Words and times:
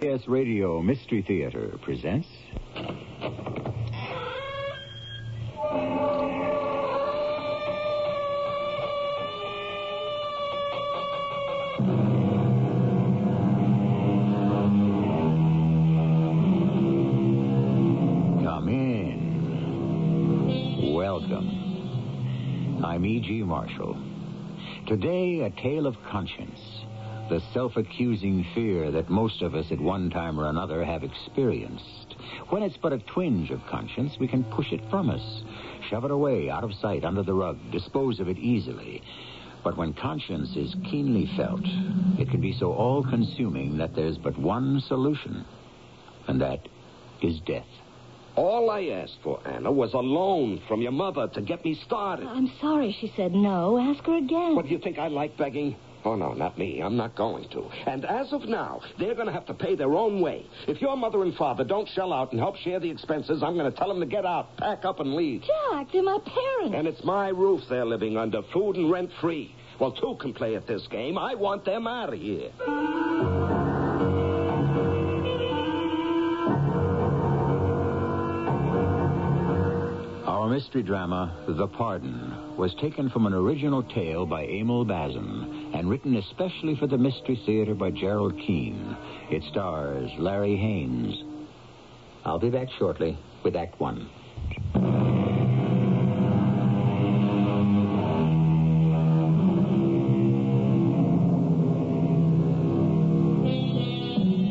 CBS 0.00 0.26
Radio 0.28 0.80
Mystery 0.80 1.22
Theater 1.26 1.76
presents. 1.82 2.28
Come 18.42 18.68
in. 18.68 20.92
Welcome. 20.94 22.80
I'm 22.82 23.04
E.G. 23.04 23.42
Marshall. 23.42 23.98
Today, 24.86 25.40
a 25.40 25.50
tale 25.50 25.86
of 25.86 25.96
conscience. 26.10 26.58
The 27.30 27.40
self 27.54 27.76
accusing 27.76 28.44
fear 28.56 28.90
that 28.90 29.08
most 29.08 29.40
of 29.40 29.54
us 29.54 29.70
at 29.70 29.80
one 29.80 30.10
time 30.10 30.40
or 30.40 30.48
another 30.48 30.84
have 30.84 31.04
experienced. 31.04 32.16
When 32.48 32.64
it's 32.64 32.76
but 32.76 32.92
a 32.92 32.98
twinge 32.98 33.52
of 33.52 33.64
conscience, 33.68 34.18
we 34.18 34.26
can 34.26 34.42
push 34.42 34.72
it 34.72 34.80
from 34.90 35.08
us, 35.08 35.22
shove 35.88 36.04
it 36.04 36.10
away, 36.10 36.50
out 36.50 36.64
of 36.64 36.74
sight, 36.74 37.04
under 37.04 37.22
the 37.22 37.32
rug, 37.32 37.56
dispose 37.70 38.18
of 38.18 38.28
it 38.28 38.36
easily. 38.36 39.00
But 39.62 39.76
when 39.76 39.92
conscience 39.92 40.56
is 40.56 40.74
keenly 40.90 41.30
felt, 41.36 41.60
it 42.18 42.28
can 42.30 42.40
be 42.40 42.52
so 42.52 42.72
all 42.72 43.04
consuming 43.04 43.78
that 43.78 43.94
there's 43.94 44.18
but 44.18 44.36
one 44.36 44.80
solution, 44.88 45.44
and 46.26 46.40
that 46.40 46.68
is 47.22 47.38
death. 47.46 47.68
All 48.34 48.70
I 48.70 48.86
asked 48.86 49.18
for, 49.22 49.38
Anna, 49.46 49.70
was 49.70 49.94
a 49.94 49.98
loan 49.98 50.60
from 50.66 50.82
your 50.82 50.90
mother 50.90 51.28
to 51.28 51.40
get 51.40 51.64
me 51.64 51.80
started. 51.86 52.26
I'm 52.26 52.50
sorry 52.60 52.96
she 53.00 53.12
said 53.14 53.32
no. 53.32 53.78
Ask 53.78 54.04
her 54.06 54.16
again. 54.16 54.56
What, 54.56 54.64
do 54.64 54.72
you 54.72 54.80
think 54.80 54.98
I 54.98 55.06
like 55.06 55.36
begging? 55.36 55.76
Oh, 56.04 56.14
no, 56.14 56.32
not 56.32 56.56
me. 56.58 56.80
I'm 56.80 56.96
not 56.96 57.14
going 57.14 57.48
to. 57.50 57.68
And 57.86 58.04
as 58.04 58.32
of 58.32 58.48
now, 58.48 58.80
they're 58.98 59.14
going 59.14 59.26
to 59.26 59.32
have 59.32 59.46
to 59.46 59.54
pay 59.54 59.74
their 59.74 59.92
own 59.94 60.20
way. 60.20 60.46
If 60.66 60.80
your 60.80 60.96
mother 60.96 61.22
and 61.22 61.34
father 61.34 61.62
don't 61.62 61.88
shell 61.88 62.12
out 62.12 62.32
and 62.32 62.40
help 62.40 62.56
share 62.56 62.80
the 62.80 62.90
expenses, 62.90 63.42
I'm 63.42 63.54
going 63.54 63.70
to 63.70 63.76
tell 63.76 63.88
them 63.88 64.00
to 64.00 64.06
get 64.06 64.24
out, 64.24 64.56
pack 64.56 64.84
up, 64.84 65.00
and 65.00 65.14
leave. 65.14 65.42
Jack, 65.42 65.88
they're 65.92 66.02
my 66.02 66.18
parents. 66.24 66.74
And 66.74 66.86
it's 66.88 67.04
my 67.04 67.28
roof 67.28 67.60
they're 67.68 67.84
living 67.84 68.16
under, 68.16 68.40
food 68.52 68.76
and 68.76 68.90
rent 68.90 69.10
free. 69.20 69.54
Well, 69.78 69.92
two 69.92 70.16
can 70.20 70.32
play 70.32 70.56
at 70.56 70.66
this 70.66 70.86
game. 70.90 71.18
I 71.18 71.34
want 71.34 71.64
them 71.64 71.86
out 71.86 72.12
of 72.12 72.18
here. 72.18 72.50
Our 80.26 80.48
mystery 80.48 80.82
drama, 80.82 81.44
The 81.48 81.66
Pardon, 81.66 82.56
was 82.56 82.74
taken 82.80 83.10
from 83.10 83.26
an 83.26 83.32
original 83.34 83.82
tale 83.82 84.26
by 84.26 84.44
Emil 84.44 84.84
Bazin 84.84 85.59
and 85.80 85.88
written 85.88 86.14
especially 86.16 86.76
for 86.76 86.86
the 86.86 86.98
Mystery 86.98 87.40
Theater 87.46 87.74
by 87.74 87.90
Gerald 87.90 88.38
Keane. 88.46 88.94
It 89.30 89.42
stars 89.50 90.10
Larry 90.18 90.54
Haynes. 90.54 91.24
I'll 92.22 92.38
be 92.38 92.50
back 92.50 92.68
shortly 92.78 93.18
with 93.42 93.56
Act 93.56 93.80
One. 93.80 94.06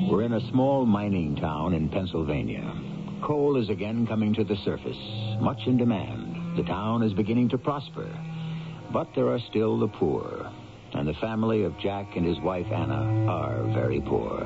We're 0.09 0.24
in 0.24 0.34
a 0.34 0.50
small 0.50 0.88
mining 0.88 1.36
town 1.36 1.75
in 1.75 1.90
Pennsylvania. 1.90 2.74
Coal 3.24 3.62
is 3.62 3.70
again 3.70 4.08
coming 4.08 4.34
to 4.34 4.44
the 4.44 4.56
surface, 4.66 4.98
much 5.40 5.59
in 5.68 5.78
demand. 5.78 6.58
The 6.58 6.64
town 6.64 7.04
is 7.04 7.14
beginning 7.14 7.50
to 7.50 7.59
prosper. 7.59 8.09
But 8.92 9.09
there 9.14 9.28
are 9.28 9.40
still 9.52 9.78
the 9.78 9.90
poor. 9.90 10.52
And 11.00 11.08
the 11.08 11.14
family 11.14 11.64
of 11.64 11.80
Jack 11.80 12.18
and 12.18 12.26
his 12.26 12.38
wife 12.42 12.66
Anna 12.66 13.26
are 13.30 13.64
very 13.74 14.02
poor. 14.02 14.42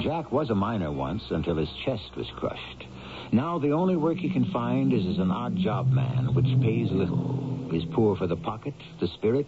Jack 0.00 0.32
was 0.32 0.50
a 0.50 0.54
miner 0.54 0.90
once 0.90 1.22
until 1.30 1.54
his 1.54 1.68
chest 1.84 2.16
was 2.16 2.26
crushed. 2.34 2.86
Now 3.30 3.60
the 3.60 3.70
only 3.70 3.94
work 3.94 4.16
he 4.16 4.28
can 4.28 4.46
find 4.46 4.92
is 4.92 5.06
as 5.06 5.18
an 5.18 5.30
odd 5.30 5.54
job 5.54 5.92
man, 5.92 6.34
which 6.34 6.60
pays 6.60 6.90
little. 6.90 7.70
Is 7.72 7.84
poor 7.92 8.16
for 8.16 8.26
the 8.26 8.34
pocket, 8.34 8.74
the 9.00 9.06
spirit, 9.14 9.46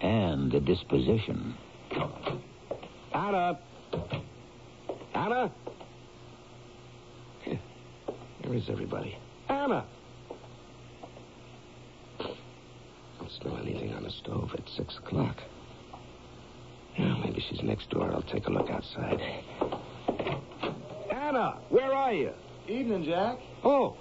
and 0.00 0.52
the 0.52 0.60
disposition. 0.60 1.56
Anna! 3.12 3.58
Anna? 5.12 5.52
Where 8.44 8.54
is 8.54 8.70
everybody? 8.70 9.18
Anna! 9.48 9.84
Don't 12.20 13.32
smell 13.42 13.58
anything 13.60 13.92
on 13.92 14.04
the 14.04 14.10
stove 14.10 14.50
at 14.54 14.62
six 14.76 14.96
o'clock. 14.98 15.36
Yeah, 17.40 17.46
maybe 17.46 17.56
she's 17.56 17.66
next 17.66 17.90
door. 17.90 18.12
I'll 18.12 18.22
take 18.22 18.46
a 18.46 18.50
look 18.50 18.70
outside. 18.70 19.20
Anna, 21.10 21.58
where 21.68 21.92
are 21.92 22.12
you? 22.12 22.32
Evening, 22.68 23.04
Jack. 23.04 23.38
Oh, 23.64 23.96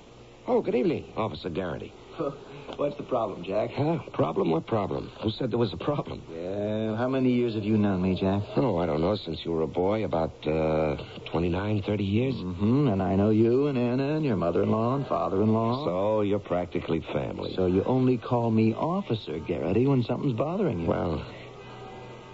oh, 0.48 0.62
good 0.62 0.76
evening, 0.76 1.12
Officer 1.16 1.50
Garrity. 1.50 1.94
What's 2.78 2.96
the 2.98 3.04
problem, 3.04 3.44
Jack? 3.44 3.72
Huh? 3.72 4.00
Problem? 4.14 4.52
What 4.52 4.66
problem? 4.66 5.12
Who 5.22 5.32
said 5.32 5.52
there 5.52 5.58
was 5.58 5.74
a 5.74 5.78
problem? 5.78 6.22
Yeah, 6.32 6.96
how 6.96 7.10
many 7.10 7.32
years 7.32 7.56
have 7.56 7.64
you 7.64 7.78
known 7.78 8.02
me, 8.02 8.16
Jack? 8.16 8.42
Oh, 8.56 8.78
I 8.78 8.86
don't 8.86 9.02
know. 9.02 9.16
Since 9.16 9.40
you 9.44 9.52
were 9.52 9.64
a 9.64 9.68
boy, 9.68 10.06
about 10.06 10.32
uh, 10.48 10.96
29, 11.32 11.84
30 11.86 12.04
years. 12.04 12.36
Mm-hmm, 12.36 12.88
and 12.88 13.02
I 13.02 13.16
know 13.16 13.32
you 13.32 13.68
and 13.68 13.78
Anna 13.78 14.16
and 14.16 14.24
your 14.24 14.38
mother-in-law 14.38 14.96
and 14.96 15.08
father-in-law. 15.08 15.86
So 15.86 16.22
you're 16.22 16.40
practically 16.40 17.04
family. 17.12 17.54
So 17.56 17.66
you 17.66 17.84
only 17.84 18.18
call 18.18 18.50
me 18.52 18.74
Officer 18.74 19.40
Garrity 19.40 19.88
when 19.88 20.04
something's 20.04 20.38
bothering 20.38 20.82
you. 20.82 20.88
Well, 20.88 21.26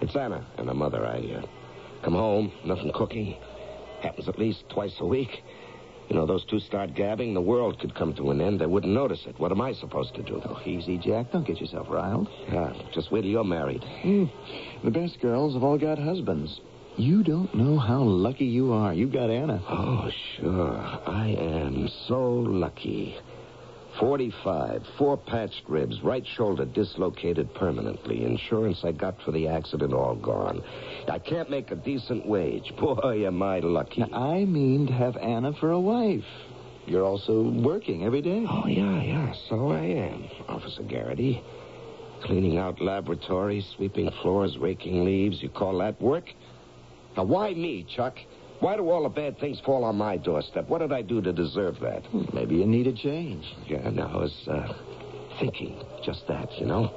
it's 0.06 0.16
Anna 0.16 0.46
and 0.56 0.68
her 0.68 0.74
mother. 0.74 1.04
I 1.04 1.18
uh, 1.18 1.46
come 2.02 2.14
home, 2.14 2.52
nothing 2.64 2.92
cooking. 2.94 3.36
Happens 4.02 4.28
at 4.28 4.38
least 4.38 4.64
twice 4.68 4.94
a 5.00 5.06
week. 5.06 5.42
You 6.08 6.14
know, 6.14 6.26
those 6.26 6.44
two 6.44 6.60
start 6.60 6.94
gabbing, 6.94 7.34
the 7.34 7.40
world 7.40 7.80
could 7.80 7.94
come 7.96 8.14
to 8.14 8.30
an 8.30 8.40
end. 8.40 8.60
They 8.60 8.66
wouldn't 8.66 8.92
notice 8.92 9.24
it. 9.26 9.40
What 9.40 9.50
am 9.50 9.60
I 9.60 9.72
supposed 9.72 10.14
to 10.14 10.22
do? 10.22 10.40
Oh, 10.44 10.60
easy, 10.64 10.98
Jack. 10.98 11.32
Don't 11.32 11.44
get 11.44 11.60
yourself 11.60 11.88
riled. 11.90 12.28
Ah, 12.52 12.72
just 12.94 13.10
wait 13.10 13.22
till 13.22 13.30
you're 13.30 13.42
married. 13.42 13.82
Hmm. 14.02 14.26
The 14.84 14.92
best 14.92 15.20
girls 15.20 15.54
have 15.54 15.64
all 15.64 15.78
got 15.78 15.98
husbands. 15.98 16.60
You 16.96 17.24
don't 17.24 17.52
know 17.54 17.76
how 17.76 18.02
lucky 18.02 18.46
you 18.46 18.72
are. 18.72 18.94
You've 18.94 19.12
got 19.12 19.28
Anna. 19.28 19.60
Oh, 19.68 20.08
sure. 20.36 20.78
I 21.06 21.34
am 21.38 21.88
so 22.06 22.22
lucky. 22.22 23.16
45, 23.98 24.82
four 24.98 25.16
patched 25.16 25.62
ribs, 25.68 26.02
right 26.02 26.24
shoulder 26.36 26.64
dislocated 26.64 27.52
permanently. 27.54 28.24
Insurance 28.24 28.80
I 28.84 28.92
got 28.92 29.20
for 29.22 29.32
the 29.32 29.48
accident 29.48 29.92
all 29.92 30.14
gone. 30.14 30.62
I 31.08 31.18
can't 31.18 31.48
make 31.50 31.70
a 31.70 31.76
decent 31.76 32.26
wage. 32.26 32.72
Boy, 32.80 33.26
am 33.26 33.42
I 33.42 33.60
lucky. 33.60 34.02
Now, 34.02 34.12
I 34.12 34.44
mean 34.44 34.86
to 34.88 34.92
have 34.92 35.16
Anna 35.16 35.52
for 35.54 35.70
a 35.70 35.80
wife. 35.80 36.24
You're 36.86 37.04
also 37.04 37.50
working 37.50 38.04
every 38.04 38.22
day. 38.22 38.44
Oh, 38.48 38.66
yeah, 38.66 39.02
yeah, 39.02 39.34
so 39.48 39.70
I 39.72 39.80
am, 39.80 40.28
Officer 40.48 40.82
Garrity. 40.82 41.42
Cleaning 42.22 42.58
out 42.58 42.80
laboratories, 42.80 43.66
sweeping 43.76 44.10
floors, 44.22 44.56
raking 44.58 45.04
leaves. 45.04 45.42
You 45.42 45.48
call 45.48 45.78
that 45.78 46.00
work? 46.00 46.30
Now, 47.16 47.24
why 47.24 47.54
me, 47.54 47.84
Chuck? 47.94 48.16
Why 48.60 48.76
do 48.76 48.88
all 48.88 49.02
the 49.02 49.08
bad 49.08 49.38
things 49.38 49.60
fall 49.60 49.84
on 49.84 49.96
my 49.96 50.16
doorstep? 50.16 50.68
What 50.68 50.78
did 50.78 50.92
I 50.92 51.02
do 51.02 51.20
to 51.20 51.32
deserve 51.32 51.78
that? 51.80 52.02
Maybe 52.32 52.56
you 52.56 52.66
need 52.66 52.86
a 52.86 52.92
change. 52.92 53.44
Yeah, 53.66 53.90
no, 53.90 54.06
I 54.06 54.16
was 54.16 54.48
uh, 54.48 54.72
thinking 55.38 55.82
just 56.04 56.26
that, 56.28 56.48
you 56.58 56.66
know. 56.66 56.90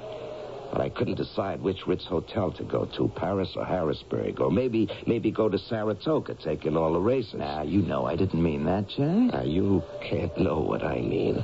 But 0.71 0.81
I 0.81 0.89
couldn't 0.89 1.15
decide 1.15 1.61
which 1.61 1.87
Ritz 1.87 2.05
hotel 2.05 2.51
to 2.51 2.63
go 2.63 2.85
to, 2.85 3.07
Paris 3.15 3.49
or 3.55 3.65
Harrisburg, 3.65 4.39
or 4.39 4.51
maybe 4.51 4.87
maybe 5.07 5.31
go 5.31 5.49
to 5.49 5.57
Saratoga, 5.57 6.35
taking 6.35 6.77
all 6.77 6.93
the 6.93 6.99
races. 6.99 7.33
Now, 7.33 7.63
you 7.63 7.81
know 7.81 8.05
I 8.05 8.15
didn't 8.15 8.41
mean 8.41 8.65
that, 8.65 8.87
Jack. 8.87 9.33
Now, 9.33 9.41
you 9.41 9.81
can't 10.07 10.37
know 10.37 10.59
what 10.59 10.83
I 10.83 11.01
mean. 11.01 11.43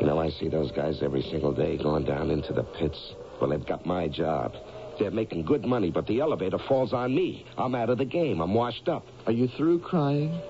You 0.00 0.06
know, 0.06 0.18
I 0.18 0.30
see 0.30 0.48
those 0.48 0.72
guys 0.72 1.02
every 1.02 1.22
single 1.22 1.52
day 1.52 1.76
going 1.76 2.04
down 2.04 2.30
into 2.30 2.52
the 2.52 2.62
pits. 2.62 3.12
Well, 3.40 3.50
they've 3.50 3.66
got 3.66 3.84
my 3.84 4.08
job. 4.08 4.54
They're 4.98 5.10
making 5.10 5.44
good 5.44 5.64
money, 5.64 5.90
but 5.90 6.06
the 6.06 6.20
elevator 6.20 6.58
falls 6.68 6.92
on 6.92 7.14
me. 7.14 7.46
I'm 7.56 7.74
out 7.74 7.90
of 7.90 7.98
the 7.98 8.04
game. 8.04 8.40
I'm 8.40 8.54
washed 8.54 8.88
up. 8.88 9.06
Are 9.26 9.32
you 9.32 9.48
through 9.56 9.80
crying? 9.80 10.40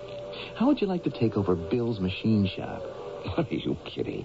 How 0.56 0.66
would 0.66 0.80
you 0.80 0.86
like 0.86 1.04
to 1.04 1.10
take 1.10 1.36
over 1.36 1.54
Bill's 1.54 2.00
machine 2.00 2.48
shop? 2.56 2.82
What 3.36 3.46
are 3.52 3.54
you 3.54 3.76
kidding? 3.84 4.24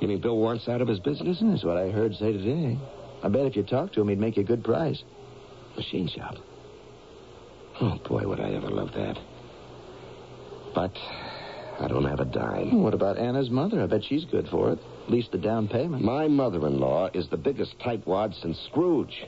You 0.00 0.08
mean 0.08 0.20
Bill 0.20 0.38
wants 0.38 0.68
out 0.68 0.80
of 0.80 0.88
his 0.88 1.00
business? 1.00 1.38
That's 1.40 1.64
what 1.64 1.76
I 1.76 1.90
heard 1.90 2.14
say 2.14 2.32
today. 2.32 2.78
I 3.22 3.28
bet 3.28 3.46
if 3.46 3.56
you 3.56 3.62
talked 3.62 3.94
to 3.94 4.00
him, 4.00 4.08
he'd 4.08 4.18
make 4.18 4.36
you 4.36 4.42
a 4.42 4.46
good 4.46 4.64
price. 4.64 5.02
Machine 5.76 6.08
shop. 6.08 6.36
Oh, 7.80 7.98
boy, 8.08 8.26
would 8.26 8.40
I 8.40 8.52
ever 8.54 8.68
love 8.70 8.92
that. 8.94 9.18
But 10.74 10.92
I 11.80 11.88
don't 11.88 12.04
have 12.04 12.20
a 12.20 12.24
dime. 12.24 12.82
What 12.82 12.94
about 12.94 13.18
Anna's 13.18 13.50
mother? 13.50 13.82
I 13.82 13.86
bet 13.86 14.04
she's 14.04 14.24
good 14.24 14.48
for 14.48 14.72
it. 14.72 14.78
At 15.06 15.10
least 15.10 15.32
the 15.32 15.38
down 15.38 15.68
payment. 15.68 16.02
My 16.02 16.26
mother-in-law 16.26 17.10
is 17.14 17.28
the 17.28 17.36
biggest 17.36 17.78
tightwad 17.78 18.40
since 18.40 18.58
Scrooge. 18.70 19.24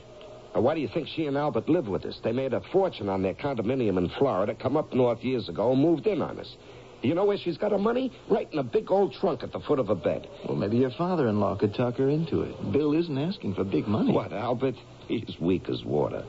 Now, 0.55 0.61
why 0.61 0.73
do 0.73 0.81
you 0.81 0.87
think 0.87 1.07
she 1.07 1.27
and 1.27 1.37
Albert 1.37 1.69
live 1.69 1.87
with 1.87 2.05
us? 2.05 2.19
They 2.23 2.31
made 2.31 2.53
a 2.53 2.61
fortune 2.71 3.07
on 3.07 3.21
their 3.21 3.35
condominium 3.35 3.97
in 3.97 4.09
Florida, 4.17 4.55
come 4.55 4.77
up 4.77 4.93
north 4.93 5.23
years 5.23 5.47
ago, 5.47 5.71
and 5.71 5.81
moved 5.81 6.07
in 6.07 6.21
on 6.21 6.39
us. 6.39 6.55
You 7.01 7.13
know 7.15 7.23
where 7.23 7.37
she's 7.37 7.57
got 7.57 7.71
her 7.71 7.77
money? 7.77 8.11
Right 8.29 8.51
in 8.51 8.59
a 8.59 8.63
big 8.63 8.91
old 8.91 9.13
trunk 9.13 9.43
at 9.43 9.53
the 9.53 9.59
foot 9.61 9.79
of 9.79 9.89
a 9.89 9.95
bed. 9.95 10.27
Well, 10.45 10.57
maybe 10.57 10.77
your 10.77 10.91
father-in-law 10.91 11.57
could 11.57 11.73
talk 11.73 11.95
her 11.95 12.09
into 12.09 12.41
it. 12.41 12.71
Bill 12.73 12.93
isn't 12.93 13.17
asking 13.17 13.55
for 13.55 13.63
big 13.63 13.87
money. 13.87 14.11
What, 14.11 14.33
Albert? 14.33 14.75
He's 15.07 15.39
weak 15.39 15.69
as 15.69 15.83
water. 15.85 16.25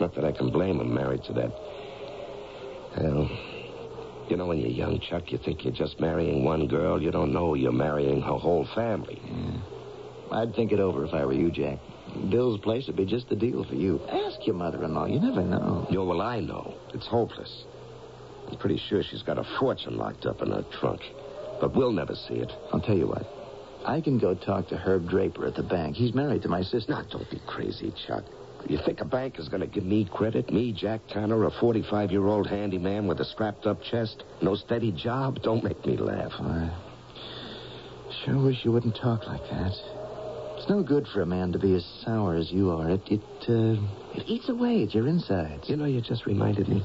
Not 0.00 0.14
that 0.16 0.24
I 0.24 0.32
can 0.32 0.50
blame 0.50 0.80
him, 0.80 0.92
married 0.92 1.22
to 1.24 1.32
that. 1.34 1.52
Well, 2.96 3.30
you 4.28 4.36
know, 4.36 4.46
when 4.46 4.58
you're 4.58 4.70
young, 4.70 4.98
Chuck, 4.98 5.30
you 5.30 5.38
think 5.38 5.64
you're 5.64 5.72
just 5.72 6.00
marrying 6.00 6.44
one 6.44 6.66
girl. 6.66 7.00
You 7.00 7.10
don't 7.10 7.32
know 7.32 7.54
you're 7.54 7.70
marrying 7.70 8.22
her 8.22 8.38
whole 8.38 8.66
family. 8.74 9.20
I'd 10.32 10.54
think 10.54 10.72
it 10.72 10.80
over 10.80 11.04
if 11.04 11.14
I 11.14 11.24
were 11.24 11.32
you, 11.32 11.50
Jack. 11.50 11.78
Bill's 12.30 12.60
place 12.60 12.86
would 12.86 12.96
be 12.96 13.06
just 13.06 13.28
the 13.28 13.36
deal 13.36 13.64
for 13.64 13.74
you. 13.74 14.00
Ask 14.08 14.46
your 14.46 14.54
mother-in-law. 14.54 15.06
You 15.06 15.20
never 15.20 15.42
know. 15.42 15.86
Know, 15.90 16.04
well, 16.04 16.20
I 16.20 16.40
know. 16.40 16.74
It's 16.94 17.06
hopeless. 17.06 17.64
I'm 18.48 18.58
pretty 18.58 18.80
sure 18.88 19.02
she's 19.02 19.22
got 19.22 19.38
a 19.38 19.44
fortune 19.58 19.96
locked 19.96 20.26
up 20.26 20.42
in 20.42 20.50
her 20.50 20.64
trunk. 20.78 21.00
But 21.60 21.74
we'll 21.74 21.92
never 21.92 22.14
see 22.14 22.34
it. 22.34 22.52
I'll 22.72 22.80
tell 22.80 22.96
you 22.96 23.06
what. 23.06 23.26
I 23.86 24.00
can 24.00 24.18
go 24.18 24.34
talk 24.34 24.68
to 24.68 24.76
Herb 24.76 25.08
Draper 25.08 25.46
at 25.46 25.54
the 25.54 25.62
bank. 25.62 25.96
He's 25.96 26.14
married 26.14 26.42
to 26.42 26.48
my 26.48 26.62
sister. 26.62 26.92
Now, 26.92 27.02
don't 27.10 27.30
be 27.30 27.40
crazy, 27.46 27.92
Chuck. 28.06 28.24
You 28.68 28.78
think 28.84 29.00
a 29.00 29.04
bank 29.04 29.38
is 29.38 29.48
going 29.48 29.60
to 29.60 29.66
give 29.66 29.84
me 29.84 30.08
credit? 30.12 30.52
Me, 30.52 30.72
Jack 30.72 31.00
Tanner, 31.08 31.46
a 31.46 31.50
45-year-old 31.50 32.46
handyman 32.46 33.08
with 33.08 33.18
a 33.20 33.24
strapped-up 33.24 33.82
chest? 33.82 34.22
No 34.40 34.54
steady 34.54 34.92
job? 34.92 35.42
Don't 35.42 35.64
make 35.64 35.84
me 35.84 35.96
laugh. 35.96 36.32
I 36.38 36.70
sure 38.24 38.40
wish 38.40 38.64
you 38.64 38.70
wouldn't 38.70 38.96
talk 38.96 39.26
like 39.26 39.42
that. 39.50 40.01
It's 40.62 40.70
no 40.70 40.84
good 40.84 41.08
for 41.08 41.22
a 41.22 41.26
man 41.26 41.50
to 41.50 41.58
be 41.58 41.74
as 41.74 41.84
sour 42.04 42.36
as 42.36 42.52
you 42.52 42.70
are. 42.70 42.88
It 42.88 43.00
it 43.10 43.20
uh, 43.48 43.82
it 44.14 44.22
eats 44.28 44.48
away 44.48 44.84
at 44.84 44.94
your 44.94 45.08
insides. 45.08 45.68
You 45.68 45.74
know, 45.74 45.86
you 45.86 46.00
just 46.00 46.24
reminded 46.24 46.68
me. 46.68 46.84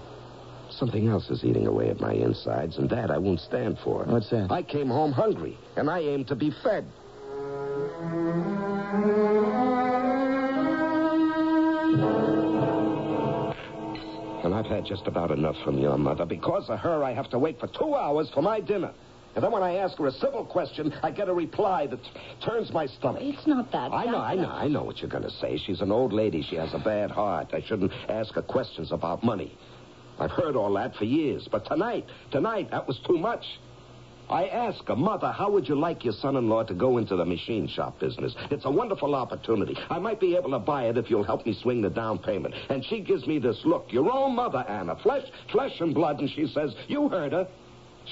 Something 0.71 1.07
else 1.07 1.29
is 1.29 1.43
eating 1.43 1.67
away 1.67 1.91
at 1.91 1.99
my 1.99 2.13
insides, 2.13 2.79
and 2.79 2.89
that 2.89 3.11
I 3.11 3.19
won't 3.19 3.39
stand 3.39 3.77
for. 3.83 4.03
What's 4.05 4.31
that? 4.31 4.51
I 4.51 4.63
came 4.63 4.87
home 4.87 5.11
hungry, 5.11 5.59
and 5.75 5.91
I 5.91 5.99
aim 5.99 6.25
to 6.25 6.35
be 6.35 6.49
fed. 6.63 6.87
And 14.43 14.55
I've 14.55 14.65
had 14.65 14.85
just 14.85 15.05
about 15.05 15.29
enough 15.29 15.55
from 15.63 15.77
your 15.77 15.99
mother. 15.99 16.25
Because 16.25 16.67
of 16.71 16.79
her, 16.79 17.03
I 17.03 17.13
have 17.13 17.29
to 17.29 17.37
wait 17.37 17.59
for 17.59 17.67
two 17.67 17.93
hours 17.93 18.27
for 18.33 18.41
my 18.41 18.59
dinner. 18.59 18.91
And 19.37 19.43
then 19.43 19.51
when 19.51 19.61
I 19.61 19.75
ask 19.75 19.95
her 19.99 20.07
a 20.07 20.11
civil 20.13 20.43
question, 20.43 20.91
I 21.03 21.11
get 21.11 21.29
a 21.29 21.33
reply 21.33 21.85
that 21.85 21.99
turns 22.43 22.73
my 22.73 22.87
stomach. 22.87 23.21
It's 23.21 23.45
not 23.45 23.71
that. 23.71 23.93
I 23.93 24.05
know, 24.05 24.17
I 24.17 24.33
know, 24.33 24.49
I 24.49 24.67
know 24.67 24.81
what 24.81 24.97
you're 24.97 25.11
going 25.11 25.25
to 25.25 25.29
say. 25.29 25.61
She's 25.63 25.79
an 25.79 25.91
old 25.91 26.11
lady. 26.11 26.41
She 26.41 26.55
has 26.55 26.73
a 26.73 26.79
bad 26.79 27.11
heart. 27.11 27.49
I 27.53 27.61
shouldn't 27.61 27.91
ask 28.09 28.33
her 28.33 28.41
questions 28.41 28.91
about 28.91 29.23
money. 29.23 29.55
I've 30.17 30.31
heard 30.31 30.55
all 30.55 30.73
that 30.73 30.95
for 30.95 31.05
years. 31.05 31.47
But 31.51 31.67
tonight, 31.67 32.07
tonight, 32.31 32.71
that 32.71 32.87
was 32.87 32.97
too 33.05 33.19
much. 33.19 33.45
I 34.27 34.47
ask 34.47 34.83
her, 34.87 34.95
Mother, 34.95 35.31
how 35.31 35.51
would 35.51 35.69
you 35.69 35.75
like 35.75 36.03
your 36.03 36.13
son-in-law 36.13 36.63
to 36.63 36.73
go 36.73 36.97
into 36.97 37.15
the 37.15 37.23
machine 37.23 37.67
shop 37.67 37.99
business? 37.99 38.33
It's 38.49 38.65
a 38.65 38.71
wonderful 38.71 39.13
opportunity. 39.13 39.77
I 39.91 39.99
might 39.99 40.19
be 40.19 40.35
able 40.35 40.49
to 40.49 40.59
buy 40.59 40.85
it 40.85 40.97
if 40.97 41.11
you'll 41.11 41.23
help 41.23 41.45
me 41.45 41.55
swing 41.61 41.83
the 41.83 41.91
down 41.91 42.17
payment. 42.17 42.55
And 42.69 42.83
she 42.83 43.01
gives 43.01 43.27
me 43.27 43.37
this 43.37 43.59
look. 43.65 43.93
Your 43.93 44.11
own 44.11 44.35
mother, 44.35 44.65
Anna. 44.67 44.95
Flesh, 44.95 45.27
flesh 45.51 45.79
and 45.79 45.93
blood. 45.93 46.21
And 46.21 46.29
she 46.31 46.47
says, 46.47 46.73
you 46.87 47.07
heard 47.07 47.33
her. 47.33 47.47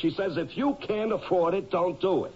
She 0.01 0.09
says, 0.11 0.37
if 0.37 0.57
you 0.57 0.77
can't 0.85 1.11
afford 1.11 1.53
it, 1.53 1.71
don't 1.71 1.99
do 1.99 2.25
it. 2.25 2.33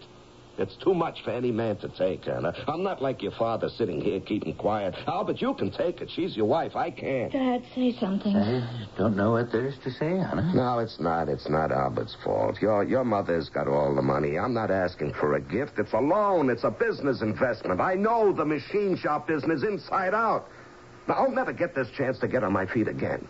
It's 0.60 0.76
too 0.84 0.94
much 0.94 1.24
for 1.24 1.32
any 1.32 1.52
man 1.52 1.78
to 1.78 1.88
take, 1.88 2.28
Anna. 2.28 2.54
I'm 2.68 2.84
not 2.84 3.02
like 3.02 3.22
your 3.22 3.32
father 3.32 3.70
sitting 3.70 4.02
here 4.02 4.20
keeping 4.20 4.54
quiet. 4.56 4.94
Albert, 5.08 5.40
you 5.40 5.54
can 5.54 5.72
take 5.72 6.02
it. 6.02 6.10
She's 6.14 6.36
your 6.36 6.48
wife. 6.48 6.76
I 6.76 6.92
can't. 6.92 7.32
Dad, 7.32 7.64
say 7.74 7.96
something. 7.98 8.36
I 8.36 8.88
don't 8.98 9.16
know 9.16 9.32
what 9.32 9.54
there 9.54 9.68
is 9.68 9.76
to 9.86 9.92
say, 9.92 10.20
Anna. 10.20 10.52
No, 10.54 10.80
it's 10.80 11.00
not. 11.00 11.30
It's 11.30 11.50
not 11.50 11.72
Albert's 11.72 12.16
fault. 12.26 12.62
Your 12.62 12.84
your 12.84 13.06
mother's 13.06 13.48
got 13.48 13.70
all 13.70 13.96
the 13.96 14.02
money. 14.02 14.38
I'm 14.38 14.54
not 14.54 14.70
asking 14.70 15.14
for 15.14 15.36
a 15.36 15.42
gift. 15.42 15.74
It's 15.78 15.94
a 15.94 16.02
loan. 16.02 16.50
It's 16.50 16.66
a 16.66 16.72
business 16.72 17.22
investment. 17.22 17.80
I 17.80 17.96
know 17.96 18.34
the 18.34 18.44
machine 18.46 18.98
shop 18.98 19.30
business 19.30 19.64
inside 19.64 20.14
out. 20.14 20.50
Now, 21.08 21.16
I'll 21.16 21.32
never 21.32 21.54
get 21.54 21.74
this 21.74 21.88
chance 21.98 22.20
to 22.20 22.28
get 22.28 22.44
on 22.44 22.52
my 22.52 22.66
feet 22.66 22.90
again. 22.90 23.26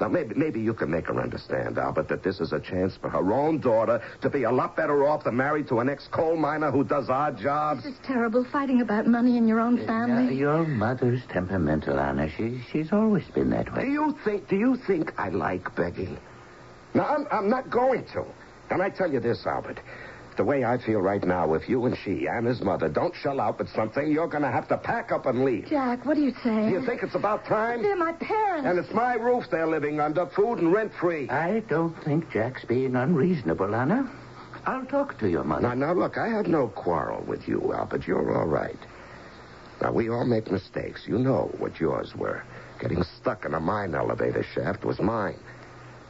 Now, 0.00 0.08
maybe 0.08 0.34
maybe 0.34 0.60
you 0.60 0.74
can 0.74 0.90
make 0.90 1.06
her 1.06 1.18
understand, 1.20 1.78
Albert, 1.78 2.08
that 2.08 2.22
this 2.22 2.38
is 2.40 2.52
a 2.52 2.60
chance 2.60 2.96
for 2.96 3.08
her 3.08 3.32
own 3.32 3.60
daughter 3.60 4.02
to 4.20 4.28
be 4.28 4.42
a 4.42 4.50
lot 4.50 4.76
better 4.76 5.06
off 5.06 5.24
than 5.24 5.36
married 5.36 5.68
to 5.68 5.80
an 5.80 5.88
ex-coal 5.88 6.36
miner 6.36 6.70
who 6.70 6.84
does 6.84 7.08
odd 7.08 7.38
jobs. 7.38 7.82
This 7.82 7.94
is 7.94 7.98
terrible, 8.04 8.44
fighting 8.52 8.82
about 8.82 9.06
money 9.06 9.38
in 9.38 9.48
your 9.48 9.58
own 9.60 9.80
Uh, 9.80 9.86
family. 9.86 10.34
your 10.36 10.64
mother's 10.66 11.22
temperamental, 11.30 11.98
Anna. 11.98 12.28
She, 12.36 12.60
she's 12.70 12.92
always 12.92 13.24
been 13.34 13.48
that 13.50 13.74
way. 13.74 13.84
Do 13.84 13.90
you 13.90 14.14
think? 14.24 14.48
Do 14.48 14.56
you 14.56 14.76
think 14.86 15.12
I 15.18 15.30
like 15.30 15.74
begging? 15.74 16.18
Now 16.94 17.04
I'm, 17.06 17.26
I'm 17.30 17.48
not 17.48 17.70
going 17.70 18.04
to. 18.12 18.24
And 18.68 18.82
I 18.82 18.90
tell 18.90 19.10
you 19.10 19.20
this, 19.20 19.46
Albert. 19.46 19.80
The 20.36 20.44
way 20.44 20.64
I 20.64 20.76
feel 20.76 21.00
right 21.00 21.24
now, 21.24 21.48
with 21.48 21.66
you 21.66 21.86
and 21.86 21.96
she, 22.04 22.28
Anna's 22.28 22.60
mother, 22.60 22.90
don't 22.90 23.14
shell 23.14 23.40
out 23.40 23.58
with 23.58 23.70
something, 23.70 24.12
you're 24.12 24.28
going 24.28 24.42
to 24.42 24.50
have 24.50 24.68
to 24.68 24.76
pack 24.76 25.10
up 25.10 25.24
and 25.24 25.46
leave. 25.46 25.66
Jack, 25.68 26.04
what 26.04 26.18
are 26.18 26.20
you 26.20 26.34
saying? 26.44 26.68
Do 26.68 26.78
you 26.78 26.84
think 26.84 27.02
it's 27.02 27.14
about 27.14 27.46
time? 27.46 27.82
They're 27.82 27.96
my 27.96 28.12
parents. 28.12 28.66
And 28.66 28.78
it's 28.78 28.92
my 28.92 29.14
roof 29.14 29.44
they're 29.50 29.66
living 29.66 29.98
under, 29.98 30.26
food 30.26 30.58
and 30.58 30.72
rent 30.72 30.92
free. 31.00 31.28
I 31.30 31.60
don't 31.60 31.96
think 32.04 32.30
Jack's 32.30 32.66
being 32.66 32.96
unreasonable, 32.96 33.74
Anna. 33.74 34.12
I'll 34.66 34.84
talk 34.84 35.18
to 35.20 35.28
your 35.30 35.44
mother. 35.44 35.62
Now, 35.62 35.74
now, 35.74 35.92
look, 35.94 36.18
I 36.18 36.28
have 36.28 36.48
no 36.48 36.68
quarrel 36.68 37.24
with 37.24 37.48
you, 37.48 37.72
Albert. 37.72 38.06
You're 38.06 38.36
all 38.36 38.46
right. 38.46 38.78
Now, 39.80 39.92
we 39.92 40.10
all 40.10 40.26
make 40.26 40.50
mistakes. 40.50 41.04
You 41.06 41.18
know 41.18 41.50
what 41.58 41.80
yours 41.80 42.14
were. 42.14 42.42
Getting 42.78 43.02
stuck 43.20 43.46
in 43.46 43.54
a 43.54 43.60
mine 43.60 43.94
elevator 43.94 44.44
shaft 44.54 44.84
was 44.84 44.98
mine. 44.98 45.38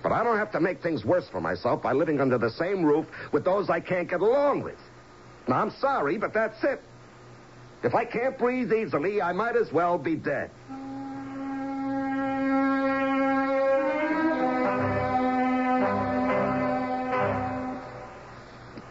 But 0.06 0.14
I 0.14 0.22
don't 0.22 0.38
have 0.38 0.52
to 0.52 0.60
make 0.60 0.84
things 0.84 1.04
worse 1.04 1.28
for 1.32 1.40
myself 1.40 1.82
by 1.82 1.92
living 1.92 2.20
under 2.20 2.38
the 2.38 2.50
same 2.50 2.84
roof 2.84 3.06
with 3.32 3.44
those 3.44 3.68
I 3.68 3.80
can't 3.80 4.08
get 4.08 4.20
along 4.20 4.62
with. 4.62 4.78
Now, 5.48 5.60
I'm 5.60 5.72
sorry, 5.80 6.16
but 6.16 6.32
that's 6.32 6.62
it. 6.62 6.80
If 7.82 7.92
I 7.92 8.04
can't 8.04 8.38
breathe 8.38 8.72
easily, 8.72 9.20
I 9.20 9.32
might 9.32 9.56
as 9.56 9.72
well 9.72 9.98
be 9.98 10.14
dead. 10.14 10.52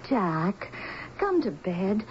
Jack, 0.10 0.70
come 1.18 1.42
to 1.44 1.52
bed. 1.52 2.04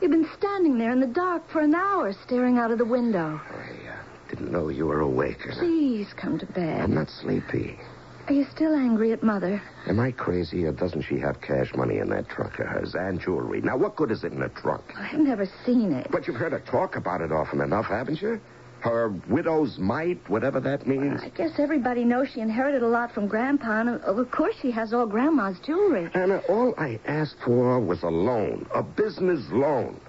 You've 0.00 0.12
been 0.12 0.28
standing 0.38 0.78
there 0.78 0.92
in 0.92 1.00
the 1.00 1.08
dark 1.08 1.50
for 1.50 1.62
an 1.62 1.74
hour 1.74 2.12
staring 2.24 2.58
out 2.58 2.70
of 2.70 2.78
the 2.78 2.84
window. 2.84 3.40
I 3.50 3.88
uh, 3.88 3.96
didn't 4.30 4.52
know 4.52 4.68
you 4.68 4.86
were 4.86 5.00
awake. 5.00 5.40
Please 5.50 6.06
come 6.16 6.38
to 6.38 6.46
bed. 6.46 6.80
I'm 6.80 6.94
not 6.94 7.10
sleepy. 7.10 7.80
Are 8.28 8.32
you 8.34 8.46
still 8.54 8.74
angry 8.74 9.12
at 9.12 9.22
Mother? 9.22 9.60
Am 9.88 9.98
I 9.98 10.12
crazy, 10.12 10.64
or 10.64 10.72
doesn't 10.72 11.02
she 11.02 11.18
have 11.18 11.40
cash 11.40 11.74
money 11.74 11.98
in 11.98 12.08
that 12.10 12.28
trunk 12.28 12.58
of 12.60 12.66
hers 12.66 12.94
and 12.94 13.20
jewelry? 13.20 13.60
Now, 13.60 13.76
what 13.76 13.96
good 13.96 14.10
is 14.12 14.22
it 14.22 14.32
in 14.32 14.42
a 14.42 14.48
trunk? 14.48 14.84
I've 14.96 15.18
never 15.18 15.46
seen 15.66 15.92
it. 15.92 16.06
But 16.10 16.26
you've 16.26 16.36
heard 16.36 16.52
her 16.52 16.60
talk 16.60 16.94
about 16.96 17.20
it 17.20 17.32
often 17.32 17.60
enough, 17.60 17.86
haven't 17.86 18.22
you? 18.22 18.40
Her 18.80 19.10
widow's 19.28 19.78
mite, 19.78 20.18
whatever 20.28 20.60
that 20.60 20.86
means. 20.86 21.20
I 21.22 21.28
guess 21.30 21.58
everybody 21.58 22.04
knows 22.04 22.28
she 22.32 22.40
inherited 22.40 22.82
a 22.82 22.86
lot 22.88 23.12
from 23.12 23.26
Grandpa, 23.28 23.80
and 23.80 23.88
of 23.90 24.18
of 24.18 24.30
course 24.30 24.54
she 24.60 24.70
has 24.72 24.92
all 24.92 25.06
Grandma's 25.06 25.58
jewelry. 25.60 26.08
Anna, 26.14 26.38
all 26.48 26.74
I 26.78 26.98
asked 27.06 27.36
for 27.44 27.78
was 27.80 28.02
a 28.02 28.08
loan, 28.08 28.66
a 28.74 28.82
business 28.82 29.44
loan. 29.50 30.00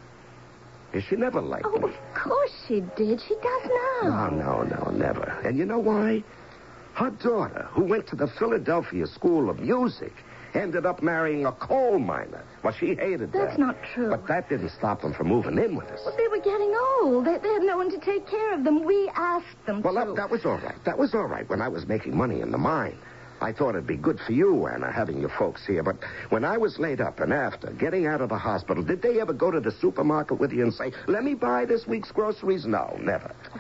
She 1.10 1.16
never 1.16 1.42
liked 1.42 1.66
Oh, 1.66 1.78
me? 1.80 1.90
of 1.90 1.96
course 2.16 2.52
she 2.68 2.82
did. 2.96 3.20
She 3.28 3.34
does 3.42 3.70
now. 4.04 4.30
No, 4.30 4.30
no, 4.30 4.64
no, 4.64 4.92
never. 4.92 5.24
And 5.44 5.58
you 5.58 5.66
know 5.66 5.80
why? 5.80 6.24
Her 6.94 7.10
daughter, 7.10 7.68
who 7.72 7.84
went 7.84 8.08
to 8.08 8.16
the 8.16 8.28
Philadelphia 8.28 9.08
School 9.08 9.50
of 9.50 9.60
Music, 9.60 10.14
ended 10.54 10.86
up 10.86 11.02
marrying 11.02 11.46
a 11.48 11.52
coal 11.52 11.98
miner. 11.98 12.44
Well, 12.64 12.74
she 12.74 12.94
hated 12.94 13.32
that. 13.32 13.48
That's 13.48 13.58
not 13.58 13.76
true. 13.96 14.10
But 14.12 14.28
that 14.28 14.48
didn't 14.50 14.70
stop 14.70 15.02
them 15.02 15.12
from 15.14 15.28
moving 15.28 15.58
in 15.58 15.76
with 15.76 15.88
us. 15.88 16.00
Well, 16.06 16.16
they 16.16 16.28
were 16.28 16.38
getting 16.44 16.74
old. 17.02 17.26
They, 17.26 17.38
they 17.40 17.50
had 17.54 17.64
no 17.64 17.78
one 17.78 17.90
to 17.90 17.98
take 18.00 18.28
care 18.28 18.54
of 18.54 18.64
them. 18.64 18.84
We 18.86 19.10
asked 19.16 19.58
them 19.66 19.82
Well, 19.82 19.94
to. 19.96 20.12
that, 20.12 20.16
that 20.16 20.30
was 20.30 20.46
all 20.46 20.60
right. 20.60 20.76
That 20.86 20.98
was 21.00 21.16
all 21.16 21.26
right 21.26 21.50
when 21.50 21.62
I 21.62 21.68
was 21.68 21.88
making 21.88 22.16
money 22.16 22.42
in 22.42 22.52
the 22.52 22.58
mine. 22.60 22.98
I 23.42 23.52
thought 23.52 23.70
it'd 23.70 23.88
be 23.88 23.98
good 23.98 24.20
for 24.26 24.32
you, 24.32 24.68
Anna, 24.68 24.90
having 24.92 25.20
your 25.20 25.32
folks 25.38 25.66
here. 25.66 25.84
But 25.84 25.98
when 26.30 26.46
I 26.46 26.58
was 26.58 26.80
laid 26.80 27.02
up 27.02 27.20
and 27.20 27.34
after, 27.34 27.72
getting 27.72 28.06
out 28.06 28.22
of 28.22 28.30
the 28.30 28.38
hospital, 28.38 28.84
did 28.84 29.02
they 29.02 29.20
ever 29.20 29.34
go 29.34 29.52
to 29.52 29.60
the 29.60 29.72
supermarket 29.72 30.40
with 30.40 30.54
you 30.54 30.64
and 30.64 30.74
say, 30.74 30.94
let 31.08 31.24
me 31.26 31.34
buy 31.34 31.66
this 31.66 31.86
week's 31.88 32.12
groceries? 32.12 32.66
No, 32.66 32.96
never. 33.02 33.34
Oh, 33.54 33.60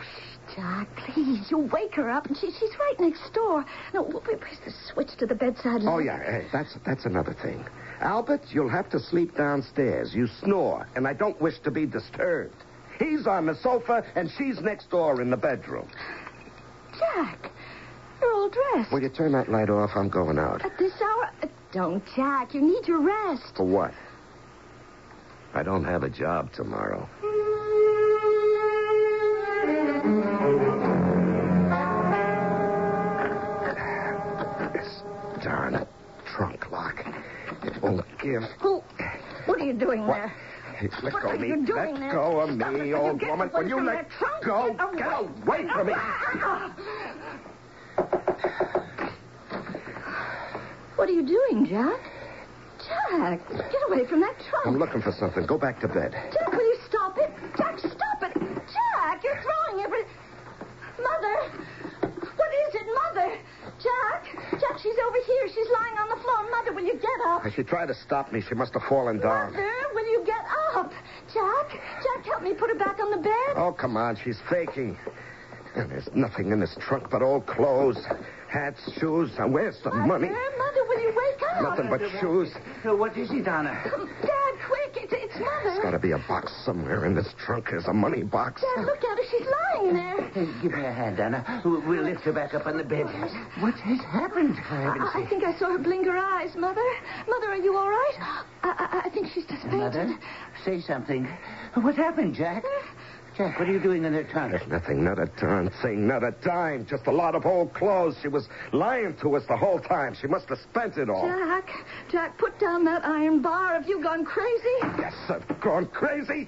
Jack, 0.56 0.88
please. 0.96 1.50
You 1.50 1.58
wake 1.74 1.96
her 1.96 2.10
up, 2.10 2.28
and 2.28 2.38
she, 2.38 2.48
she's 2.52 2.70
right 2.80 3.00
next 3.00 3.34
door. 3.34 3.66
No, 3.94 4.04
where- 4.04 4.22
where's 4.38 4.60
the 4.66 4.72
switch 4.92 5.16
to 5.18 5.26
the 5.26 5.36
bedside 5.36 5.82
Oh, 5.86 5.98
yeah, 6.00 6.18
hey, 6.20 6.48
that's, 6.52 6.76
that's 6.86 7.06
another 7.06 7.34
thing. 7.34 7.64
Albert, 8.02 8.42
you'll 8.52 8.70
have 8.70 8.90
to 8.92 9.00
sleep 9.00 9.36
downstairs. 9.38 10.14
You 10.14 10.28
snore, 10.28 10.88
and 10.96 11.08
I 11.08 11.14
don't 11.14 11.40
wish 11.42 11.60
to 11.60 11.72
be 11.72 11.86
disturbed. 11.86 12.56
He's 13.00 13.26
on 13.26 13.46
the 13.48 13.56
sofa, 13.56 14.04
and 14.16 14.30
she's 14.38 14.60
next 14.62 14.90
door 14.92 15.22
in 15.22 15.30
the 15.30 15.38
bedroom. 15.38 15.88
Jack, 17.00 17.50
you're 18.22 18.32
all 18.34 18.50
dressed. 18.50 18.92
Will 18.92 19.02
you 19.02 19.10
turn 19.10 19.32
that 19.32 19.50
light 19.50 19.70
off? 19.70 19.92
I'm 19.96 20.10
going 20.10 20.38
out. 20.38 20.64
At 20.64 20.78
this 20.78 20.94
hour? 21.02 21.32
Uh, 21.42 21.48
Don't, 21.72 22.04
Jack. 22.16 22.54
You 22.54 22.62
need 22.62 22.88
your 22.88 23.02
rest. 23.02 23.56
For 23.56 23.66
what? 23.66 23.92
I 25.56 25.64
don't 25.64 25.84
have 25.86 26.04
a 26.04 26.10
job 26.10 26.52
tomorrow. 26.54 27.08
This 34.74 35.04
darn 35.44 35.88
trunk 36.26 36.70
lock. 36.72 37.06
It 37.64 37.82
won't 37.82 38.06
give. 38.22 38.44
Who? 38.62 38.82
What 39.46 39.62
are 39.62 39.66
you 39.66 39.74
doing 39.74 40.06
What? 40.08 40.16
there? 40.16 40.34
Hey, 40.76 40.90
let 41.04 41.14
What 41.14 41.24
go 41.24 41.30
of 41.32 41.40
me. 41.40 41.48
you 41.50 41.66
doing 41.66 41.94
let 41.94 42.00
there? 42.00 42.12
go 42.12 42.40
of 42.42 42.56
Stop 42.56 42.74
me, 42.74 42.94
old 42.94 43.22
woman. 43.22 43.50
Will 43.54 43.68
you 43.68 43.82
let 43.86 44.10
trunk. 44.12 44.44
go? 44.44 44.68
Get 44.74 44.98
Get 44.98 45.08
away. 45.08 45.30
away 45.46 45.68
from 45.74 45.88
me. 45.88 45.94
What 50.96 51.10
are 51.10 51.14
you 51.14 51.24
doing, 51.26 51.66
Jack? 51.66 52.00
Jack, 52.84 53.40
get 53.50 53.82
away 53.90 54.06
from 54.08 54.20
that 54.22 54.36
trunk. 54.50 54.66
I'm 54.68 54.78
looking 54.80 55.02
for 55.02 55.12
something. 55.14 55.46
Go 55.46 55.58
back 55.58 55.80
to 55.82 55.88
bed. 55.88 56.12
Jack, 56.34 56.52
will 56.52 56.66
you 56.66 56.78
stop 56.90 57.18
it? 57.18 57.32
Jack, 57.58 57.80
stop 57.80 58.24
it. 58.24 58.34
Jack, 58.36 59.24
you're 59.24 59.40
throwing 59.42 59.84
every... 59.86 60.04
Mother! 61.02 61.36
What 62.36 62.50
is 62.68 62.76
it, 62.76 62.88
Mother? 62.88 63.38
Jack! 63.82 64.60
Jack, 64.60 64.73
she's 64.84 65.00
over 65.08 65.18
here. 65.26 65.48
She's 65.48 65.72
lying 65.72 65.98
on 65.98 66.10
the 66.12 66.20
floor. 66.22 66.52
Mother, 66.52 66.74
will 66.74 66.84
you 66.86 67.00
get 67.00 67.20
up? 67.26 67.42
She 67.56 67.64
tried 67.64 67.88
to 67.88 67.96
stop 67.96 68.32
me. 68.32 68.44
She 68.48 68.54
must 68.54 68.74
have 68.74 68.84
fallen 68.84 69.20
down. 69.20 69.54
Mother, 69.54 69.72
will 69.96 70.12
you 70.12 70.24
get 70.26 70.44
up? 70.76 70.92
Jack, 71.34 71.80
Jack, 72.04 72.26
help 72.26 72.44
me 72.44 72.54
put 72.54 72.70
her 72.70 72.78
back 72.78 73.00
on 73.00 73.10
the 73.12 73.24
bed. 73.24 73.56
Oh, 73.56 73.72
come 73.72 73.96
on. 73.96 74.18
She's 74.24 74.40
faking. 74.50 74.98
And 75.76 75.90
there's 75.90 76.08
nothing 76.14 76.52
in 76.52 76.60
this 76.60 76.78
trunk 76.80 77.10
but 77.10 77.24
old 77.24 77.48
clothes, 77.48 77.98
hats, 78.48 78.80
shoes. 79.00 79.32
And 79.40 79.52
where's 79.52 79.80
the 79.84 79.90
Mother, 79.90 80.06
money? 80.06 80.28
Mother, 80.30 80.84
will 80.88 81.02
you 81.02 81.10
wake 81.10 81.42
up? 81.50 81.64
Nothing 81.64 81.90
but 81.90 82.02
shoes. 82.22 82.54
What 82.84 83.18
is 83.18 83.32
it, 83.32 83.48
Anna? 83.48 83.74
Dad, 84.22 84.54
quick! 84.68 85.04
It's, 85.04 85.14
it's 85.14 85.34
Mother. 85.34 85.62
There's 85.64 85.80
got 85.80 85.92
to 85.92 86.00
be 86.00 86.12
a 86.12 86.20
box 86.28 86.54
somewhere 86.64 87.06
in 87.06 87.16
this 87.16 87.34
trunk. 87.40 87.70
There's 87.72 87.88
a 87.88 87.94
money 87.94 88.22
box. 88.22 88.62
Dad, 88.62 88.86
look 88.86 89.04
at 89.04 89.18
her. 89.18 89.24
She's 89.32 89.48
lying 89.48 89.63
there. 89.92 90.30
Give 90.62 90.72
me 90.72 90.86
a 90.86 90.92
hand, 90.92 91.20
Anna. 91.20 91.62
We'll 91.66 91.82
we'll 91.82 92.04
lift 92.04 92.22
her 92.22 92.34
back 92.34 92.54
up 92.54 92.66
on 92.66 92.78
the 92.78 92.84
bed. 92.84 93.06
What 93.60 93.74
has 93.76 94.00
happened? 94.00 94.56
For 94.56 94.76
heaven's 94.76 95.10
I, 95.14 95.24
I 95.24 95.30
think 95.30 95.44
I 95.44 95.58
saw 95.58 95.72
her 95.72 95.78
blink 95.78 96.06
her 96.06 96.18
eyes, 96.18 96.56
Mother. 96.56 96.82
Mother, 97.28 97.48
are 97.48 97.58
you 97.58 97.76
all 97.76 97.90
right? 97.90 98.18
I, 98.20 98.44
I, 98.64 99.02
I 99.06 99.10
think 99.10 99.28
she's 99.34 99.46
just 99.46 99.64
fainted. 99.64 99.80
Mother, 99.80 100.16
say 100.64 100.80
something. 100.82 101.28
What 101.76 101.96
happened, 101.96 102.36
Jack? 102.36 102.64
Jack, 103.36 103.58
what 103.58 103.68
are 103.68 103.72
you 103.72 103.80
doing 103.80 104.06
in 104.06 104.14
her 104.14 104.24
trunk? 104.24 104.68
Nothing, 104.68 105.04
not 105.04 105.18
a 105.18 105.26
darn 105.42 105.72
thing, 105.82 106.08
not 106.08 106.24
a 106.24 106.32
dime. 106.44 106.86
Just 106.86 107.08
a 107.08 107.12
lot 107.12 107.34
of 107.34 107.48
old 107.48 107.74
clothes. 107.74 108.16
She 108.22 108.28
was 108.28 108.48
lying 108.74 109.16
to 109.22 109.36
us 109.36 109.44
the 109.48 109.58
whole 109.58 109.80
time. 109.80 110.16
She 110.20 110.28
must 110.28 110.50
have 110.50 110.60
spent 110.60 110.98
it 110.98 111.10
all. 111.10 111.26
Jack, 111.28 111.70
Jack, 112.12 112.38
put 112.38 112.60
down 112.60 112.86
that 112.86 113.04
iron 113.04 113.42
bar. 113.42 113.74
Have 113.74 113.88
you 113.88 114.04
gone 114.04 114.24
crazy? 114.24 114.76
Yes, 115.00 115.16
I've 115.30 115.60
gone 115.60 115.88
crazy. 115.88 116.48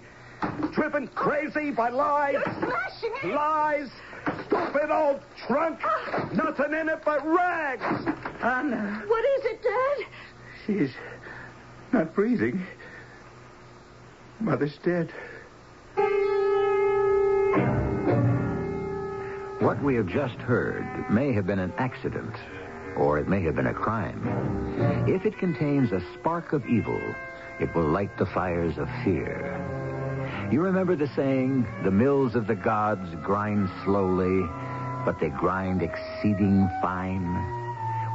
Driven 0.74 1.08
crazy 1.10 1.72
by 1.72 1.89
lies. 1.89 2.34
You're 2.34 2.44
smashing 2.60 3.13
it. 3.24 3.34
Lies. 3.36 3.89
Stupid 4.48 4.92
old 4.92 5.22
trunk. 5.48 5.80
Ah. 5.84 6.30
Nothing 6.34 6.74
in 6.74 6.89
it 6.89 7.01
but 7.06 7.25
rags. 7.25 7.84
Anna, 8.42 9.04
What 9.08 9.24
is 9.25 9.46
it, 9.46 9.63
Dad? 9.63 10.06
she's 10.65 10.92
not 11.92 12.13
breathing. 12.13 12.65
Mother's 14.39 14.77
dead. 14.84 15.12
What 19.60 19.82
we 19.82 19.96
have 19.96 20.08
just 20.08 20.36
heard 20.36 20.86
may 21.10 21.32
have 21.34 21.48
been 21.48 21.60
an 21.60 21.74
accident, 21.77 22.36
or 22.98 23.18
it 23.18 23.27
may 23.27 23.42
have 23.44 23.56
been 23.56 23.68
a 23.68 23.74
crime. 23.74 24.22
If 25.08 25.25
it 25.25 25.38
contains 25.39 25.92
a 25.92 26.01
spark 26.20 26.54
of 26.54 26.65
evil, 26.68 27.01
it 27.60 27.74
will 27.74 27.88
light 27.88 28.15
the 28.18 28.25
fires 28.27 28.77
of 28.77 28.88
fear. 29.04 29.54
You 30.52 30.62
remember 30.62 30.96
the 30.96 31.08
saying, 31.08 31.66
the 31.84 31.92
mills 31.92 32.36
of 32.36 32.46
the 32.46 32.56
gods 32.56 33.10
grind 33.24 33.68
slowly, 33.84 34.48
but 35.04 35.20
they 35.20 35.30
grind 35.30 35.82
exceeding 35.82 36.70
fine? 36.84 37.56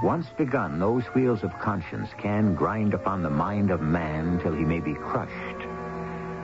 Once 0.03 0.27
begun, 0.39 0.79
those 0.79 1.05
wheels 1.07 1.43
of 1.43 1.59
conscience 1.59 2.09
can 2.19 2.55
grind 2.55 2.95
upon 2.95 3.23
the 3.23 3.31
mind 3.31 3.71
of 3.71 3.83
man 3.83 4.39
till 4.41 4.53
he 4.53 4.65
may 4.65 4.81
be 4.81 4.95
crushed. 4.95 5.67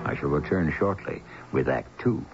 I 0.05 0.15
shall 0.19 0.29
return 0.29 0.75
shortly 0.77 1.23
with 1.53 1.69
Act 1.69 1.89
Two. 2.01 2.25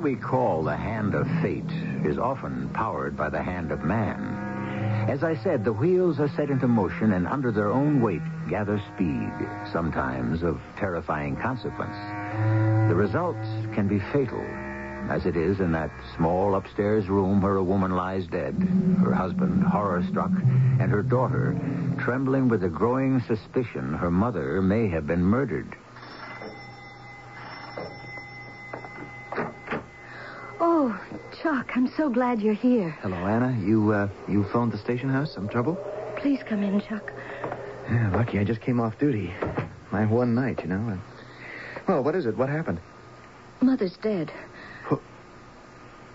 What 0.00 0.12
we 0.12 0.16
call 0.16 0.62
the 0.62 0.78
hand 0.78 1.14
of 1.14 1.28
fate 1.42 1.70
is 2.06 2.16
often 2.16 2.70
powered 2.70 3.18
by 3.18 3.28
the 3.28 3.42
hand 3.42 3.70
of 3.70 3.84
man. 3.84 4.34
As 5.10 5.22
I 5.22 5.36
said, 5.36 5.62
the 5.62 5.74
wheels 5.74 6.18
are 6.18 6.30
set 6.30 6.48
into 6.48 6.66
motion 6.66 7.12
and 7.12 7.28
under 7.28 7.52
their 7.52 7.68
own 7.70 8.00
weight 8.00 8.22
gather 8.48 8.80
speed, 8.94 9.30
sometimes 9.70 10.42
of 10.42 10.58
terrifying 10.78 11.36
consequence. 11.36 11.94
The 12.88 12.94
result 12.94 13.36
can 13.74 13.88
be 13.88 13.98
fatal, 14.10 14.40
as 15.10 15.26
it 15.26 15.36
is 15.36 15.60
in 15.60 15.70
that 15.72 15.90
small 16.16 16.54
upstairs 16.54 17.10
room 17.10 17.42
where 17.42 17.56
a 17.56 17.62
woman 17.62 17.90
lies 17.90 18.26
dead, 18.26 18.54
her 19.04 19.12
husband 19.12 19.62
horror 19.64 20.02
struck, 20.08 20.32
and 20.80 20.90
her 20.90 21.02
daughter 21.02 21.54
trembling 21.98 22.48
with 22.48 22.64
a 22.64 22.70
growing 22.70 23.20
suspicion 23.28 23.92
her 23.92 24.10
mother 24.10 24.62
may 24.62 24.88
have 24.88 25.06
been 25.06 25.22
murdered. 25.22 25.76
Oh, 30.82 30.98
Chuck, 31.42 31.72
I'm 31.76 31.92
so 31.94 32.08
glad 32.08 32.40
you're 32.40 32.54
here. 32.54 32.96
Hello, 33.02 33.14
Anna. 33.18 33.54
You, 33.62 33.92
uh, 33.92 34.08
you 34.26 34.46
phoned 34.50 34.72
the 34.72 34.78
station 34.78 35.10
house? 35.10 35.30
Some 35.34 35.46
trouble? 35.46 35.74
Please 36.16 36.40
come 36.48 36.62
in, 36.62 36.80
Chuck. 36.80 37.12
Yeah, 37.90 38.10
lucky 38.14 38.38
I 38.38 38.44
just 38.44 38.62
came 38.62 38.80
off 38.80 38.98
duty. 38.98 39.30
My 39.92 40.06
one 40.06 40.34
night, 40.34 40.60
you 40.62 40.68
know. 40.68 40.98
Well, 41.86 42.02
what 42.02 42.14
is 42.14 42.24
it? 42.24 42.34
What 42.34 42.48
happened? 42.48 42.80
Mother's 43.60 43.98
dead. 44.02 44.32
Who... 44.84 44.98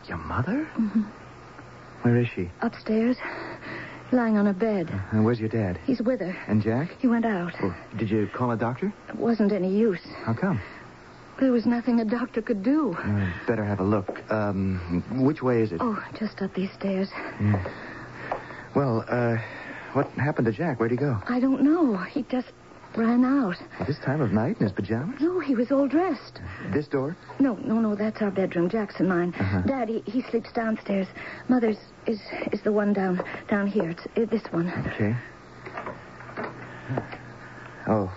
Your 0.07 0.17
mother? 0.17 0.67
Mm-hmm. 0.79 1.03
Where 2.01 2.17
is 2.17 2.27
she? 2.33 2.49
Upstairs, 2.63 3.17
lying 4.11 4.35
on 4.35 4.47
a 4.47 4.53
bed. 4.53 4.89
And 5.11 5.23
where's 5.23 5.39
your 5.39 5.49
dad? 5.49 5.79
He's 5.85 6.01
with 6.01 6.21
her. 6.21 6.35
And 6.47 6.63
Jack? 6.63 6.89
He 6.97 7.07
went 7.07 7.25
out. 7.25 7.53
Well, 7.61 7.75
did 7.97 8.09
you 8.09 8.27
call 8.33 8.49
a 8.49 8.57
doctor? 8.57 8.91
It 9.09 9.15
wasn't 9.15 9.51
any 9.51 9.77
use. 9.77 10.01
How 10.23 10.33
come? 10.33 10.59
There 11.39 11.51
was 11.51 11.65
nothing 11.65 11.99
a 11.99 12.05
doctor 12.05 12.41
could 12.41 12.63
do. 12.63 12.93
Uh, 12.93 13.29
better 13.45 13.65
have 13.65 13.79
a 13.79 13.83
look. 13.83 14.21
Um, 14.31 15.03
which 15.25 15.41
way 15.41 15.61
is 15.61 15.71
it? 15.71 15.79
Oh, 15.81 16.01
just 16.17 16.41
up 16.41 16.53
these 16.53 16.71
stairs. 16.71 17.09
Well, 18.75 19.05
uh, 19.09 19.37
what 19.93 20.07
happened 20.11 20.45
to 20.45 20.51
Jack? 20.51 20.79
Where'd 20.79 20.91
he 20.91 20.97
go? 20.97 21.19
I 21.27 21.39
don't 21.39 21.61
know. 21.61 21.97
He 21.97 22.23
just 22.23 22.51
ran 22.95 23.25
out. 23.25 23.57
At 23.79 23.87
this 23.87 23.99
time 23.99 24.21
of 24.21 24.31
night 24.31 24.57
in 24.59 24.63
his 24.63 24.71
pajamas? 24.71 25.19
No, 25.19 25.39
he 25.41 25.55
was 25.55 25.71
all 25.71 25.87
dressed. 25.87 26.39
This 26.73 26.87
door? 26.87 27.17
No, 27.39 27.55
no, 27.55 27.79
no, 27.79 27.95
that's 27.95 28.21
our 28.21 28.31
bedroom. 28.31 28.69
Jack's 28.69 28.95
and 28.99 29.09
mine. 29.09 29.33
Uh-huh. 29.37 29.61
Daddy, 29.61 30.03
he 30.05 30.21
sleeps 30.29 30.51
downstairs. 30.53 31.07
Mother's 31.49 31.77
is 32.07 32.19
is 32.53 32.61
the 32.61 32.71
one 32.71 32.93
down 32.93 33.21
down 33.49 33.67
here. 33.67 33.89
It's 33.89 34.05
uh, 34.15 34.25
this 34.31 34.43
one. 34.51 34.69
Okay. 34.93 35.15
Oh, 37.87 38.11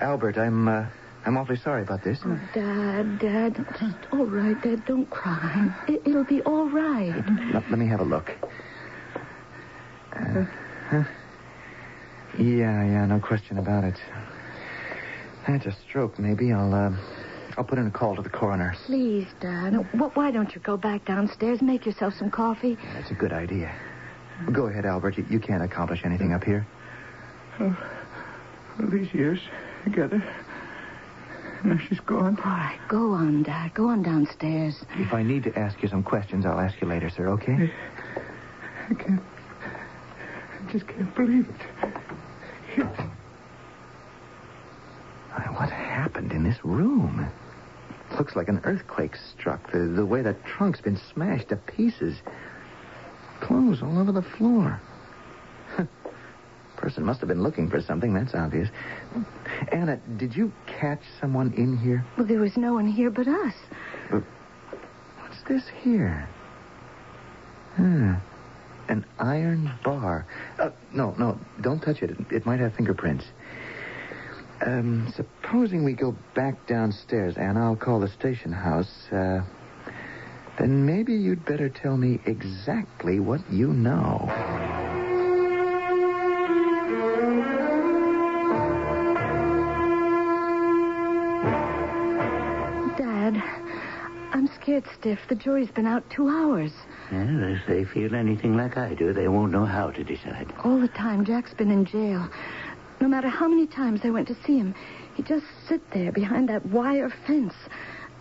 Albert, 0.00 0.38
I'm, 0.38 0.66
uh, 0.68 0.86
I'm 1.26 1.36
awfully 1.36 1.56
sorry 1.58 1.82
about 1.82 2.02
this. 2.02 2.18
Oh, 2.24 2.40
Dad, 2.54 3.18
Dad, 3.18 3.66
just 3.78 4.12
all 4.12 4.24
right, 4.26 4.60
Dad. 4.62 4.84
Don't 4.86 5.08
cry. 5.10 5.68
It, 5.86 6.02
it'll 6.06 6.24
be 6.24 6.40
all 6.42 6.68
right. 6.70 7.14
Let, 7.52 7.68
let 7.70 7.78
me 7.78 7.86
have 7.86 8.00
a 8.00 8.04
look. 8.04 8.30
Uh, 10.12 10.44
huh. 10.88 11.02
Yeah, 12.38 12.84
yeah, 12.84 13.06
no 13.06 13.20
question 13.20 13.58
about 13.58 13.84
it. 13.84 13.96
That's 15.46 15.66
a 15.66 15.72
stroke, 15.88 16.18
maybe. 16.18 16.52
I'll, 16.52 16.72
uh, 16.72 16.90
I'll 17.58 17.64
put 17.64 17.78
in 17.78 17.86
a 17.86 17.90
call 17.90 18.16
to 18.16 18.22
the 18.22 18.28
coroner. 18.30 18.74
Please, 18.86 19.26
Dad. 19.40 19.74
Wh- 19.74 20.16
Why 20.16 20.30
don't 20.30 20.54
you 20.54 20.60
go 20.62 20.76
back 20.76 21.04
downstairs, 21.04 21.60
make 21.60 21.84
yourself 21.84 22.14
some 22.18 22.30
coffee? 22.30 22.78
That's 22.94 23.10
a 23.10 23.14
good 23.14 23.32
idea. 23.32 23.74
Go 24.52 24.68
ahead, 24.68 24.86
Albert. 24.86 25.18
You, 25.18 25.26
you 25.28 25.38
can't 25.40 25.62
accomplish 25.62 26.00
anything 26.04 26.32
up 26.32 26.44
here. 26.44 26.66
All 27.60 27.74
these 28.90 29.12
years 29.12 29.38
together. 29.84 30.22
Now 31.64 31.76
she's 31.88 32.00
gone. 32.00 32.38
All 32.38 32.50
right, 32.50 32.78
go 32.88 33.12
on, 33.12 33.42
Dad. 33.42 33.74
Go 33.74 33.88
on 33.90 34.02
downstairs. 34.02 34.82
If 34.96 35.12
I 35.12 35.22
need 35.22 35.42
to 35.44 35.58
ask 35.58 35.82
you 35.82 35.88
some 35.88 36.02
questions, 36.02 36.46
I'll 36.46 36.58
ask 36.58 36.80
you 36.80 36.86
later, 36.88 37.10
sir, 37.10 37.28
okay? 37.28 37.70
I 38.90 38.94
can't. 38.94 39.20
I 39.62 40.72
just 40.72 40.86
can't 40.86 41.14
believe 41.14 41.48
it. 41.48 41.90
It- 42.78 42.86
Why, 45.32 45.44
What 45.58 45.70
happened 45.70 46.32
in 46.32 46.44
this 46.44 46.64
room? 46.64 47.26
Looks 48.18 48.34
like 48.36 48.48
an 48.48 48.60
earthquake 48.64 49.14
struck. 49.16 49.70
The, 49.70 49.78
the 49.80 50.04
way 50.06 50.22
the 50.22 50.34
trunk's 50.44 50.80
been 50.80 50.98
smashed 51.12 51.50
to 51.50 51.56
pieces. 51.56 52.16
Clothes 53.40 53.82
all 53.82 53.98
over 53.98 54.12
the 54.12 54.22
floor. 54.22 54.80
Person 56.80 57.04
must 57.04 57.20
have 57.20 57.28
been 57.28 57.42
looking 57.42 57.68
for 57.68 57.82
something, 57.82 58.14
that's 58.14 58.34
obvious. 58.34 58.70
Anna, 59.70 59.98
did 60.16 60.34
you 60.34 60.50
catch 60.66 61.02
someone 61.20 61.52
in 61.52 61.76
here? 61.76 62.06
Well, 62.16 62.26
there 62.26 62.40
was 62.40 62.56
no 62.56 62.72
one 62.72 62.86
here 62.86 63.10
but 63.10 63.28
us. 63.28 63.54
What's 64.10 65.42
this 65.46 65.62
here? 65.82 66.26
Hmm. 67.76 68.14
An 68.88 69.04
iron 69.18 69.70
bar. 69.84 70.26
Uh, 70.58 70.70
no, 70.92 71.14
no, 71.18 71.38
don't 71.60 71.80
touch 71.80 72.02
it. 72.02 72.10
it. 72.10 72.18
It 72.30 72.46
might 72.46 72.60
have 72.60 72.74
fingerprints. 72.74 73.26
Um, 74.64 75.12
supposing 75.14 75.84
we 75.84 75.92
go 75.92 76.16
back 76.34 76.66
downstairs, 76.66 77.36
Anna, 77.36 77.62
I'll 77.62 77.76
call 77.76 78.00
the 78.00 78.08
station 78.08 78.52
house. 78.52 79.06
Uh, 79.12 79.42
then 80.58 80.86
maybe 80.86 81.12
you'd 81.14 81.44
better 81.44 81.68
tell 81.68 81.98
me 81.98 82.20
exactly 82.24 83.20
what 83.20 83.40
you 83.52 83.68
know. 83.68 84.89
I'm 94.80 94.94
stiff. 94.98 95.18
The 95.28 95.34
jury's 95.34 95.70
been 95.70 95.86
out 95.86 96.08
two 96.08 96.28
hours. 96.28 96.72
Well, 97.12 97.52
if 97.52 97.66
they 97.66 97.84
feel 97.84 98.14
anything 98.14 98.56
like 98.56 98.78
I 98.78 98.94
do, 98.94 99.12
they 99.12 99.28
won't 99.28 99.52
know 99.52 99.66
how 99.66 99.90
to 99.90 100.02
decide. 100.02 100.52
All 100.64 100.80
the 100.80 100.88
time, 100.88 101.24
Jack's 101.24 101.52
been 101.52 101.70
in 101.70 101.84
jail. 101.84 102.28
No 103.00 103.08
matter 103.08 103.28
how 103.28 103.48
many 103.48 103.66
times 103.66 104.00
I 104.04 104.10
went 104.10 104.28
to 104.28 104.36
see 104.46 104.56
him, 104.56 104.74
he'd 105.16 105.26
just 105.26 105.44
sit 105.68 105.82
there 105.90 106.12
behind 106.12 106.48
that 106.48 106.64
wire 106.66 107.12
fence. 107.26 107.54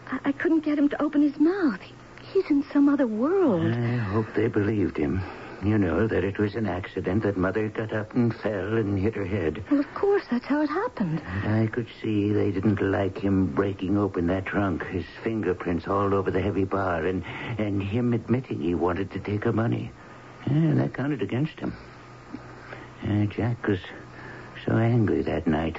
I, 0.08 0.20
I 0.25 0.32
couldn't 0.34 0.66
get 0.66 0.78
him 0.78 0.89
to 0.89 1.01
open 1.01 1.22
his 1.22 1.39
mouth. 1.39 1.80
He, 1.82 1.94
he's 2.34 2.50
in 2.50 2.66
some 2.74 2.89
other 2.89 3.08
world. 3.08 3.74
I 3.74 3.98
hope 3.98 4.25
they 4.36 4.48
believed 4.48 4.98
him. 4.98 5.22
You 5.63 5.78
know 5.78 6.08
that 6.08 6.24
it 6.24 6.39
was 6.39 6.56
an 6.56 6.68
accident 6.68 7.24
that 7.24 7.36
Mother 7.36 7.68
got 7.68 7.92
up 7.92 8.16
and 8.16 8.34
fell 8.34 8.78
and 8.78 8.98
hit 8.98 9.16
her 9.16 9.25
head. 9.25 9.62
Well, 9.70 9.82
of 9.82 9.94
course, 9.94 10.24
that's 10.32 10.46
how 10.46 10.62
it 10.62 10.70
happened. 10.70 11.22
And 11.44 11.63
I 11.63 11.68
could 11.68 11.88
see 12.01 12.32
they 12.32 12.51
didn't 12.51 12.82
like 12.82 13.18
him 13.18 13.48
breaking 13.48 13.98
open 13.98 14.28
that 14.28 14.46
trunk, 14.46 14.86
his 14.86 15.04
fingerprints 15.22 15.86
all 15.86 16.13
over 16.13 16.32
the 16.32 16.42
heavy 16.42 16.63
bar, 16.63 17.06
and, 17.06 17.25
and 17.58 17.84
him 17.84 18.13
admitting 18.13 18.62
he 18.62 18.74
wanted 18.74 19.12
to 19.12 19.20
take 19.20 19.44
her 19.44 19.51
money. 19.51 19.92
Yeah, 20.50 20.75
that 20.75 20.94
counted 20.94 21.22
against 21.22 21.60
him. 21.60 21.75
Uh, 23.04 23.25
Jack 23.25 23.68
was 23.68 23.80
so 24.66 24.78
angry 24.78 25.22
that 25.24 25.46
night. 25.46 25.78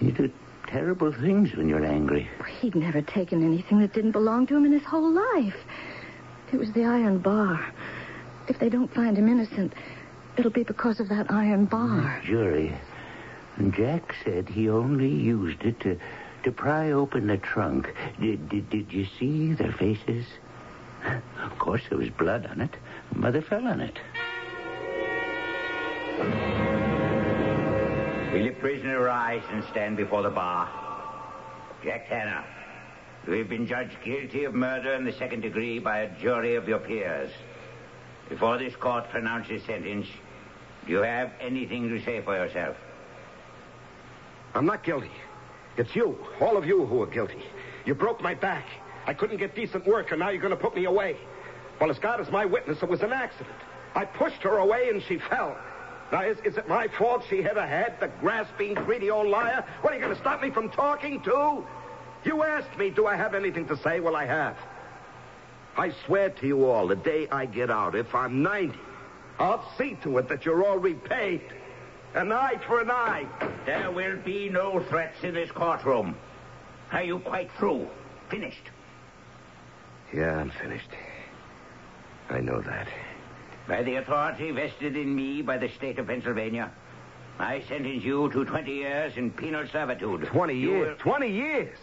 You 0.00 0.12
do 0.12 0.30
terrible 0.66 1.12
things 1.12 1.54
when 1.54 1.68
you're 1.70 1.84
angry. 1.84 2.28
He'd 2.60 2.74
never 2.74 3.00
taken 3.00 3.42
anything 3.42 3.78
that 3.80 3.94
didn't 3.94 4.12
belong 4.12 4.46
to 4.48 4.56
him 4.56 4.66
in 4.66 4.72
his 4.72 4.82
whole 4.82 5.10
life. 5.10 5.56
It 6.52 6.58
was 6.58 6.72
the 6.72 6.84
iron 6.84 7.18
bar. 7.18 7.72
If 8.48 8.58
they 8.58 8.68
don't 8.68 8.92
find 8.92 9.16
him 9.16 9.28
innocent, 9.28 9.72
it'll 10.36 10.50
be 10.50 10.64
because 10.64 11.00
of 11.00 11.08
that 11.08 11.30
iron 11.30 11.64
bar. 11.64 12.20
Jury. 12.24 12.76
And 13.56 13.72
Jack 13.72 14.14
said 14.24 14.48
he 14.48 14.68
only 14.68 15.08
used 15.08 15.62
it 15.62 15.80
to, 15.80 15.98
to 16.42 16.52
pry 16.52 16.90
open 16.92 17.26
the 17.26 17.38
trunk. 17.38 17.92
Did, 18.20 18.48
did, 18.48 18.68
did 18.68 18.92
you 18.92 19.06
see 19.18 19.52
their 19.52 19.72
faces? 19.72 20.26
Of 21.42 21.58
course, 21.58 21.82
there 21.88 21.98
was 21.98 22.10
blood 22.10 22.46
on 22.46 22.60
it. 22.60 22.74
Mother 23.14 23.42
fell 23.42 23.66
on 23.66 23.80
it. 23.80 23.98
Will 28.32 28.44
the 28.44 28.54
prisoner 28.60 29.00
rise 29.00 29.42
and 29.50 29.62
stand 29.70 29.96
before 29.96 30.22
the 30.22 30.30
bar? 30.30 30.68
Jack 31.84 32.08
Tanner, 32.08 32.44
you 33.26 33.34
have 33.34 33.48
been 33.48 33.66
judged 33.66 33.96
guilty 34.02 34.44
of 34.44 34.54
murder 34.54 34.94
in 34.94 35.04
the 35.04 35.12
second 35.12 35.42
degree 35.42 35.78
by 35.78 36.00
a 36.00 36.20
jury 36.20 36.56
of 36.56 36.66
your 36.66 36.78
peers. 36.78 37.30
Before 38.28 38.58
this 38.58 38.74
court 38.76 39.10
pronounces 39.10 39.62
sentence, 39.64 40.06
do 40.86 40.92
you 40.92 41.02
have 41.02 41.32
anything 41.40 41.88
to 41.90 42.02
say 42.04 42.22
for 42.22 42.34
yourself? 42.34 42.76
I'm 44.54 44.66
not 44.66 44.82
guilty. 44.84 45.10
It's 45.76 45.94
you, 45.94 46.16
all 46.40 46.56
of 46.56 46.66
you, 46.66 46.86
who 46.86 47.02
are 47.02 47.06
guilty. 47.06 47.42
You 47.84 47.94
broke 47.94 48.20
my 48.20 48.34
back. 48.34 48.66
I 49.06 49.12
couldn't 49.12 49.36
get 49.36 49.54
decent 49.54 49.86
work, 49.86 50.10
and 50.10 50.20
now 50.20 50.30
you're 50.30 50.40
going 50.40 50.56
to 50.56 50.60
put 50.60 50.74
me 50.74 50.84
away. 50.84 51.16
Well, 51.80 51.90
as 51.90 51.98
God 51.98 52.20
is 52.20 52.30
my 52.30 52.44
witness, 52.44 52.82
it 52.82 52.88
was 52.88 53.02
an 53.02 53.12
accident. 53.12 53.56
I 53.94 54.04
pushed 54.04 54.42
her 54.42 54.58
away, 54.58 54.88
and 54.88 55.02
she 55.02 55.18
fell. 55.18 55.56
Now, 56.12 56.22
is, 56.22 56.38
is 56.44 56.56
it 56.56 56.68
my 56.68 56.88
fault 56.88 57.24
she 57.28 57.42
hit 57.42 57.54
her 57.56 57.66
head, 57.66 57.96
the 58.00 58.08
grasping, 58.20 58.74
greedy 58.74 59.10
old 59.10 59.26
liar? 59.26 59.64
What, 59.80 59.92
are 59.92 59.96
you 59.96 60.02
going 60.02 60.14
to 60.14 60.20
stop 60.20 60.40
me 60.40 60.50
from 60.50 60.70
talking, 60.70 61.20
too? 61.20 61.66
You 62.24 62.42
asked 62.42 62.78
me, 62.78 62.90
do 62.90 63.06
I 63.06 63.16
have 63.16 63.34
anything 63.34 63.66
to 63.66 63.76
say? 63.76 64.00
Well, 64.00 64.16
I 64.16 64.24
have. 64.24 64.56
I 65.76 65.92
swear 66.06 66.30
to 66.30 66.46
you 66.46 66.66
all, 66.66 66.86
the 66.86 66.96
day 66.96 67.28
I 67.30 67.46
get 67.46 67.70
out, 67.70 67.94
if 67.94 68.14
I'm 68.14 68.42
90, 68.42 68.78
I'll 69.38 69.64
see 69.76 69.96
to 70.04 70.18
it 70.18 70.28
that 70.28 70.44
you're 70.44 70.64
all 70.64 70.78
repaid. 70.78 71.42
An 72.14 72.30
eye 72.30 72.60
for 72.66 72.80
an 72.80 72.90
eye. 72.90 73.26
There 73.66 73.90
will 73.90 74.16
be 74.18 74.48
no 74.48 74.80
threats 74.88 75.24
in 75.24 75.34
this 75.34 75.50
courtroom. 75.50 76.14
Are 76.92 77.02
you 77.02 77.18
quite 77.18 77.50
through? 77.58 77.88
Finished? 78.30 78.62
Yeah, 80.12 80.36
I'm 80.36 80.50
finished. 80.50 80.90
I 82.30 82.38
know 82.40 82.60
that. 82.60 82.86
By 83.66 83.82
the 83.82 83.96
authority 83.96 84.52
vested 84.52 84.96
in 84.96 85.14
me 85.14 85.42
by 85.42 85.58
the 85.58 85.68
state 85.70 85.98
of 85.98 86.06
Pennsylvania, 86.06 86.70
I 87.38 87.62
sentence 87.62 88.04
you 88.04 88.30
to 88.30 88.44
20 88.44 88.72
years 88.72 89.16
in 89.16 89.32
penal 89.32 89.66
servitude. 89.72 90.26
20 90.26 90.54
years. 90.54 90.88
will- 90.88 90.96
20 90.96 91.28
years? 91.28 91.76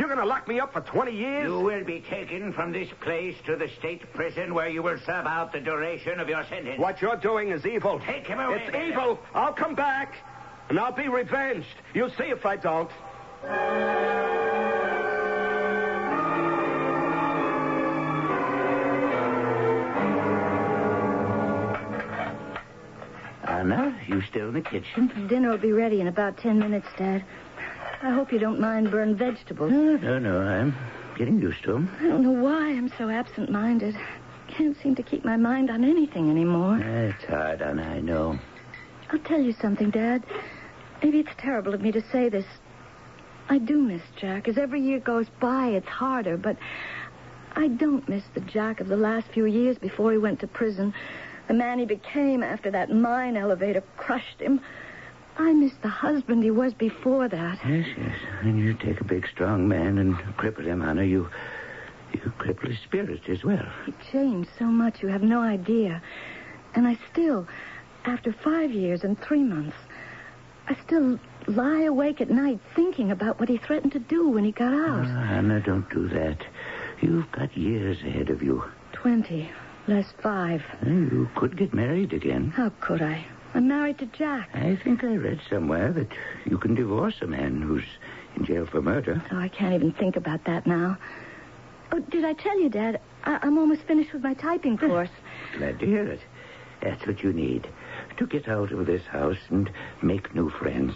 You're 0.00 0.08
going 0.08 0.18
to 0.20 0.24
lock 0.24 0.48
me 0.48 0.58
up 0.58 0.72
for 0.72 0.80
20 0.80 1.12
years? 1.12 1.44
You 1.44 1.60
will 1.60 1.84
be 1.84 2.00
taken 2.00 2.54
from 2.54 2.72
this 2.72 2.88
place 3.02 3.36
to 3.44 3.54
the 3.54 3.68
state 3.78 4.10
prison 4.14 4.54
where 4.54 4.70
you 4.70 4.82
will 4.82 4.96
serve 5.04 5.26
out 5.26 5.52
the 5.52 5.60
duration 5.60 6.18
of 6.18 6.26
your 6.26 6.42
sentence. 6.48 6.80
What 6.80 7.02
you're 7.02 7.18
doing 7.18 7.50
is 7.50 7.66
evil. 7.66 8.00
Take 8.06 8.26
him 8.26 8.40
away, 8.40 8.62
It's 8.62 8.72
Bailiff. 8.72 8.92
evil. 8.92 9.18
I'll 9.34 9.52
come 9.52 9.74
back, 9.74 10.14
and 10.70 10.80
I'll 10.80 10.90
be 10.96 11.08
revenged. 11.08 11.66
You'll 11.92 12.08
see 12.16 12.24
if 12.32 12.46
I 12.46 12.56
don't. 12.56 12.90
Anna, 23.46 23.98
you 24.06 24.20
still 24.22 24.48
in 24.48 24.54
the 24.54 24.60
kitchen? 24.60 25.26
Dinner 25.28 25.50
will 25.50 25.58
be 25.58 25.72
ready 25.72 26.00
in 26.00 26.06
about 26.08 26.36
ten 26.38 26.58
minutes, 26.58 26.86
Dad. 26.96 27.24
I 28.02 28.10
hope 28.10 28.32
you 28.32 28.38
don't 28.38 28.58
mind 28.58 28.90
burned 28.90 29.18
vegetables. 29.18 29.70
No, 29.70 29.96
no, 29.96 30.18
no. 30.18 30.40
I'm 30.40 30.74
getting 31.18 31.38
used 31.38 31.62
to 31.64 31.72
them. 31.72 31.94
I 32.00 32.04
don't 32.04 32.22
know 32.22 32.30
why 32.30 32.70
I'm 32.70 32.90
so 32.96 33.10
absent-minded. 33.10 33.94
Can't 34.48 34.76
seem 34.82 34.94
to 34.96 35.02
keep 35.02 35.24
my 35.24 35.36
mind 35.36 35.70
on 35.70 35.84
anything 35.84 36.30
anymore. 36.30 36.76
Eh, 36.76 37.10
it's 37.10 37.24
hard, 37.24 37.60
Anna, 37.60 37.82
I 37.82 38.00
know. 38.00 38.38
I'll 39.10 39.18
tell 39.20 39.40
you 39.40 39.52
something, 39.52 39.90
Dad. 39.90 40.24
Maybe 41.02 41.20
it's 41.20 41.30
terrible 41.38 41.74
of 41.74 41.82
me 41.82 41.92
to 41.92 42.02
say 42.10 42.28
this. 42.30 42.46
I 43.48 43.58
do 43.58 43.78
miss 43.82 44.02
Jack. 44.16 44.48
As 44.48 44.56
every 44.56 44.80
year 44.80 44.98
goes 44.98 45.26
by, 45.40 45.68
it's 45.68 45.88
harder, 45.88 46.36
but 46.36 46.56
I 47.54 47.68
don't 47.68 48.08
miss 48.08 48.22
the 48.32 48.40
Jack 48.40 48.80
of 48.80 48.88
the 48.88 48.96
last 48.96 49.26
few 49.28 49.44
years 49.44 49.76
before 49.76 50.12
he 50.12 50.18
went 50.18 50.40
to 50.40 50.46
prison. 50.46 50.94
The 51.48 51.54
man 51.54 51.78
he 51.78 51.84
became 51.84 52.42
after 52.42 52.70
that 52.70 52.90
mine 52.90 53.36
elevator 53.36 53.82
crushed 53.96 54.40
him. 54.40 54.60
I 55.40 55.52
miss 55.54 55.72
the 55.80 55.88
husband 55.88 56.42
he 56.42 56.50
was 56.50 56.74
before 56.74 57.26
that. 57.28 57.58
Yes, 57.66 57.86
yes. 57.96 58.14
And 58.42 58.58
you 58.58 58.74
take 58.74 59.00
a 59.00 59.04
big, 59.04 59.26
strong 59.26 59.66
man 59.66 59.96
and 59.96 60.14
cripple 60.36 60.64
him, 60.64 60.82
Anna. 60.82 61.04
You, 61.04 61.30
you 62.12 62.32
cripple 62.38 62.68
his 62.68 62.78
spirit 62.80 63.22
as 63.28 63.42
well. 63.42 63.66
He 63.86 63.94
changed 64.12 64.50
so 64.58 64.66
much, 64.66 65.02
you 65.02 65.08
have 65.08 65.22
no 65.22 65.40
idea. 65.40 66.02
And 66.74 66.86
I 66.86 66.98
still, 67.10 67.48
after 68.04 68.32
five 68.32 68.70
years 68.70 69.02
and 69.02 69.18
three 69.18 69.42
months, 69.42 69.76
I 70.68 70.76
still 70.86 71.18
lie 71.46 71.82
awake 71.82 72.20
at 72.20 72.30
night 72.30 72.60
thinking 72.76 73.10
about 73.10 73.40
what 73.40 73.48
he 73.48 73.56
threatened 73.56 73.92
to 73.92 73.98
do 73.98 74.28
when 74.28 74.44
he 74.44 74.52
got 74.52 74.74
out. 74.74 75.06
Ah, 75.06 75.32
Anna, 75.32 75.60
don't 75.60 75.88
do 75.88 76.06
that. 76.08 76.38
You've 77.00 77.32
got 77.32 77.56
years 77.56 77.96
ahead 78.02 78.28
of 78.28 78.42
you. 78.42 78.62
Twenty, 78.92 79.50
less 79.88 80.12
five. 80.22 80.62
You 80.86 81.30
could 81.34 81.56
get 81.56 81.72
married 81.72 82.12
again. 82.12 82.50
How 82.50 82.70
could 82.80 83.00
I? 83.00 83.24
I'm 83.54 83.66
married 83.68 83.98
to 83.98 84.06
Jack. 84.06 84.50
I 84.54 84.76
think 84.76 85.02
I 85.02 85.16
read 85.16 85.40
somewhere 85.50 85.92
that 85.92 86.08
you 86.46 86.56
can 86.58 86.74
divorce 86.74 87.16
a 87.20 87.26
man 87.26 87.60
who's 87.60 87.84
in 88.36 88.44
jail 88.44 88.66
for 88.66 88.80
murder. 88.80 89.22
Oh, 89.32 89.38
I 89.38 89.48
can't 89.48 89.74
even 89.74 89.92
think 89.92 90.16
about 90.16 90.44
that 90.44 90.66
now. 90.66 90.96
Oh, 91.92 91.98
did 91.98 92.24
I 92.24 92.34
tell 92.34 92.58
you, 92.60 92.68
Dad? 92.68 93.00
I- 93.24 93.40
I'm 93.42 93.58
almost 93.58 93.82
finished 93.82 94.12
with 94.12 94.22
my 94.22 94.34
typing 94.34 94.78
course. 94.78 95.10
Glad 95.58 95.80
to 95.80 95.86
hear 95.86 96.04
it. 96.06 96.20
That's 96.80 97.04
what 97.06 97.22
you 97.22 97.32
need. 97.32 97.68
To 98.18 98.26
get 98.26 98.48
out 98.48 98.70
of 98.72 98.86
this 98.86 99.04
house 99.06 99.38
and 99.50 99.68
make 100.00 100.34
new 100.34 100.48
friends. 100.50 100.94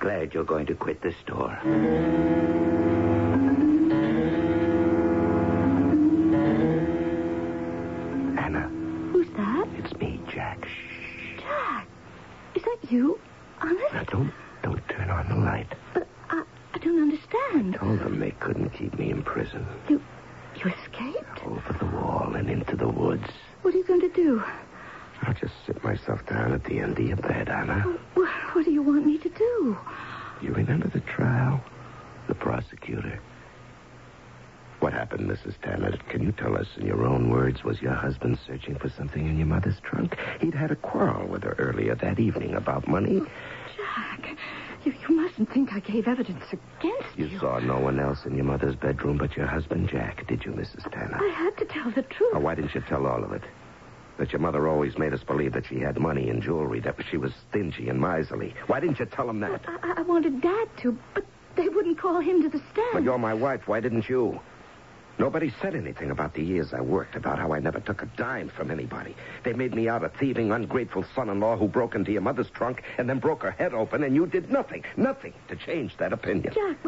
Glad 0.00 0.32
you're 0.32 0.44
going 0.44 0.66
to 0.66 0.74
quit 0.74 1.02
the 1.02 1.12
store. 1.22 1.58
You? 12.88 13.18
Honest? 13.60 13.92
Now, 13.92 14.04
don't, 14.04 14.32
don't 14.62 14.88
turn 14.88 15.10
on 15.10 15.28
the 15.28 15.36
light. 15.36 15.66
But 15.94 16.06
I, 16.30 16.42
I 16.74 16.78
don't 16.78 17.00
understand. 17.00 17.76
I 17.76 17.78
Told 17.78 18.00
them 18.00 18.18
they 18.18 18.30
couldn't 18.32 18.70
keep 18.70 18.98
me 18.98 19.10
in 19.10 19.22
prison. 19.22 19.66
You, 19.88 20.02
you 20.56 20.70
escaped? 20.70 21.44
Over 21.44 21.76
the 21.78 21.86
wall 21.86 22.34
and 22.34 22.48
into 22.48 22.76
the 22.76 22.88
woods. 22.88 23.28
What 23.62 23.74
are 23.74 23.78
you 23.78 23.84
going 23.84 24.00
to 24.00 24.08
do? 24.08 24.42
I'll 25.22 25.34
just 25.34 25.52
sit 25.66 25.82
myself 25.84 26.24
down 26.26 26.52
at 26.54 26.64
the 26.64 26.78
end 26.80 26.98
of 26.98 27.06
your 27.06 27.16
bed, 27.16 27.48
Anna. 27.50 27.80
What, 28.14 28.28
what 28.54 28.64
do 28.64 28.70
you 28.70 28.82
want 28.82 29.04
me 29.04 29.18
to 29.18 29.28
do? 29.28 29.76
You 30.40 30.52
remember 30.54 30.88
the 30.88 31.00
trial? 31.00 31.62
The 32.28 32.34
prosecutor? 32.34 33.20
What 34.80 34.94
happened, 34.94 35.28
Mrs. 35.28 35.60
Tanner? 35.62 35.94
Can 36.08 36.22
you 36.22 36.32
tell 36.32 36.56
us 36.56 36.66
in 36.78 36.86
your 36.86 37.04
own 37.04 37.28
words? 37.30 37.62
Was 37.64 37.82
your 37.82 37.92
husband 37.92 38.38
searching 38.46 38.76
for 38.76 38.88
something 38.88 39.26
in 39.26 39.36
your 39.36 39.46
mother's 39.46 39.78
trunk? 39.82 40.16
He'd 40.40 40.54
had 40.54 40.70
a 40.70 40.76
quarrel 40.76 41.28
with 41.28 41.42
her 41.42 41.54
earlier 41.58 41.94
that 41.96 42.18
evening 42.18 42.54
about 42.54 42.88
money. 42.88 43.20
Jack, 43.76 44.36
you, 44.84 44.94
you 45.06 45.14
mustn't 45.14 45.52
think 45.52 45.74
I 45.74 45.80
gave 45.80 46.08
evidence 46.08 46.44
against 46.50 47.18
you. 47.18 47.26
You 47.26 47.38
saw 47.38 47.58
no 47.58 47.78
one 47.78 48.00
else 48.00 48.24
in 48.24 48.34
your 48.34 48.46
mother's 48.46 48.74
bedroom 48.74 49.18
but 49.18 49.36
your 49.36 49.46
husband, 49.46 49.90
Jack, 49.90 50.26
did 50.26 50.44
you, 50.46 50.52
Mrs. 50.52 50.90
Tanner? 50.90 51.18
I 51.20 51.28
had 51.28 51.58
to 51.58 51.66
tell 51.66 51.90
the 51.90 52.02
truth. 52.02 52.34
Or 52.34 52.40
why 52.40 52.54
didn't 52.54 52.74
you 52.74 52.80
tell 52.88 53.06
all 53.06 53.22
of 53.22 53.32
it? 53.32 53.42
That 54.16 54.32
your 54.32 54.40
mother 54.40 54.66
always 54.66 54.96
made 54.96 55.12
us 55.12 55.22
believe 55.22 55.52
that 55.52 55.66
she 55.66 55.78
had 55.80 55.98
money 55.98 56.30
and 56.30 56.42
jewelry, 56.42 56.80
that 56.80 56.96
she 57.10 57.18
was 57.18 57.32
stingy 57.50 57.90
and 57.90 58.00
miserly. 58.00 58.54
Why 58.66 58.80
didn't 58.80 58.98
you 58.98 59.06
tell 59.06 59.26
them 59.26 59.40
that? 59.40 59.62
I, 59.66 59.94
I 59.98 60.02
wanted 60.02 60.40
Dad 60.40 60.68
to, 60.82 60.98
but 61.14 61.26
they 61.56 61.68
wouldn't 61.68 61.98
call 61.98 62.20
him 62.20 62.42
to 62.42 62.48
the 62.48 62.62
stand. 62.72 62.88
But 62.94 63.02
you're 63.02 63.18
my 63.18 63.34
wife. 63.34 63.68
Why 63.68 63.80
didn't 63.80 64.08
you? 64.08 64.40
Nobody 65.20 65.52
said 65.60 65.74
anything 65.74 66.10
about 66.10 66.32
the 66.32 66.42
years 66.42 66.72
I 66.72 66.80
worked, 66.80 67.14
about 67.14 67.38
how 67.38 67.52
I 67.52 67.58
never 67.58 67.78
took 67.78 68.00
a 68.00 68.06
dime 68.16 68.48
from 68.48 68.70
anybody. 68.70 69.14
They 69.44 69.52
made 69.52 69.74
me 69.74 69.86
out 69.86 70.02
a 70.02 70.08
thieving, 70.08 70.50
ungrateful 70.50 71.04
son-in-law 71.14 71.58
who 71.58 71.68
broke 71.68 71.94
into 71.94 72.10
your 72.10 72.22
mother's 72.22 72.48
trunk 72.48 72.82
and 72.96 73.06
then 73.06 73.18
broke 73.18 73.42
her 73.42 73.50
head 73.50 73.74
open, 73.74 74.02
and 74.02 74.14
you 74.14 74.26
did 74.26 74.50
nothing, 74.50 74.82
nothing 74.96 75.34
to 75.48 75.56
change 75.56 75.94
that 75.98 76.14
opinion. 76.14 76.54
Jack, 76.54 76.78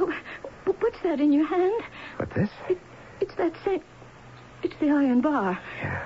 what's 0.64 1.02
that 1.02 1.20
in 1.20 1.30
your 1.30 1.46
hand? 1.46 1.82
What, 2.16 2.32
this? 2.34 2.48
It, 2.70 2.78
it's 3.20 3.34
that 3.34 3.52
same. 3.66 3.82
It's 4.62 4.76
the 4.80 4.88
iron 4.88 5.20
bar. 5.20 5.60
Yeah. 5.82 6.02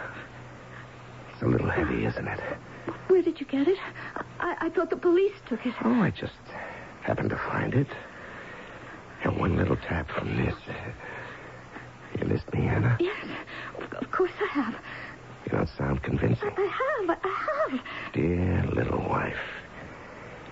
It's 1.33 1.43
a 1.43 1.47
little 1.47 1.71
heavy, 1.71 2.07
isn't 2.07 2.27
it? 2.27 2.41
Where 3.07 3.23
did 3.23 3.39
you 3.39 3.47
get 3.47 3.69
it? 3.69 3.79
I, 4.41 4.57
I 4.63 4.71
thought 4.71 4.91
the 4.91 4.97
police 4.97 5.37
took 5.49 5.65
it. 5.65 5.75
Oh, 5.85 6.03
I 6.03 6.11
just 6.11 6.33
happened 7.03 7.31
to 7.31 7.37
find 7.37 7.73
it. 7.73 7.87
And 9.23 9.39
one 9.39 9.57
little 9.57 9.77
tap 9.77 10.11
from 10.11 10.37
this. 10.37 10.57
You 12.27 12.33
missed 12.33 12.53
me, 12.53 12.67
Anna? 12.67 12.97
Yes, 12.99 13.25
of, 13.79 13.93
of 13.93 14.11
course 14.11 14.33
I 14.43 14.47
have. 14.61 14.75
You 15.45 15.53
don't 15.53 15.69
sound 15.79 16.03
convincing. 16.03 16.51
I, 16.57 16.61
I 16.61 17.07
have. 17.07 17.19
I 17.23 17.71
have. 17.71 17.81
Dear 18.13 18.65
little 18.75 18.99
wife. 19.09 19.37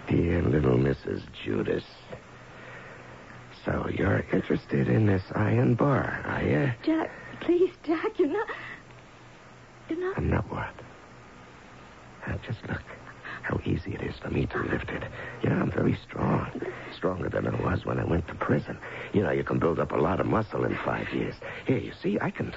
Dear 0.08 0.42
little 0.42 0.76
Mrs. 0.78 1.22
Judas. 1.44 1.82
So 3.64 3.88
you're 3.92 4.24
interested 4.32 4.88
in 4.88 5.06
this 5.06 5.22
iron 5.34 5.74
bar, 5.74 6.22
are 6.26 6.42
you? 6.44 6.72
Jack, 6.84 7.10
please, 7.40 7.72
Jack, 7.82 8.18
you're 8.18 8.28
not. 8.28 8.48
You're 9.88 9.98
not. 9.98 10.18
I'm 10.18 10.30
not 10.30 10.48
what? 10.52 10.74
Now, 12.28 12.38
just 12.46 12.60
look 12.68 12.82
how 13.44 13.61
easy 13.66 13.92
it 13.92 14.00
is 14.02 14.14
for 14.22 14.30
me 14.30 14.46
to 14.46 14.59
lift 14.59 14.88
it. 14.88 15.02
Yeah, 15.42 15.61
I'm 15.61 15.70
very 15.70 15.98
strong. 16.09 16.50
Stronger 16.96 17.28
than 17.28 17.46
I 17.46 17.61
was 17.62 17.85
when 17.85 17.98
I 17.98 18.04
went 18.04 18.26
to 18.28 18.35
prison. 18.35 18.78
You 19.12 19.22
know, 19.22 19.30
you 19.33 19.44
can 19.44 19.59
build 19.59 19.78
up 19.78 19.92
a 19.92 19.96
lot 19.96 20.18
of 20.18 20.26
muscle 20.26 20.64
in 20.64 20.74
five 20.85 21.12
years. 21.12 21.35
Here, 21.66 21.76
you 21.76 21.92
see, 22.02 22.18
I 22.20 22.30
can 22.30 22.54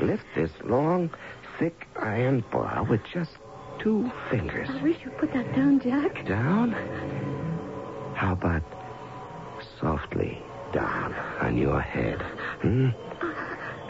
lift 0.00 0.24
this 0.34 0.50
long, 0.64 1.10
thick 1.58 1.86
iron 2.00 2.42
bar 2.50 2.84
with 2.88 3.02
just 3.12 3.32
two 3.80 4.10
fingers. 4.30 4.68
I 4.70 4.82
wish 4.82 4.96
you'd 5.04 5.18
put 5.18 5.32
that 5.34 5.54
down, 5.54 5.78
Jack. 5.80 6.26
Down? 6.26 6.72
How 8.16 8.32
about 8.32 8.62
softly 9.78 10.38
down 10.72 11.12
on 11.42 11.58
your 11.58 11.82
head? 11.82 12.20
Hmm? 12.62 12.88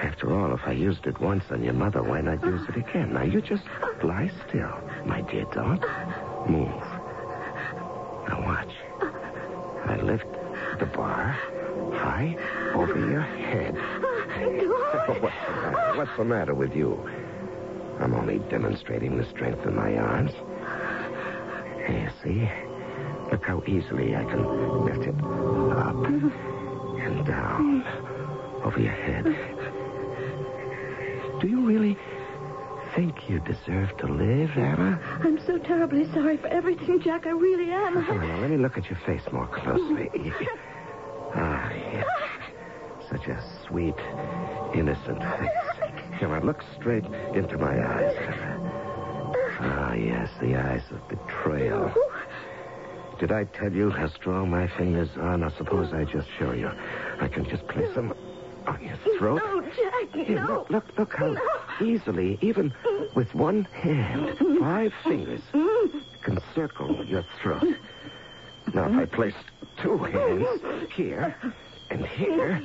After 0.03 0.35
all, 0.35 0.53
if 0.55 0.61
I 0.67 0.73
used 0.73 1.07
it 1.07 1.21
once 1.21 1.45
on 1.51 1.63
your 1.63 1.75
mother, 1.75 2.03
why 2.03 2.23
not 2.23 2.43
use 2.43 2.63
it 2.69 2.77
again? 2.77 3.13
Now, 3.13 3.23
you 3.23 3.41
just 3.41 3.65
lie 4.03 4.31
still. 4.49 4.73
My 5.05 5.21
dear, 5.23 5.45
don't 5.53 5.85
move. 6.49 6.83
Now, 8.29 8.43
watch. 8.45 8.73
I 9.87 9.97
lift 10.03 10.27
the 10.79 10.87
bar 10.87 11.37
high 11.95 12.37
over 12.75 12.99
your 12.99 13.21
head. 13.21 13.75
What's 13.75 15.07
the 15.07 15.21
matter? 15.21 15.99
What's 15.99 16.17
the 16.17 16.25
matter 16.25 16.55
with 16.55 16.75
you? 16.75 16.99
I'm 18.01 18.15
only 18.15 18.39
demonstrating 18.51 19.19
the 19.19 19.29
strength 19.29 19.65
of 19.67 19.75
my 19.75 19.97
arms. 19.97 20.33
Here, 21.87 22.13
see? 22.23 22.49
Look 23.31 23.45
how 23.45 23.63
easily 23.67 24.17
I 24.17 24.25
can 24.25 24.85
lift 24.85 25.03
it 25.03 25.15
up 25.77 26.05
and 26.05 27.27
down 27.27 27.85
over 28.65 28.81
your 28.81 28.93
head. 28.93 29.25
Do 31.41 31.49
you 31.49 31.67
really 31.67 31.97
think 32.95 33.29
you 33.29 33.41
deserve 33.41 33.97
to 33.99 34.07
live, 34.07 34.51
Anna? 34.57 35.01
I'm 35.25 35.39
so 35.47 35.59
terribly 35.59 36.05
sorry 36.13 36.37
for 36.37 36.49
everything, 36.49 37.01
Jack. 37.01 37.27
I 37.27 37.31
really 37.31 37.71
am. 37.73 37.95
Come 38.05 38.19
on, 38.21 38.29
now, 38.29 38.41
let 38.41 38.51
me 38.51 38.57
look 38.57 38.77
at 38.77 38.89
your 38.91 38.99
face 39.07 39.23
more 39.33 39.47
closely. 39.47 40.11
Ah, 41.33 41.71
yes. 41.73 42.07
Such 43.09 43.29
a 43.29 43.41
sweet, 43.69 43.95
innocent 44.75 45.21
face. 45.23 46.19
Come 46.19 46.33
on, 46.33 46.45
look 46.45 46.61
straight 46.77 47.05
into 47.35 47.57
my 47.57 47.71
eyes. 47.71 48.17
Ah, 49.61 49.95
yes, 49.95 50.29
the 50.41 50.57
eyes 50.57 50.83
of 50.91 51.09
betrayal. 51.09 51.95
Did 53.21 53.31
I 53.31 53.45
tell 53.45 53.73
you 53.73 53.91
how 53.91 54.09
strong 54.09 54.51
my 54.51 54.67
fingers 54.77 55.11
are? 55.19 55.37
Now, 55.39 55.51
suppose 55.51 55.93
I 55.93 56.05
just 56.05 56.27
show 56.39 56.53
you. 56.53 56.69
I 57.21 57.29
can 57.29 57.45
just 57.49 57.65
place 57.69 57.95
them 57.95 58.13
Oh, 58.67 58.73
on 58.73 58.83
your 58.85 58.97
throat. 59.19 59.43
No, 59.45 59.61
Jack, 59.63 60.27
Here, 60.27 60.41
no. 60.41 60.47
look, 60.47 60.71
look, 60.71 60.99
look 60.99 61.13
how 61.15 61.29
No. 61.33 61.41
easily, 61.81 62.39
even 62.41 62.73
with 63.15 63.35
one 63.35 63.65
hand, 63.73 64.37
five 64.61 64.93
fingers 65.05 65.41
can 66.23 66.39
circle 66.55 67.05
your 67.07 67.25
throat. 67.43 67.63
Now, 68.75 68.87
if 68.89 68.97
I 68.99 69.05
place 69.07 69.35
two 69.83 69.97
hands 69.99 70.47
here 70.93 71.35
and 71.91 72.05
here, 72.07 72.63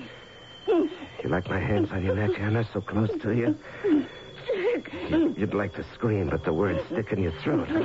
you 0.67 1.29
like 1.29 1.49
my 1.49 1.59
hands 1.59 1.91
on 1.91 2.03
your 2.03 2.15
neck, 2.15 2.39
Anna, 2.39 2.67
so 2.73 2.81
close 2.81 3.09
to 3.21 3.31
you? 3.33 3.57
You- 3.83 5.33
You'd 5.37 5.53
like 5.53 5.73
to 5.75 5.83
scream, 5.93 6.29
but 6.29 6.43
the 6.43 6.53
words 6.53 6.79
stick 6.87 7.11
in 7.11 7.23
your 7.23 7.31
throat. 7.43 7.67
huh? 7.67 7.79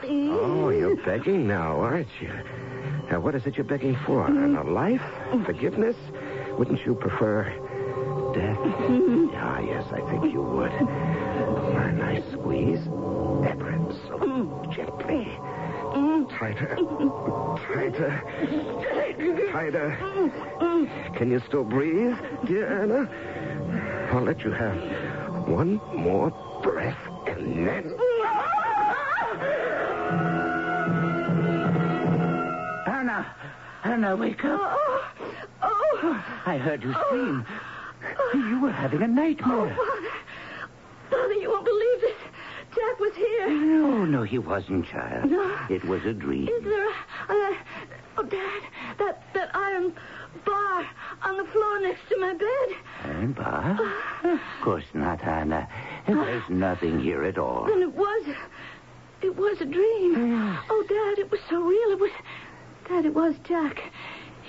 Please. 0.00 0.30
Oh, 0.32 0.68
you're 0.70 0.96
begging 0.96 1.46
now, 1.48 1.80
aren't 1.80 2.08
you? 2.20 2.32
Now, 3.10 3.20
what 3.20 3.34
is 3.34 3.46
it 3.46 3.56
you're 3.56 3.64
begging 3.64 3.96
for? 4.06 4.26
A 4.26 4.62
life? 4.70 5.02
Forgiveness? 5.44 5.96
Wouldn't 6.58 6.84
you 6.84 6.94
prefer 6.94 7.44
death? 8.34 8.58
Ah, 9.42 9.58
yes, 9.60 9.86
I 9.90 10.00
think 10.10 10.32
you 10.32 10.42
would. 10.42 10.70
A 10.70 11.92
nice 11.92 12.22
squeeze. 12.32 12.78
Ever 13.48 13.70
so 14.06 14.18
oh, 14.20 14.26
mm. 14.26 14.74
gently. 14.74 15.26
Mm. 15.94 16.28
Tighter. 16.38 16.76
Tighter. 17.74 18.22
Tighter. 19.52 19.98
Can 21.16 21.30
you 21.30 21.40
still 21.48 21.64
breathe, 21.64 22.16
dear 22.46 22.82
Anna? 22.82 23.08
I'll 24.12 24.22
let 24.22 24.40
you 24.40 24.50
have 24.50 24.76
one 25.48 25.80
more 25.94 26.30
breath 26.62 26.98
and 27.26 27.66
then. 27.66 27.96
Anna! 32.86 33.34
Anna, 33.84 34.16
wake 34.16 34.44
up. 34.44 34.60
Oh, 34.62 34.89
Oh, 36.02 36.12
oh, 36.14 36.42
I 36.46 36.56
heard 36.58 36.82
you 36.82 36.92
scream. 37.06 37.46
You 38.34 38.60
were 38.60 38.72
having 38.72 39.02
a 39.02 39.06
nightmare. 39.06 39.56
Oh, 39.56 39.68
Father. 39.68 40.08
Father, 41.10 41.34
you 41.34 41.50
won't 41.50 41.64
believe 41.64 42.00
this. 42.00 42.16
Jack 42.74 43.00
was 43.00 43.14
here. 43.16 43.48
No, 43.48 44.04
no, 44.04 44.22
he 44.22 44.38
wasn't, 44.38 44.86
child. 44.86 45.30
No. 45.30 45.58
It 45.68 45.84
was 45.84 46.04
a 46.06 46.12
dream. 46.12 46.48
Is 46.48 46.64
there 46.64 46.88
a, 46.88 47.32
a, 47.32 47.58
oh, 48.18 48.22
Dad, 48.22 48.62
that, 48.98 49.22
that 49.34 49.54
iron 49.54 49.92
bar 50.44 50.86
on 51.22 51.36
the 51.36 51.44
floor 51.44 51.80
next 51.80 52.08
to 52.08 52.16
my 52.18 52.32
bed? 52.32 52.76
Iron 53.04 53.32
bar? 53.32 53.76
Uh. 54.22 54.28
Of 54.34 54.40
course 54.62 54.84
not, 54.94 55.22
Anna. 55.24 55.68
There's 56.06 56.44
uh. 56.44 56.52
nothing 56.52 57.00
here 57.00 57.24
at 57.24 57.38
all. 57.38 57.66
Then 57.66 57.82
it 57.82 57.92
was, 57.92 58.26
it 59.20 59.36
was 59.36 59.60
a 59.60 59.66
dream. 59.66 60.58
Oh, 60.70 60.84
Dad, 60.88 61.18
it 61.18 61.30
was 61.30 61.40
so 61.50 61.60
real. 61.60 61.90
It 61.90 61.98
was, 61.98 62.12
Dad, 62.88 63.04
it 63.04 63.14
was 63.14 63.34
Jack. 63.44 63.82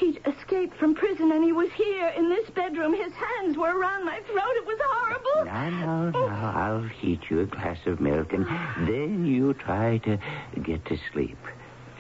He'd 0.02 0.20
escaped 0.26 0.76
from 0.78 0.96
prison 0.96 1.32
and 1.32 1.44
he 1.44 1.52
was 1.52 1.70
here 1.76 2.08
in 2.18 2.28
this 2.28 2.50
bedroom. 2.50 2.92
His 2.92 3.14
hands 3.14 3.56
were 3.56 3.78
around 3.78 4.04
my 4.04 4.20
throat. 4.22 4.56
It 4.56 4.66
was 4.66 4.80
horrible. 4.84 5.46
Now, 5.46 5.70
now, 5.70 6.10
now, 6.10 6.54
I'll 6.56 6.82
heat 6.88 7.20
you 7.30 7.42
a 7.42 7.46
glass 7.46 7.78
of 7.86 8.02
milk, 8.02 8.34
and 8.34 8.44
then 8.88 9.28
you 9.28 9.54
try 9.54 10.00
to 10.00 10.18
get 10.64 10.84
to 10.86 10.98
sleep. 11.14 11.38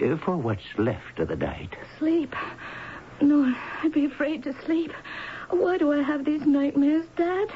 Uh, 0.03 0.17
For 0.25 0.35
what's 0.35 0.63
left 0.79 1.19
of 1.19 1.27
the 1.27 1.35
night. 1.35 1.75
Sleep. 1.99 2.33
No, 3.21 3.53
I'd 3.83 3.93
be 3.93 4.05
afraid 4.05 4.41
to 4.45 4.53
sleep. 4.65 4.91
Why 5.51 5.77
do 5.77 5.91
I 5.91 6.01
have 6.01 6.25
these 6.25 6.41
nightmares, 6.41 7.05
Dad? 7.15 7.49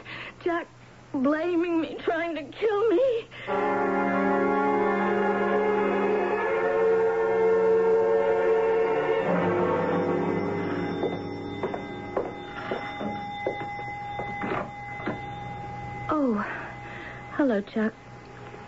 Jack 0.44 0.68
blaming 1.12 1.82
me, 1.82 1.98
trying 2.04 2.36
to 2.36 2.44
kill 2.44 2.90
me. 2.90 4.15
Hello, 17.46 17.62
Chuck. 17.62 17.94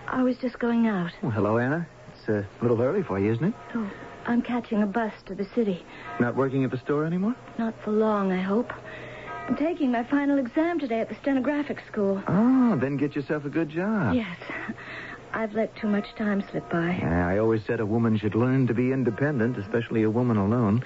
I 0.08 0.22
was 0.22 0.38
just 0.38 0.60
going 0.60 0.86
out. 0.86 1.12
Oh, 1.24 1.32
hello, 1.32 1.58
Anna. 1.58 1.88
It's 2.12 2.30
It's 2.30 2.30
a 2.30 2.62
little 2.62 2.80
early 2.80 3.02
for 3.02 3.18
you, 3.18 3.32
isn't 3.32 3.46
it? 3.46 3.54
Oh, 3.74 3.90
I'm 4.28 4.44
catching 4.44 4.84
a 4.84 4.86
bus 4.86 5.14
to 5.26 5.34
the 5.34 5.46
city. 5.56 5.84
Not 6.20 6.36
working 6.36 6.64
at 6.64 6.70
the 6.70 6.78
store 6.78 7.04
anymore? 7.04 7.36
Not 7.58 7.74
for 7.84 7.90
long, 7.90 8.32
I 8.32 8.40
hope. 8.40 8.72
I'm 9.48 9.56
taking 9.56 9.92
my 9.92 10.04
final 10.04 10.38
exam 10.38 10.80
today 10.80 11.00
at 11.00 11.10
the 11.10 11.16
stenographic 11.16 11.80
school. 11.92 12.22
Oh, 12.28 12.78
then 12.80 12.98
get 12.98 13.16
yourself 13.16 13.46
a 13.46 13.50
good 13.50 13.70
job. 13.70 14.14
Yes. 14.14 14.38
I've 15.34 15.54
let 15.54 15.76
too 15.78 15.88
much 15.88 16.06
time 16.16 16.44
slip 16.52 16.70
by. 16.70 17.00
I 17.02 17.40
always 17.40 17.64
said 17.66 17.80
a 17.80 17.86
woman 17.86 18.16
should 18.16 18.36
learn 18.36 18.68
to 18.68 18.76
be 18.76 18.92
independent, 18.92 19.58
especially 19.58 20.04
a 20.04 20.10
woman 20.12 20.38
alone. 20.38 20.84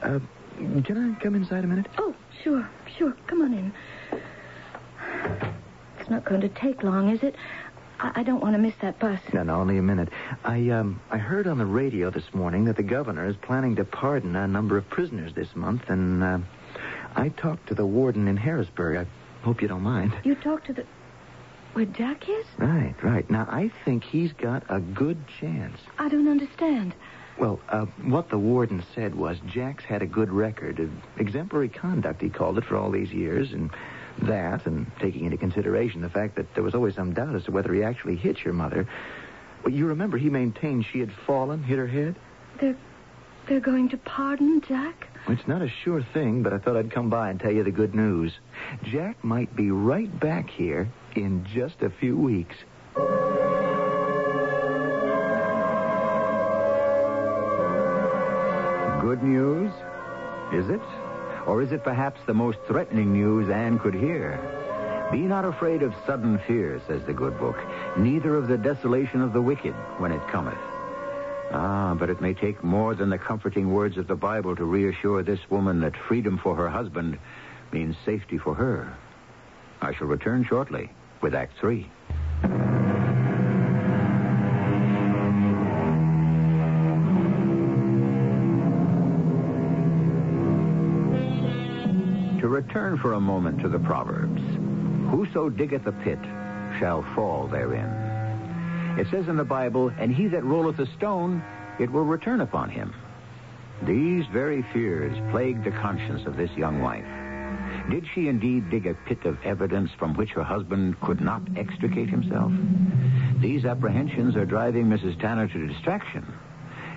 Uh, 0.00 0.18
can 0.82 1.14
I 1.14 1.22
come 1.22 1.34
inside 1.34 1.64
a 1.64 1.66
minute? 1.66 1.88
Oh, 1.98 2.14
sure, 2.42 2.66
sure. 2.96 3.14
Come 3.26 3.42
on 3.42 3.52
in. 3.52 5.50
It's 6.04 6.10
not 6.10 6.26
going 6.26 6.42
to 6.42 6.50
take 6.50 6.82
long, 6.82 7.08
is 7.08 7.22
it? 7.22 7.34
I, 7.98 8.12
I 8.16 8.22
don't 8.24 8.42
want 8.42 8.54
to 8.54 8.58
miss 8.58 8.74
that 8.82 8.98
bus. 8.98 9.18
No, 9.32 9.42
no, 9.42 9.54
only 9.54 9.78
a 9.78 9.82
minute. 9.82 10.10
I 10.44 10.68
um 10.68 11.00
I 11.10 11.16
heard 11.16 11.46
on 11.46 11.56
the 11.56 11.64
radio 11.64 12.10
this 12.10 12.34
morning 12.34 12.66
that 12.66 12.76
the 12.76 12.82
governor 12.82 13.26
is 13.26 13.36
planning 13.36 13.76
to 13.76 13.86
pardon 13.86 14.36
a 14.36 14.46
number 14.46 14.76
of 14.76 14.86
prisoners 14.90 15.32
this 15.32 15.56
month, 15.56 15.88
and 15.88 16.22
uh, 16.22 16.38
I 17.16 17.30
talked 17.30 17.68
to 17.68 17.74
the 17.74 17.86
warden 17.86 18.28
in 18.28 18.36
Harrisburg. 18.36 18.98
I 18.98 19.44
hope 19.46 19.62
you 19.62 19.68
don't 19.68 19.80
mind. 19.80 20.12
You 20.24 20.34
talked 20.34 20.66
to 20.66 20.74
the. 20.74 20.84
Where 21.72 21.86
Jack 21.86 22.28
is? 22.28 22.44
Right, 22.58 22.94
right. 23.02 23.28
Now 23.30 23.48
I 23.50 23.70
think 23.86 24.04
he's 24.04 24.34
got 24.34 24.62
a 24.68 24.80
good 24.80 25.16
chance. 25.40 25.78
I 25.98 26.10
don't 26.10 26.28
understand. 26.28 26.94
Well, 27.38 27.60
uh, 27.70 27.86
what 28.02 28.28
the 28.28 28.38
warden 28.38 28.84
said 28.94 29.14
was 29.14 29.38
Jack's 29.46 29.84
had 29.84 30.02
a 30.02 30.06
good 30.06 30.30
record 30.30 30.80
of 30.80 30.90
exemplary 31.16 31.70
conduct, 31.70 32.20
he 32.20 32.28
called 32.28 32.58
it, 32.58 32.64
for 32.64 32.76
all 32.76 32.90
these 32.90 33.10
years, 33.10 33.52
and 33.52 33.70
that, 34.22 34.66
and 34.66 34.90
taking 35.00 35.24
into 35.24 35.36
consideration 35.36 36.00
the 36.00 36.08
fact 36.08 36.36
that 36.36 36.54
there 36.54 36.62
was 36.62 36.74
always 36.74 36.94
some 36.94 37.12
doubt 37.12 37.34
as 37.34 37.44
to 37.44 37.50
whether 37.50 37.72
he 37.74 37.82
actually 37.82 38.16
hit 38.16 38.44
your 38.44 38.54
mother. 38.54 38.86
Well, 39.64 39.72
you 39.72 39.86
remember 39.86 40.18
he 40.18 40.30
maintained 40.30 40.86
she 40.86 41.00
had 41.00 41.12
fallen, 41.26 41.62
hit 41.62 41.78
her 41.78 41.86
head? 41.86 42.16
They're. 42.60 42.76
They're 43.46 43.60
going 43.60 43.90
to 43.90 43.98
pardon 43.98 44.62
Jack? 44.62 45.08
It's 45.28 45.46
not 45.46 45.60
a 45.60 45.68
sure 45.68 46.02
thing, 46.14 46.42
but 46.42 46.54
I 46.54 46.58
thought 46.58 46.78
I'd 46.78 46.90
come 46.90 47.10
by 47.10 47.28
and 47.28 47.38
tell 47.38 47.52
you 47.52 47.62
the 47.62 47.70
good 47.70 47.94
news. 47.94 48.32
Jack 48.84 49.22
might 49.22 49.54
be 49.54 49.70
right 49.70 50.18
back 50.18 50.48
here 50.48 50.88
in 51.14 51.44
just 51.52 51.82
a 51.82 51.90
few 51.90 52.16
weeks. 52.16 52.56
Good 59.02 59.22
news? 59.22 59.70
Is 60.54 60.70
it? 60.70 60.80
Or 61.46 61.62
is 61.62 61.72
it 61.72 61.84
perhaps 61.84 62.20
the 62.26 62.34
most 62.34 62.58
threatening 62.66 63.12
news 63.12 63.50
Anne 63.50 63.78
could 63.78 63.94
hear? 63.94 64.38
Be 65.12 65.20
not 65.20 65.44
afraid 65.44 65.82
of 65.82 65.94
sudden 66.06 66.38
fear, 66.46 66.80
says 66.86 67.02
the 67.04 67.12
good 67.12 67.38
book, 67.38 67.56
neither 67.96 68.36
of 68.36 68.48
the 68.48 68.56
desolation 68.56 69.20
of 69.20 69.32
the 69.32 69.42
wicked 69.42 69.74
when 69.98 70.12
it 70.12 70.26
cometh. 70.28 70.58
Ah, 71.52 71.94
but 71.94 72.10
it 72.10 72.20
may 72.20 72.34
take 72.34 72.64
more 72.64 72.94
than 72.94 73.10
the 73.10 73.18
comforting 73.18 73.72
words 73.72 73.96
of 73.96 74.08
the 74.08 74.16
Bible 74.16 74.56
to 74.56 74.64
reassure 74.64 75.22
this 75.22 75.50
woman 75.50 75.80
that 75.80 75.96
freedom 75.96 76.38
for 76.38 76.56
her 76.56 76.68
husband 76.68 77.18
means 77.70 77.96
safety 78.04 78.38
for 78.38 78.54
her. 78.54 78.96
I 79.80 79.92
shall 79.94 80.06
return 80.06 80.44
shortly 80.44 80.90
with 81.20 81.34
Act 81.34 81.58
Three. 81.60 81.90
To 92.74 92.80
return 92.80 92.98
for 92.98 93.12
a 93.12 93.20
moment 93.20 93.60
to 93.60 93.68
the 93.68 93.78
Proverbs. 93.78 94.42
Whoso 95.08 95.48
diggeth 95.48 95.86
a 95.86 95.92
pit 95.92 96.18
shall 96.80 97.02
fall 97.14 97.46
therein. 97.46 97.86
It 98.98 99.06
says 99.12 99.28
in 99.28 99.36
the 99.36 99.44
Bible, 99.44 99.92
and 99.96 100.12
he 100.12 100.26
that 100.26 100.42
rolleth 100.42 100.80
a 100.80 100.86
stone, 100.96 101.40
it 101.78 101.88
will 101.88 102.02
return 102.02 102.40
upon 102.40 102.70
him. 102.70 102.92
These 103.84 104.26
very 104.32 104.62
fears 104.72 105.16
plagued 105.30 105.62
the 105.62 105.70
conscience 105.70 106.26
of 106.26 106.36
this 106.36 106.50
young 106.56 106.80
wife. 106.80 107.06
Did 107.90 108.08
she 108.12 108.26
indeed 108.26 108.70
dig 108.70 108.88
a 108.88 108.94
pit 109.06 109.24
of 109.24 109.38
evidence 109.44 109.92
from 109.96 110.14
which 110.14 110.30
her 110.30 110.42
husband 110.42 111.00
could 111.00 111.20
not 111.20 111.42
extricate 111.56 112.08
himself? 112.08 112.50
These 113.40 113.66
apprehensions 113.66 114.34
are 114.34 114.46
driving 114.46 114.86
Mrs. 114.86 115.20
Tanner 115.20 115.46
to 115.46 115.68
distraction. 115.68 116.26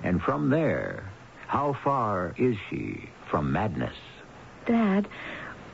And 0.02 0.20
from 0.22 0.50
there, 0.50 1.08
how 1.46 1.76
far 1.84 2.34
is 2.36 2.56
she 2.68 3.08
from 3.30 3.52
madness? 3.52 3.94
Dad, 4.66 5.08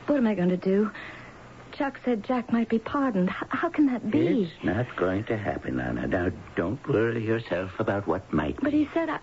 what 0.07 0.17
am 0.17 0.27
I 0.27 0.35
going 0.35 0.49
to 0.49 0.57
do? 0.57 0.91
Chuck 1.77 1.99
said 2.05 2.23
Jack 2.23 2.51
might 2.53 2.69
be 2.69 2.79
pardoned. 2.79 3.29
H- 3.29 3.49
how 3.49 3.69
can 3.69 3.87
that 3.87 4.09
be? 4.09 4.43
It's 4.43 4.63
not 4.63 4.87
going 4.95 5.25
to 5.25 5.37
happen, 5.37 5.79
Anna. 5.79 6.07
Now, 6.07 6.31
don't 6.55 6.85
worry 6.87 7.25
yourself 7.25 7.71
about 7.79 8.07
what 8.07 8.31
might 8.31 8.59
But 8.61 8.73
he 8.73 8.89
said 8.93 9.09
I... 9.09 9.19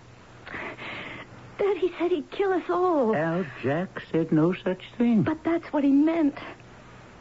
Dad, 1.58 1.76
he 1.78 1.92
said 1.98 2.10
he'd 2.10 2.30
kill 2.30 2.52
us 2.52 2.64
all. 2.68 3.14
Al, 3.14 3.46
Jack 3.62 4.02
said 4.10 4.32
no 4.32 4.52
such 4.52 4.82
thing. 4.98 5.22
But 5.22 5.44
that's 5.44 5.72
what 5.72 5.84
he 5.84 5.90
meant. 5.90 6.36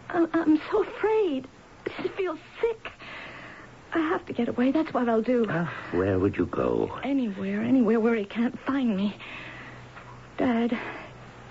I'm, 0.10 0.28
I'm 0.34 0.60
so 0.70 0.84
afraid. 0.84 1.48
I 1.86 2.02
just 2.02 2.16
feel 2.16 2.38
sick. 2.60 2.92
I 3.94 4.00
have 4.00 4.26
to 4.26 4.34
get 4.34 4.48
away. 4.48 4.72
That's 4.72 4.94
what 4.94 5.08
I'll 5.10 5.22
do. 5.22 5.46
Ah, 5.50 5.74
where 5.92 6.18
would 6.18 6.38
you 6.38 6.46
go? 6.46 7.00
Anywhere, 7.04 7.62
anywhere 7.62 8.00
where 8.00 8.16
he 8.16 8.26
can't 8.26 8.58
find 8.66 8.96
me. 8.96 9.18
Dad, 10.38 10.78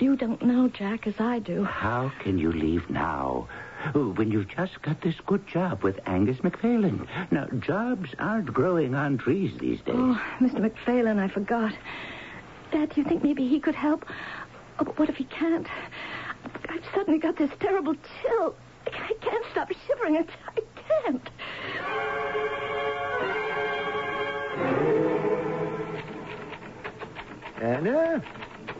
you 0.00 0.16
don't 0.16 0.42
know 0.42 0.68
Jack 0.68 1.06
as 1.06 1.14
I 1.18 1.38
do. 1.38 1.64
How 1.64 2.12
can 2.22 2.38
you 2.38 2.52
leave 2.52 2.88
now? 2.90 3.48
Oh, 3.94 4.12
When 4.12 4.30
you've 4.30 4.48
just 4.48 4.80
got 4.82 5.00
this 5.00 5.14
good 5.26 5.46
job 5.46 5.82
with 5.82 5.98
Angus 6.06 6.38
McPhailen. 6.38 7.06
Now, 7.30 7.46
jobs 7.60 8.10
aren't 8.18 8.52
growing 8.52 8.94
on 8.94 9.18
trees 9.18 9.52
these 9.58 9.80
days. 9.80 9.94
Oh, 9.96 10.20
Mr. 10.40 10.56
McPhailen, 10.70 11.18
I 11.18 11.28
forgot. 11.28 11.72
Dad, 12.72 12.90
do 12.94 13.00
you 13.00 13.06
think 13.08 13.22
maybe 13.24 13.48
he 13.48 13.58
could 13.58 13.74
help? 13.74 14.04
Oh, 14.78 14.84
but 14.84 14.98
what 14.98 15.08
if 15.08 15.16
he 15.16 15.24
can't? 15.24 15.66
I've 16.68 16.84
suddenly 16.94 17.18
got 17.18 17.36
this 17.36 17.50
terrible 17.58 17.94
chill. 17.94 18.54
I 18.86 19.14
can't 19.20 19.44
stop 19.52 19.70
shivering. 19.86 20.16
I, 20.16 20.26
I 20.56 20.60
can't. 21.04 21.30
Anna, 27.60 28.22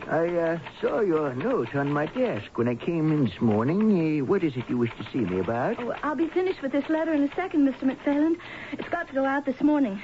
I 0.09 0.27
uh, 0.37 0.59
saw 0.81 0.99
your 1.01 1.33
note 1.35 1.75
on 1.75 1.91
my 1.91 2.05
desk 2.07 2.57
when 2.57 2.67
I 2.67 2.75
came 2.75 3.11
in 3.11 3.25
this 3.25 3.39
morning. 3.39 4.19
Uh, 4.19 4.25
what 4.25 4.43
is 4.43 4.55
it 4.57 4.65
you 4.69 4.77
wish 4.77 4.91
to 4.97 5.05
see 5.11 5.19
me 5.19 5.39
about? 5.39 5.79
Oh, 5.79 5.93
I'll 6.03 6.15
be 6.15 6.27
finished 6.27 6.61
with 6.61 6.71
this 6.71 6.87
letter 6.89 7.13
in 7.13 7.23
a 7.23 7.33
second, 7.35 7.67
Mr. 7.67 7.83
McPhailen. 7.83 8.35
It's 8.73 8.89
got 8.89 9.07
to 9.07 9.13
go 9.13 9.25
out 9.25 9.45
this 9.45 9.61
morning. 9.61 10.01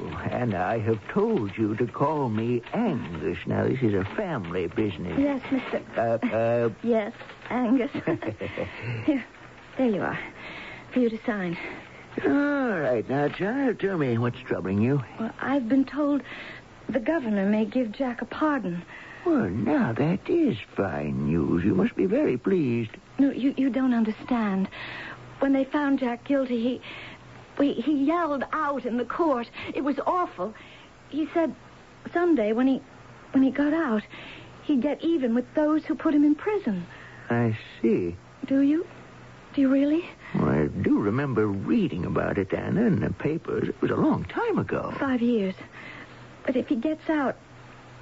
Oh, 0.00 0.08
Anna, 0.30 0.60
I 0.64 0.78
have 0.80 1.00
told 1.08 1.56
you 1.56 1.74
to 1.76 1.86
call 1.86 2.28
me 2.28 2.62
Angus. 2.72 3.38
Now, 3.46 3.64
this 3.68 3.80
is 3.82 3.94
a 3.94 4.04
family 4.16 4.66
business. 4.68 5.18
Yes, 5.18 5.40
Mr. 5.50 5.82
Uh, 5.96 6.26
uh, 6.36 6.70
Yes, 6.82 7.12
Angus. 7.50 7.90
Here, 9.04 9.24
there 9.76 9.88
you 9.88 10.00
are. 10.02 10.18
For 10.92 11.00
you 11.00 11.10
to 11.10 11.18
sign. 11.24 11.56
all 12.24 12.78
right. 12.78 13.08
Now, 13.08 13.28
child, 13.28 13.78
tell 13.80 13.96
me 13.98 14.18
what's 14.18 14.38
troubling 14.40 14.80
you. 14.82 15.02
Well, 15.20 15.32
I've 15.40 15.68
been 15.68 15.84
told 15.84 16.22
the 16.88 17.00
governor 17.00 17.46
may 17.46 17.64
give 17.64 17.92
Jack 17.92 18.22
a 18.22 18.24
pardon. 18.24 18.82
Well, 19.24 19.48
now, 19.48 19.92
that 19.92 20.20
is 20.28 20.56
fine 20.74 21.26
news. 21.26 21.64
You 21.64 21.74
must 21.74 21.94
be 21.96 22.06
very 22.06 22.38
pleased. 22.38 22.90
No, 23.18 23.30
you, 23.30 23.52
you 23.56 23.68
don't 23.68 23.92
understand. 23.92 24.68
When 25.40 25.52
they 25.52 25.64
found 25.64 25.98
Jack 26.00 26.24
guilty, 26.24 26.60
he. 26.60 26.80
He, 27.58 27.74
he 27.74 28.04
yelled 28.04 28.44
out 28.52 28.86
in 28.86 28.98
the 28.98 29.04
court. 29.04 29.50
It 29.74 29.82
was 29.82 29.96
awful. 30.06 30.54
He 31.08 31.28
said 31.34 31.52
someday 32.12 32.52
when 32.52 32.68
he 32.68 32.80
when 33.32 33.42
he 33.42 33.50
got 33.50 33.72
out, 33.72 34.04
he'd 34.62 34.80
get 34.80 35.02
even 35.02 35.34
with 35.34 35.44
those 35.54 35.84
who 35.84 35.96
put 35.96 36.14
him 36.14 36.22
in 36.22 36.36
prison. 36.36 36.86
I 37.28 37.58
see. 37.82 38.16
Do 38.46 38.60
you? 38.60 38.86
Do 39.54 39.60
you 39.60 39.68
really? 39.68 40.08
Well, 40.36 40.48
I 40.48 40.66
do 40.68 41.00
remember 41.00 41.48
reading 41.48 42.06
about 42.06 42.38
it, 42.38 42.54
Anna, 42.54 42.86
in 42.86 43.00
the 43.00 43.10
papers. 43.10 43.68
It 43.68 43.82
was 43.82 43.90
a 43.90 43.96
long 43.96 44.24
time 44.26 44.58
ago. 44.58 44.94
Five 44.98 45.20
years. 45.20 45.54
But 46.48 46.56
if 46.56 46.68
he 46.68 46.76
gets 46.76 47.10
out, 47.10 47.36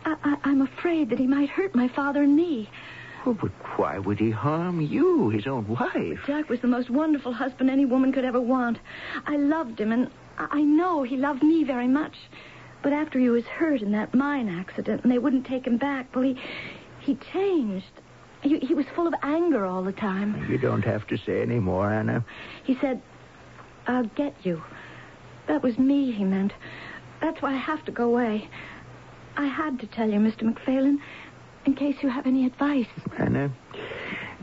I, 0.05 0.15
I, 0.23 0.37
I'm 0.45 0.63
afraid 0.63 1.11
that 1.11 1.19
he 1.19 1.27
might 1.27 1.49
hurt 1.49 1.75
my 1.75 1.89
father 1.89 2.23
and 2.23 2.37
me. 2.37 2.71
Oh, 3.27 3.35
but 3.35 3.51
why 3.77 3.99
would 3.99 4.21
he 4.21 4.31
harm 4.31 4.81
you, 4.81 5.31
his 5.31 5.49
own 5.49 5.67
wife? 5.67 6.21
Jack 6.29 6.49
was 6.49 6.61
the 6.61 6.69
most 6.69 6.89
wonderful 6.89 7.33
husband 7.33 7.71
any 7.71 7.85
woman 7.85 8.13
could 8.13 8.25
ever 8.25 8.41
want. 8.41 8.79
I 9.27 9.37
loved 9.37 9.81
him, 9.81 9.91
and 9.91 10.09
I 10.39 10.47
I 10.49 10.63
know 10.63 11.03
he 11.03 11.17
loved 11.17 11.43
me 11.43 11.65
very 11.65 11.89
much. 11.89 12.15
But 12.85 12.93
after 12.93 13.19
he 13.19 13.31
was 13.31 13.43
hurt 13.47 13.83
in 13.83 13.91
that 13.93 14.15
mine 14.15 14.49
accident, 14.49 15.03
and 15.03 15.11
they 15.11 15.19
wouldn't 15.19 15.45
take 15.45 15.67
him 15.67 15.77
back, 15.77 16.15
well, 16.15 16.23
he 16.23 16.41
he 17.01 17.17
changed. 17.33 17.91
He, 18.43 18.61
he 18.61 18.75
was 18.75 18.87
full 18.95 19.09
of 19.09 19.15
anger 19.25 19.67
all 19.67 19.83
the 19.83 19.91
time. 19.91 20.49
You 20.49 20.59
don't 20.59 20.85
have 20.85 21.05
to 21.09 21.19
say 21.19 21.43
any 21.43 21.59
more, 21.59 21.93
Anna. 21.93 22.25
He 22.63 22.77
said, 22.81 23.03
"I'll 23.89 24.07
get 24.07 24.37
you." 24.45 24.63
That 25.49 25.65
was 25.65 25.79
me, 25.79 26.13
he 26.13 26.23
meant. 26.23 26.53
That's 27.21 27.41
why 27.43 27.53
I 27.55 27.59
have 27.59 27.85
to 27.87 27.93
go 27.93 28.05
away. 28.05 28.49
I 29.37 29.47
had 29.47 29.79
to 29.81 29.87
tell 29.87 30.09
you, 30.09 30.19
Mr. 30.19 30.43
McPhailen, 30.43 30.99
in 31.67 31.75
case 31.75 31.97
you 32.03 32.09
have 32.09 32.27
any 32.27 32.47
advice. 32.47 32.87
Anna, 33.19 33.51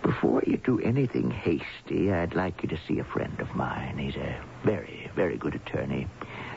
before 0.02 0.44
you 0.46 0.58
do 0.58 0.80
anything 0.82 1.32
hasty, 1.32 2.12
I'd 2.12 2.36
like 2.36 2.62
you 2.62 2.70
to 2.70 2.78
see 2.88 3.00
a 3.00 3.04
friend 3.04 3.40
of 3.40 3.56
mine. 3.56 3.98
He's 3.98 4.16
a 4.16 4.44
very, 4.66 5.10
very 5.16 5.38
good 5.38 5.56
attorney. 5.56 6.08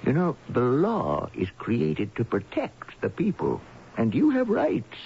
You 0.05 0.13
know, 0.13 0.37
the 0.51 0.61
law 0.61 1.31
is 1.35 1.49
created 1.59 2.15
to 2.17 2.25
protect 2.25 3.01
the 3.01 3.09
people, 3.09 3.61
and 3.97 4.15
you 4.15 4.31
have 4.31 4.49
rights. 4.49 4.97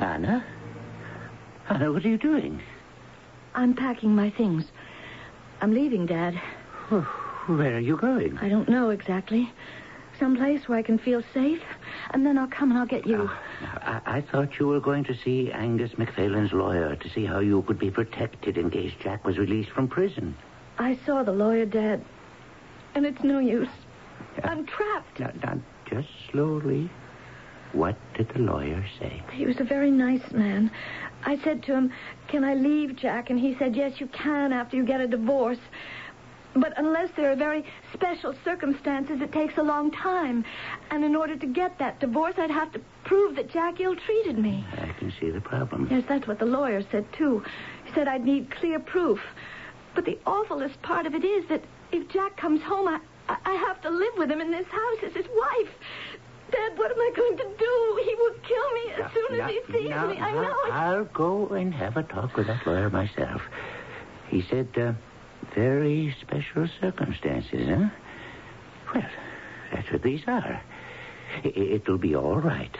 Anna? 0.00 0.44
Anna, 1.68 1.92
what 1.92 2.04
are 2.04 2.08
you 2.08 2.18
doing? 2.18 2.60
I'm 3.54 3.74
packing 3.74 4.14
my 4.14 4.30
things. 4.30 4.64
I'm 5.60 5.72
leaving, 5.74 6.06
Dad. 6.06 6.40
Where 6.88 7.76
are 7.76 7.80
you 7.80 7.96
going? 7.96 8.38
I 8.38 8.48
don't 8.48 8.68
know 8.68 8.90
exactly. 8.90 9.52
Someplace 10.18 10.68
where 10.68 10.78
I 10.78 10.82
can 10.82 10.98
feel 10.98 11.22
safe, 11.32 11.60
and 12.10 12.26
then 12.26 12.38
I'll 12.38 12.48
come 12.48 12.70
and 12.70 12.78
I'll 12.78 12.86
get 12.86 13.06
you. 13.06 13.28
Ah, 13.30 14.02
I, 14.06 14.18
I 14.18 14.20
thought 14.20 14.58
you 14.58 14.66
were 14.66 14.80
going 14.80 15.04
to 15.04 15.14
see 15.14 15.52
Angus 15.52 15.92
McPhail's 15.92 16.52
lawyer 16.52 16.96
to 16.96 17.10
see 17.10 17.24
how 17.24 17.40
you 17.40 17.62
could 17.62 17.78
be 17.78 17.90
protected 17.90 18.56
in 18.56 18.70
case 18.70 18.92
Jack 19.00 19.24
was 19.24 19.38
released 19.38 19.70
from 19.70 19.86
prison. 19.86 20.34
I 20.78 20.98
saw 21.04 21.22
the 21.22 21.32
lawyer, 21.32 21.66
Dad, 21.66 22.04
and 22.94 23.04
it's 23.06 23.22
no 23.22 23.38
use. 23.38 23.68
I'm 24.42 24.66
trapped. 24.66 25.20
Now, 25.20 25.32
now, 25.42 25.60
just 25.88 26.08
slowly. 26.30 26.90
What 27.72 27.96
did 28.14 28.30
the 28.30 28.38
lawyer 28.38 28.82
say? 28.98 29.22
He 29.32 29.44
was 29.44 29.60
a 29.60 29.64
very 29.64 29.90
nice 29.90 30.32
man. 30.32 30.70
I 31.24 31.38
said 31.44 31.62
to 31.64 31.74
him, 31.74 31.92
Can 32.28 32.42
I 32.42 32.54
leave, 32.54 32.96
Jack? 32.96 33.28
And 33.28 33.38
he 33.38 33.56
said, 33.58 33.76
Yes, 33.76 34.00
you 34.00 34.06
can 34.06 34.52
after 34.52 34.76
you 34.76 34.84
get 34.84 35.00
a 35.00 35.06
divorce. 35.06 35.58
But 36.60 36.74
unless 36.76 37.10
there 37.16 37.30
are 37.30 37.36
very 37.36 37.64
special 37.92 38.34
circumstances, 38.44 39.20
it 39.20 39.32
takes 39.32 39.56
a 39.58 39.62
long 39.62 39.90
time. 39.90 40.44
And 40.90 41.04
in 41.04 41.14
order 41.14 41.36
to 41.36 41.46
get 41.46 41.78
that 41.78 42.00
divorce, 42.00 42.34
I'd 42.36 42.50
have 42.50 42.72
to 42.72 42.80
prove 43.04 43.36
that 43.36 43.50
Jack 43.50 43.80
ill 43.80 43.96
treated 43.96 44.38
me. 44.38 44.64
I 44.72 44.92
can 44.98 45.12
see 45.20 45.30
the 45.30 45.40
problem. 45.40 45.88
Yes, 45.90 46.04
that's 46.08 46.26
what 46.26 46.38
the 46.38 46.46
lawyer 46.46 46.82
said, 46.90 47.06
too. 47.12 47.44
He 47.84 47.92
said 47.94 48.08
I'd 48.08 48.24
need 48.24 48.50
clear 48.50 48.78
proof. 48.78 49.20
But 49.94 50.04
the 50.04 50.18
awfulest 50.26 50.80
part 50.82 51.06
of 51.06 51.14
it 51.14 51.24
is 51.24 51.48
that 51.48 51.62
if 51.92 52.08
Jack 52.08 52.36
comes 52.36 52.62
home, 52.62 52.88
I, 52.88 53.00
I 53.28 53.54
have 53.54 53.80
to 53.82 53.90
live 53.90 54.12
with 54.16 54.30
him 54.30 54.40
in 54.40 54.50
this 54.50 54.66
house 54.66 54.98
as 55.04 55.12
his 55.12 55.26
wife. 55.26 55.74
Dad, 56.50 56.78
what 56.78 56.90
am 56.90 56.98
I 56.98 57.12
going 57.14 57.36
to 57.36 57.44
do? 57.58 58.02
He 58.04 58.14
will 58.14 58.34
kill 58.46 58.72
me 58.72 59.04
as 59.04 59.12
soon 59.12 59.40
as 59.40 59.50
he 59.50 59.60
sees 59.66 59.90
me. 59.90 59.92
I 59.92 60.32
now, 60.32 60.42
know 60.42 60.56
it. 60.66 60.72
I'll 60.72 61.04
go 61.04 61.48
and 61.48 61.74
have 61.74 61.96
a 61.96 62.02
talk 62.02 62.36
with 62.36 62.46
that 62.46 62.66
lawyer 62.66 62.88
myself. 62.88 63.42
He 64.28 64.42
said, 64.48 64.68
uh, 64.76 64.92
very 65.58 66.14
special 66.20 66.68
circumstances, 66.80 67.68
huh? 67.68 67.88
Well, 68.94 69.10
that's 69.72 69.90
what 69.90 70.02
these 70.04 70.22
are. 70.28 70.62
It'll 71.42 71.98
be 71.98 72.14
all 72.14 72.36
right. 72.36 72.76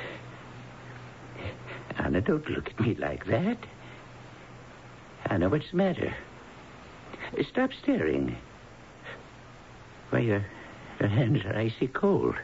Anna, 1.99 2.21
don't 2.21 2.49
look 2.49 2.69
at 2.69 2.79
me 2.79 2.95
like 2.95 3.27
that. 3.27 3.59
Anna, 5.27 5.49
what's 5.49 5.69
the 5.73 5.77
matter? 5.77 6.14
Stop 7.51 7.71
staring. 7.83 8.37
Why, 10.11 10.21
your, 10.21 10.47
your 11.01 11.09
hands 11.09 11.45
are 11.47 11.57
icy 11.59 11.88
cold. 11.88 12.37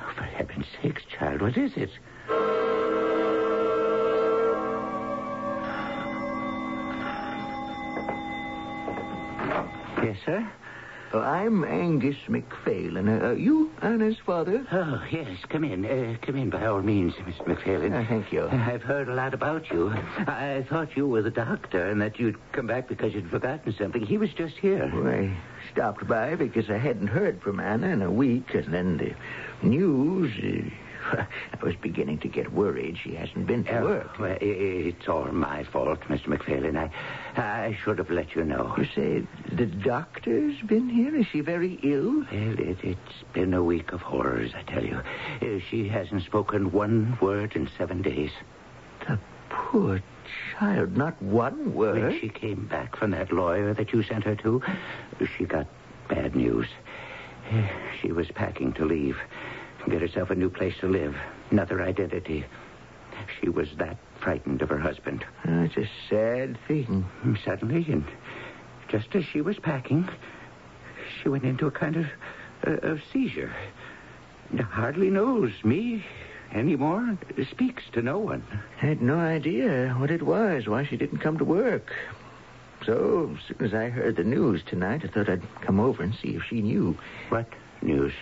Oh, 0.00 0.12
for 0.16 0.22
heaven's 0.22 0.66
sakes, 0.80 1.02
child, 1.18 1.42
what 1.42 1.56
is 1.56 1.72
it? 1.74 1.90
Yes, 10.04 10.18
sir? 10.26 10.52
Uh, 11.14 11.18
I'm 11.20 11.64
Angus 11.64 12.16
McPhail, 12.28 13.22
uh, 13.22 13.34
you 13.36 13.70
Anna's 13.80 14.16
father? 14.26 14.66
Oh, 14.72 15.02
yes, 15.10 15.38
come 15.48 15.64
in. 15.64 15.84
Uh, 15.86 16.16
come 16.20 16.36
in 16.36 16.50
by 16.50 16.66
all 16.66 16.82
means, 16.82 17.14
Mr. 17.14 17.44
McPhailin. 17.46 17.94
Uh, 17.94 18.06
thank 18.08 18.32
you. 18.32 18.46
I've 18.48 18.82
heard 18.82 19.08
a 19.08 19.14
lot 19.14 19.32
about 19.32 19.70
you. 19.70 19.90
I 20.26 20.66
thought 20.68 20.96
you 20.96 21.06
were 21.06 21.22
the 21.22 21.30
doctor 21.30 21.88
and 21.88 22.02
that 22.02 22.18
you'd 22.18 22.36
come 22.52 22.66
back 22.66 22.88
because 22.88 23.14
you'd 23.14 23.30
forgotten 23.30 23.72
something. 23.78 24.04
He 24.04 24.18
was 24.18 24.30
just 24.34 24.56
here. 24.56 24.90
Well, 24.92 25.06
I 25.06 25.34
stopped 25.72 26.06
by 26.06 26.34
because 26.34 26.68
I 26.68 26.78
hadn't 26.78 27.06
heard 27.06 27.40
from 27.40 27.60
Anna 27.60 27.88
in 27.88 28.02
a 28.02 28.10
week, 28.10 28.52
and 28.54 28.74
then 28.74 28.96
the 28.98 29.14
news. 29.66 30.32
Uh, 30.42 30.70
I 31.60 31.64
was 31.64 31.74
beginning 31.76 32.18
to 32.20 32.28
get 32.28 32.50
worried 32.52 32.96
she 33.02 33.14
hasn't 33.14 33.46
been 33.46 33.62
to 33.64 33.78
Oh, 33.78 33.84
work. 33.84 34.18
well, 34.18 34.36
it's 34.40 35.06
all 35.06 35.26
my 35.26 35.62
fault, 35.64 36.00
Mr. 36.08 36.26
McPhailin. 36.28 36.76
I, 36.78 36.90
I 37.36 37.76
should 37.82 37.98
have 37.98 38.10
let 38.10 38.34
you 38.36 38.44
know. 38.44 38.74
You 38.78 38.84
say 38.94 39.26
the 39.52 39.66
doctor's 39.66 40.54
been 40.62 40.88
here? 40.88 41.14
Is 41.16 41.26
she 41.26 41.40
very 41.40 41.78
ill? 41.82 42.20
Well, 42.30 42.58
it, 42.58 42.78
it's 42.82 43.22
been 43.32 43.54
a 43.54 43.62
week 43.62 43.92
of 43.92 44.00
horrors, 44.02 44.52
I 44.54 44.62
tell 44.62 44.84
you. 44.84 45.00
Uh, 45.42 45.58
she 45.68 45.88
hasn't 45.88 46.22
spoken 46.24 46.70
one 46.70 47.18
word 47.20 47.56
in 47.56 47.68
seven 47.76 48.02
days. 48.02 48.30
The 49.08 49.18
poor 49.50 50.00
child, 50.58 50.96
not 50.96 51.20
one 51.20 51.74
word. 51.74 52.02
When 52.02 52.20
she 52.20 52.28
came 52.28 52.66
back 52.66 52.96
from 52.96 53.10
that 53.10 53.32
lawyer 53.32 53.74
that 53.74 53.92
you 53.92 54.02
sent 54.04 54.24
her 54.24 54.36
to, 54.36 54.62
she 55.36 55.44
got 55.44 55.66
bad 56.08 56.36
news. 56.36 56.68
Uh, 57.50 57.62
She 58.00 58.12
was 58.12 58.28
packing 58.34 58.72
to 58.74 58.84
leave, 58.84 59.16
get 59.88 60.00
herself 60.00 60.30
a 60.30 60.34
new 60.34 60.50
place 60.50 60.74
to 60.80 60.88
live, 60.88 61.16
another 61.50 61.82
identity. 61.82 62.44
She 63.40 63.48
was 63.48 63.68
that 63.78 63.96
frightened 64.24 64.62
of 64.62 64.70
her 64.70 64.78
husband. 64.78 65.22
Oh, 65.46 65.62
it's 65.64 65.76
a 65.76 65.88
sad 66.08 66.56
thing. 66.66 67.04
Suddenly, 67.44 67.84
and 67.92 68.04
just 68.88 69.14
as 69.14 69.24
she 69.24 69.42
was 69.42 69.58
packing, 69.58 70.08
she 71.22 71.28
went 71.28 71.44
into 71.44 71.66
a 71.66 71.70
kind 71.70 71.96
of, 71.96 72.06
uh, 72.66 72.70
of 72.88 73.00
seizure. 73.12 73.54
And 74.50 74.60
Hardly 74.62 75.10
knows 75.10 75.52
me 75.62 76.04
anymore. 76.54 77.18
Speaks 77.50 77.82
to 77.92 78.00
no 78.02 78.18
one. 78.18 78.42
Had 78.78 79.02
no 79.02 79.18
idea 79.18 79.94
what 79.98 80.10
it 80.10 80.22
was, 80.22 80.66
why 80.66 80.84
she 80.86 80.96
didn't 80.96 81.18
come 81.18 81.36
to 81.38 81.44
work. 81.44 81.92
So, 82.86 83.36
as 83.38 83.46
soon 83.48 83.66
as 83.66 83.74
I 83.74 83.88
heard 83.90 84.16
the 84.16 84.24
news 84.24 84.62
tonight, 84.66 85.02
I 85.04 85.08
thought 85.08 85.28
I'd 85.28 85.42
come 85.60 85.80
over 85.80 86.02
and 86.02 86.14
see 86.14 86.34
if 86.36 86.42
she 86.44 86.62
knew. 86.62 86.96
What 87.28 87.46
news? 87.82 88.12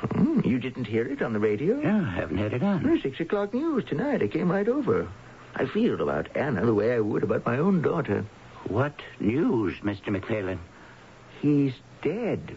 Hmm, 0.00 0.40
you 0.44 0.58
didn't 0.58 0.84
hear 0.86 1.06
it 1.06 1.22
on 1.22 1.32
the 1.32 1.38
radio? 1.38 1.76
No, 1.76 2.04
I 2.06 2.10
haven't 2.14 2.36
had 2.38 2.52
it 2.52 2.62
on. 2.62 2.80
Hmm, 2.82 2.96
Six 3.02 3.20
o'clock 3.20 3.54
news 3.54 3.84
tonight. 3.86 4.22
I 4.22 4.28
came 4.28 4.50
right 4.50 4.68
over. 4.68 5.08
I 5.58 5.64
feel 5.64 6.02
about 6.02 6.28
Anna 6.36 6.66
the 6.66 6.74
way 6.74 6.94
I 6.94 7.00
would 7.00 7.22
about 7.22 7.46
my 7.46 7.56
own 7.56 7.80
daughter. 7.80 8.26
What 8.68 9.00
news, 9.20 9.74
Mr. 9.82 10.08
McPhailin? 10.08 10.58
He's 11.40 11.72
dead. 12.02 12.54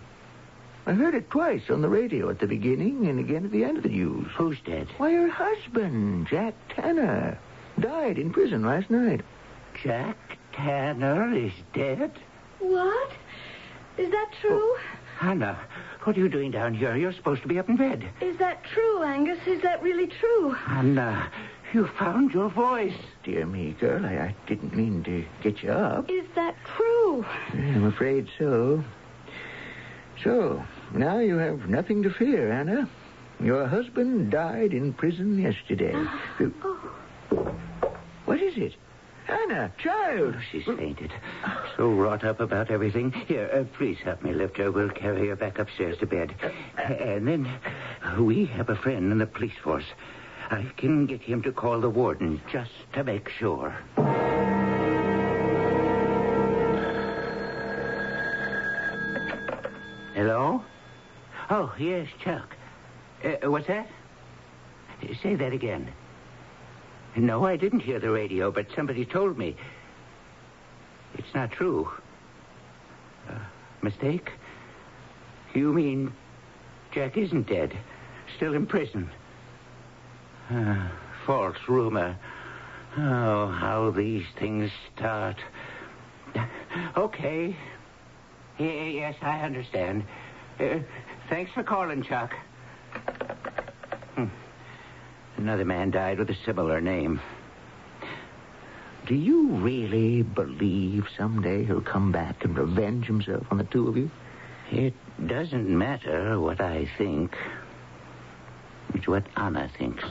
I 0.85 0.91
heard 0.93 1.15
it 1.15 1.29
twice 1.29 1.69
on 1.69 1.81
the 1.81 1.87
radio 1.87 2.29
at 2.29 2.39
the 2.39 2.47
beginning 2.47 3.07
and 3.07 3.17
again 3.17 3.45
at 3.45 3.51
the 3.51 3.63
end 3.63 3.77
of 3.77 3.83
the 3.83 3.89
news. 3.89 4.27
Who's 4.35 4.59
dead? 4.65 4.87
Why, 4.97 5.13
her 5.13 5.29
husband, 5.29 6.27
Jack 6.27 6.55
Tanner, 6.75 7.37
died 7.79 8.17
in 8.17 8.33
prison 8.33 8.65
last 8.65 8.89
night. 8.89 9.21
Jack 9.81 10.17
Tanner 10.51 11.33
is 11.33 11.53
dead? 11.73 12.11
What? 12.59 13.11
Is 13.97 14.11
that 14.11 14.31
true? 14.41 14.49
Oh, 14.51 14.79
Hannah, 15.19 15.57
what 16.03 16.17
are 16.17 16.19
you 16.19 16.27
doing 16.29 16.51
down 16.51 16.73
here? 16.73 16.95
You're 16.97 17.13
supposed 17.13 17.43
to 17.43 17.47
be 17.47 17.59
up 17.59 17.69
in 17.69 17.77
bed. 17.77 18.09
Is 18.19 18.37
that 18.39 18.63
true, 18.73 19.03
Angus? 19.03 19.39
Is 19.45 19.61
that 19.61 19.81
really 19.83 20.07
true? 20.07 20.51
Hannah, 20.51 21.31
you 21.73 21.87
found 21.87 22.33
your 22.33 22.49
voice. 22.49 22.93
Dear 23.23 23.45
me, 23.45 23.75
girl, 23.79 24.05
I, 24.05 24.15
I 24.15 24.35
didn't 24.47 24.75
mean 24.75 25.03
to 25.03 25.25
get 25.41 25.61
you 25.63 25.71
up. 25.71 26.09
Is 26.09 26.25
that 26.35 26.55
true? 26.75 27.25
I'm 27.53 27.85
afraid 27.85 28.27
so. 28.37 28.83
So, 30.23 30.63
now 30.93 31.19
you 31.19 31.37
have 31.37 31.69
nothing 31.69 32.03
to 32.03 32.09
fear, 32.09 32.51
Anna. 32.51 32.89
Your 33.39 33.67
husband 33.67 34.31
died 34.31 34.73
in 34.73 34.93
prison 34.93 35.39
yesterday. 35.39 35.93
oh. 35.95 37.55
What 38.25 38.41
is 38.41 38.57
it? 38.57 38.73
Anna, 39.29 39.71
child. 39.77 40.35
Oh, 40.37 40.41
she's 40.51 40.65
fainted. 40.65 41.13
So 41.77 41.89
wrought 41.89 42.23
up 42.23 42.39
about 42.39 42.71
everything. 42.71 43.11
Here, 43.11 43.49
uh, 43.53 43.63
please 43.77 43.97
help 44.03 44.23
me 44.23 44.33
lift 44.33 44.57
her. 44.57 44.71
We'll 44.71 44.89
carry 44.89 45.27
her 45.29 45.35
back 45.35 45.59
upstairs 45.59 45.97
to 45.99 46.07
bed. 46.07 46.33
And 46.77 47.27
then 47.27 47.47
we 48.19 48.45
have 48.45 48.69
a 48.69 48.75
friend 48.75 49.11
in 49.11 49.19
the 49.19 49.27
police 49.27 49.57
force. 49.63 49.85
I 50.51 50.63
can 50.77 51.05
get 51.05 51.21
him 51.21 51.43
to 51.43 51.51
call 51.51 51.79
the 51.79 51.89
warden 51.89 52.41
just 52.51 52.71
to 52.93 53.03
make 53.03 53.29
sure. 53.29 53.75
Hello? 60.15 60.63
Oh, 61.51 61.73
yes, 61.77 62.07
Chuck. 62.23 62.55
Uh, 63.23 63.49
what's 63.49 63.67
that? 63.67 63.87
Say 65.21 65.35
that 65.35 65.53
again. 65.53 65.91
No, 67.15 67.45
I 67.45 67.55
didn't 67.55 67.81
hear 67.81 67.99
the 67.99 68.09
radio, 68.09 68.51
but 68.51 68.67
somebody 68.75 69.05
told 69.05 69.37
me. 69.37 69.55
It's 71.13 71.33
not 71.33 71.51
true. 71.51 71.89
Uh, 73.29 73.33
mistake? 73.81 74.31
You 75.53 75.73
mean 75.73 76.11
Jack 76.91 77.17
isn't 77.17 77.47
dead? 77.47 77.77
Still 78.35 78.55
in 78.55 78.65
prison? 78.65 79.09
Uh, 80.49 80.89
false 81.25 81.57
rumor. 81.67 82.17
Oh, 82.97 83.47
how 83.47 83.91
these 83.95 84.25
things 84.39 84.71
start. 84.95 85.37
Okay. 86.97 87.55
Yes, 88.57 89.15
I 89.21 89.41
understand. 89.41 90.05
Uh, 90.59 90.79
thanks 91.29 91.51
for 91.53 91.63
calling, 91.63 92.03
Chuck. 92.03 92.33
Hmm. 94.15 94.25
Another 95.37 95.65
man 95.65 95.91
died 95.91 96.19
with 96.19 96.29
a 96.29 96.37
similar 96.45 96.81
name. 96.81 97.21
do 99.07 99.15
you 99.15 99.49
really 99.55 100.21
believe 100.23 101.05
someday 101.17 101.63
he'll 101.63 101.81
come 101.81 102.11
back 102.11 102.43
and 102.43 102.57
revenge 102.57 103.05
himself 103.05 103.45
on 103.49 103.57
the 103.57 103.63
two 103.63 103.87
of 103.87 103.97
you? 103.97 104.11
It 104.71 104.93
doesn't 105.25 105.69
matter 105.69 106.39
what 106.39 106.61
I 106.61 106.87
think. 106.97 107.35
It's 108.93 109.07
what 109.07 109.23
Anna 109.37 109.69
thinks. 109.77 110.03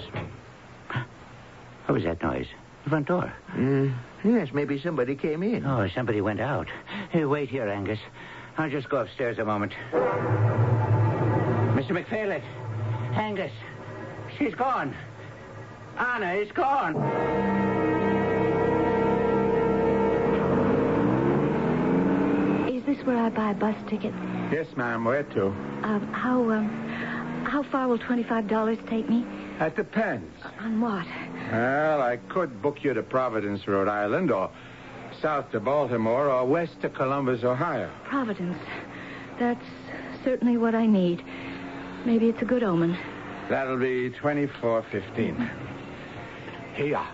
What 1.86 1.94
was 1.94 2.04
that 2.04 2.22
noise? 2.22 2.46
The 2.84 2.90
front 2.90 3.08
door. 3.08 3.32
Uh, 3.54 3.88
yes, 4.24 4.48
maybe 4.52 4.80
somebody 4.80 5.14
came 5.14 5.42
in. 5.42 5.64
Oh, 5.64 5.88
somebody 5.94 6.20
went 6.20 6.40
out. 6.40 6.68
Hey, 7.10 7.24
wait 7.24 7.48
here, 7.48 7.68
Angus. 7.68 7.98
I'll 8.56 8.70
just 8.70 8.88
go 8.88 8.98
upstairs 8.98 9.38
a 9.38 9.44
moment. 9.44 9.72
Mr. 11.74 11.90
McPhail, 11.92 12.42
Angus, 13.14 13.52
she's 14.36 14.54
gone. 14.54 14.94
Anna 15.96 16.34
is 16.34 16.50
gone. 16.52 16.96
Is 22.68 22.84
this 22.84 23.04
where 23.06 23.16
I 23.16 23.28
buy 23.30 23.50
a 23.50 23.54
bus 23.54 23.76
ticket? 23.88 24.12
Yes, 24.52 24.66
ma'am. 24.76 25.04
Where 25.04 25.22
to? 25.22 25.46
Uh, 25.82 25.98
how, 26.12 26.50
um, 26.50 26.68
how 27.48 27.62
far 27.64 27.88
will 27.88 27.98
$25 27.98 28.88
take 28.88 29.08
me? 29.08 29.26
That 29.58 29.74
depends. 29.76 30.32
On 30.60 30.80
what? 30.80 31.06
Well, 31.50 32.02
I 32.02 32.18
could 32.28 32.62
book 32.62 32.84
you 32.84 32.94
to 32.94 33.02
Providence, 33.02 33.66
Rhode 33.66 33.88
Island, 33.88 34.30
or 34.30 34.50
south 35.20 35.50
to 35.52 35.60
Baltimore, 35.60 36.30
or 36.30 36.46
west 36.46 36.80
to 36.82 36.88
Columbus, 36.88 37.42
Ohio. 37.42 37.90
Providence. 38.04 38.58
That's 39.38 39.64
certainly 40.24 40.56
what 40.56 40.74
I 40.74 40.86
need. 40.86 41.24
Maybe 42.04 42.28
it's 42.28 42.42
a 42.42 42.44
good 42.44 42.62
omen. 42.62 42.96
That'll 43.48 43.78
be 43.78 44.10
twenty-four 44.10 44.84
fifteen. 44.92 45.50
Here. 46.74 47.04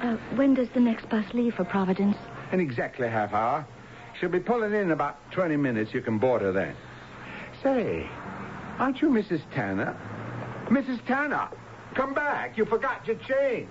Uh, 0.00 0.16
when 0.34 0.54
does 0.54 0.68
the 0.74 0.80
next 0.80 1.08
bus 1.08 1.24
leave 1.32 1.54
for 1.54 1.64
Providence? 1.64 2.16
In 2.52 2.60
exactly 2.60 3.08
half 3.08 3.32
hour. 3.32 3.66
She'll 4.18 4.28
be 4.28 4.40
pulling 4.40 4.74
in 4.74 4.90
about 4.90 5.16
20 5.32 5.56
minutes. 5.56 5.94
You 5.94 6.00
can 6.00 6.18
board 6.18 6.42
her 6.42 6.52
then. 6.52 6.74
Say, 7.62 8.08
aren't 8.78 9.00
you 9.02 9.08
Mrs. 9.10 9.42
Tanner? 9.54 9.96
Mrs. 10.68 11.04
Tanner, 11.06 11.48
come 11.94 12.14
back. 12.14 12.56
You 12.56 12.64
forgot 12.64 13.06
your 13.06 13.16
change. 13.16 13.68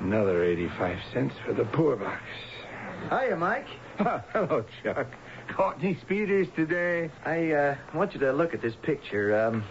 Another 0.00 0.42
85 0.44 0.98
cents 1.12 1.34
for 1.44 1.52
the 1.52 1.64
poor 1.64 1.96
box. 1.96 2.22
Hiya, 3.10 3.36
Mike. 3.36 3.66
Hello, 3.98 4.64
Chuck. 4.82 5.06
Caught 5.48 5.78
any 5.82 5.98
speeders 6.00 6.46
today? 6.56 7.10
I 7.24 7.52
uh, 7.52 7.76
want 7.94 8.14
you 8.14 8.20
to 8.20 8.32
look 8.32 8.54
at 8.54 8.62
this 8.62 8.74
picture. 8.82 9.38
Um, 9.38 9.62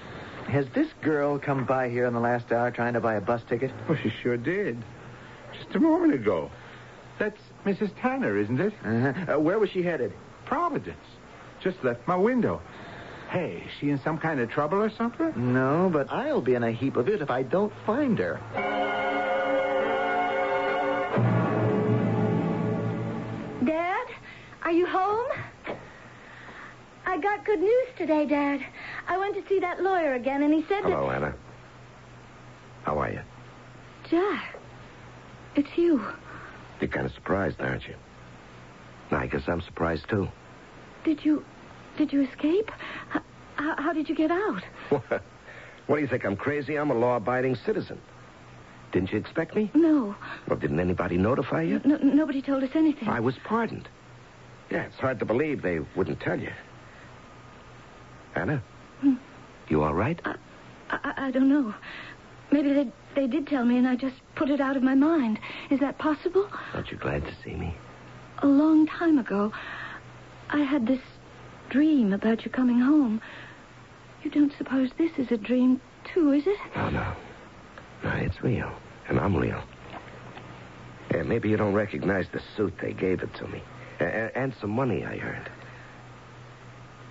has 0.47 0.65
this 0.75 0.87
girl 1.01 1.39
come 1.39 1.65
by 1.65 1.89
here 1.89 2.05
in 2.05 2.13
the 2.13 2.19
last 2.19 2.51
hour 2.51 2.69
trying 2.69 2.93
to 2.93 2.99
buy 2.99 3.15
a 3.15 3.21
bus 3.21 3.41
ticket? 3.49 3.71
Well, 3.87 3.97
she 4.01 4.11
sure 4.21 4.37
did. 4.37 4.83
Just 5.53 5.75
a 5.75 5.79
moment 5.79 6.13
ago. 6.13 6.51
That's 7.17 7.39
Mrs. 7.65 7.91
Tanner, 8.01 8.37
isn't 8.37 8.59
it? 8.59 8.73
Uh-huh. 8.83 9.35
Uh, 9.35 9.39
where 9.39 9.59
was 9.59 9.69
she 9.69 9.81
headed? 9.81 10.13
Providence. 10.45 10.97
Just 11.61 11.83
left 11.83 12.07
my 12.07 12.15
window. 12.15 12.61
Hey, 13.29 13.63
is 13.65 13.71
she 13.79 13.89
in 13.89 13.99
some 13.99 14.17
kind 14.17 14.39
of 14.39 14.49
trouble 14.49 14.81
or 14.81 14.89
something? 14.89 15.53
No, 15.53 15.89
but 15.91 16.11
I'll 16.11 16.41
be 16.41 16.55
in 16.55 16.63
a 16.63 16.71
heap 16.71 16.95
of 16.95 17.07
it 17.07 17.21
if 17.21 17.29
I 17.29 17.43
don't 17.43 17.71
find 17.85 18.17
her. 18.17 18.39
Dad, 23.65 24.07
are 24.63 24.71
you 24.71 24.87
home? 24.87 25.27
I 27.05 27.17
got 27.19 27.45
good 27.45 27.59
news 27.59 27.87
today, 27.97 28.25
Dad. 28.25 28.61
I 29.07 29.17
went 29.17 29.35
to 29.35 29.47
see 29.47 29.59
that 29.59 29.81
lawyer 29.81 30.13
again, 30.13 30.43
and 30.43 30.53
he 30.53 30.63
said 30.67 30.83
Hello, 30.83 31.09
Anna. 31.11 31.35
How 32.83 32.97
are 32.99 33.09
you? 33.09 33.15
that... 33.15 34.09
Jack, 34.09 34.55
it's 35.55 35.77
you. 35.77 36.03
You're 36.79 36.89
kind 36.89 37.05
of 37.05 37.13
surprised, 37.13 37.59
aren't 37.59 37.87
you? 37.87 37.95
I 39.11 39.27
guess 39.27 39.41
I'm 39.47 39.61
surprised, 39.61 40.07
too. 40.09 40.27
Did 41.03 41.23
you... 41.23 41.43
Did 41.97 42.13
you 42.13 42.21
escape? 42.21 42.71
How, 43.09 43.75
how 43.77 43.93
did 43.93 44.07
you 44.07 44.15
get 44.15 44.31
out? 44.31 44.63
What? 44.89 45.23
What 45.87 45.95
do 45.95 46.01
you 46.03 46.07
think? 46.07 46.23
I'm 46.23 46.35
crazy? 46.35 46.75
I'm 46.77 46.91
a 46.91 46.93
law-abiding 46.93 47.55
citizen. 47.65 47.99
Didn't 48.91 49.11
you 49.11 49.17
expect 49.17 49.55
me? 49.55 49.71
No. 49.73 50.15
Well, 50.47 50.59
didn't 50.59 50.79
anybody 50.79 51.17
notify 51.17 51.63
you? 51.63 51.81
no 51.83 51.97
nobody 51.97 52.43
told 52.43 52.63
us 52.63 52.69
anything. 52.75 53.07
I 53.07 53.19
was 53.19 53.35
pardoned. 53.43 53.89
Yeah, 54.69 54.83
it's 54.83 54.97
hard 54.97 55.17
to 55.19 55.25
believe 55.25 55.63
they 55.63 55.79
wouldn't 55.95 56.19
tell 56.19 56.39
you. 56.39 56.51
Anna? 58.35 58.61
Hmm. 59.01 59.15
You 59.67 59.81
all 59.81 59.95
right? 59.95 60.19
I, 60.25 60.35
I, 60.91 61.13
I 61.17 61.31
don't 61.31 61.49
know. 61.49 61.73
Maybe 62.51 62.73
they, 62.73 62.91
they 63.15 63.27
did 63.27 63.47
tell 63.47 63.65
me, 63.65 63.77
and 63.77 63.87
I 63.87 63.95
just 63.95 64.15
put 64.35 64.49
it 64.49 64.61
out 64.61 64.77
of 64.77 64.83
my 64.83 64.95
mind. 64.95 65.39
Is 65.69 65.79
that 65.79 65.97
possible? 65.97 66.47
Aren't 66.73 66.91
you 66.91 66.97
glad 66.97 67.23
to 67.25 67.33
see 67.43 67.53
me? 67.55 67.75
A 68.39 68.47
long 68.47 68.87
time 68.87 69.17
ago, 69.17 69.51
I 70.49 70.59
had 70.59 70.87
this 70.87 71.01
dream 71.69 72.13
about 72.13 72.43
you 72.45 72.51
coming 72.51 72.79
home. 72.79 73.21
You 74.23 74.31
don't 74.31 74.53
suppose 74.57 74.89
this 74.97 75.11
is 75.17 75.31
a 75.31 75.37
dream, 75.37 75.79
too, 76.13 76.31
is 76.31 76.43
it? 76.47 76.57
Oh, 76.75 76.89
no. 76.89 77.13
No, 78.03 78.09
it's 78.11 78.41
real. 78.41 78.71
And 79.07 79.19
I'm 79.19 79.35
real. 79.35 79.61
Yeah, 81.11 81.23
maybe 81.23 81.49
you 81.49 81.57
don't 81.57 81.73
recognize 81.73 82.25
the 82.31 82.41
suit 82.55 82.73
they 82.81 82.93
gave 82.93 83.21
it 83.21 83.33
to 83.35 83.47
me. 83.47 83.63
A- 83.99 84.37
and 84.37 84.53
some 84.59 84.71
money 84.71 85.03
I 85.05 85.17
earned. 85.17 85.49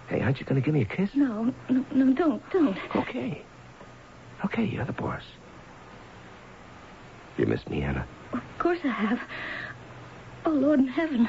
Hey, 0.08 0.20
aren't 0.20 0.40
you 0.40 0.46
going 0.46 0.60
to 0.60 0.64
give 0.64 0.74
me 0.74 0.82
a 0.82 0.84
kiss? 0.84 1.10
No, 1.14 1.52
no, 1.68 1.84
no, 1.92 2.12
don't, 2.14 2.50
don't. 2.50 2.78
Okay. 2.96 3.42
Okay, 4.44 4.64
you're 4.64 4.84
the 4.84 4.92
boss. 4.92 5.22
You 7.36 7.46
miss 7.46 7.66
me, 7.68 7.82
Anna? 7.82 8.06
Of 8.32 8.40
course 8.58 8.78
I 8.84 8.88
have. 8.88 9.20
Oh, 10.46 10.50
Lord 10.50 10.80
in 10.80 10.88
heaven. 10.88 11.28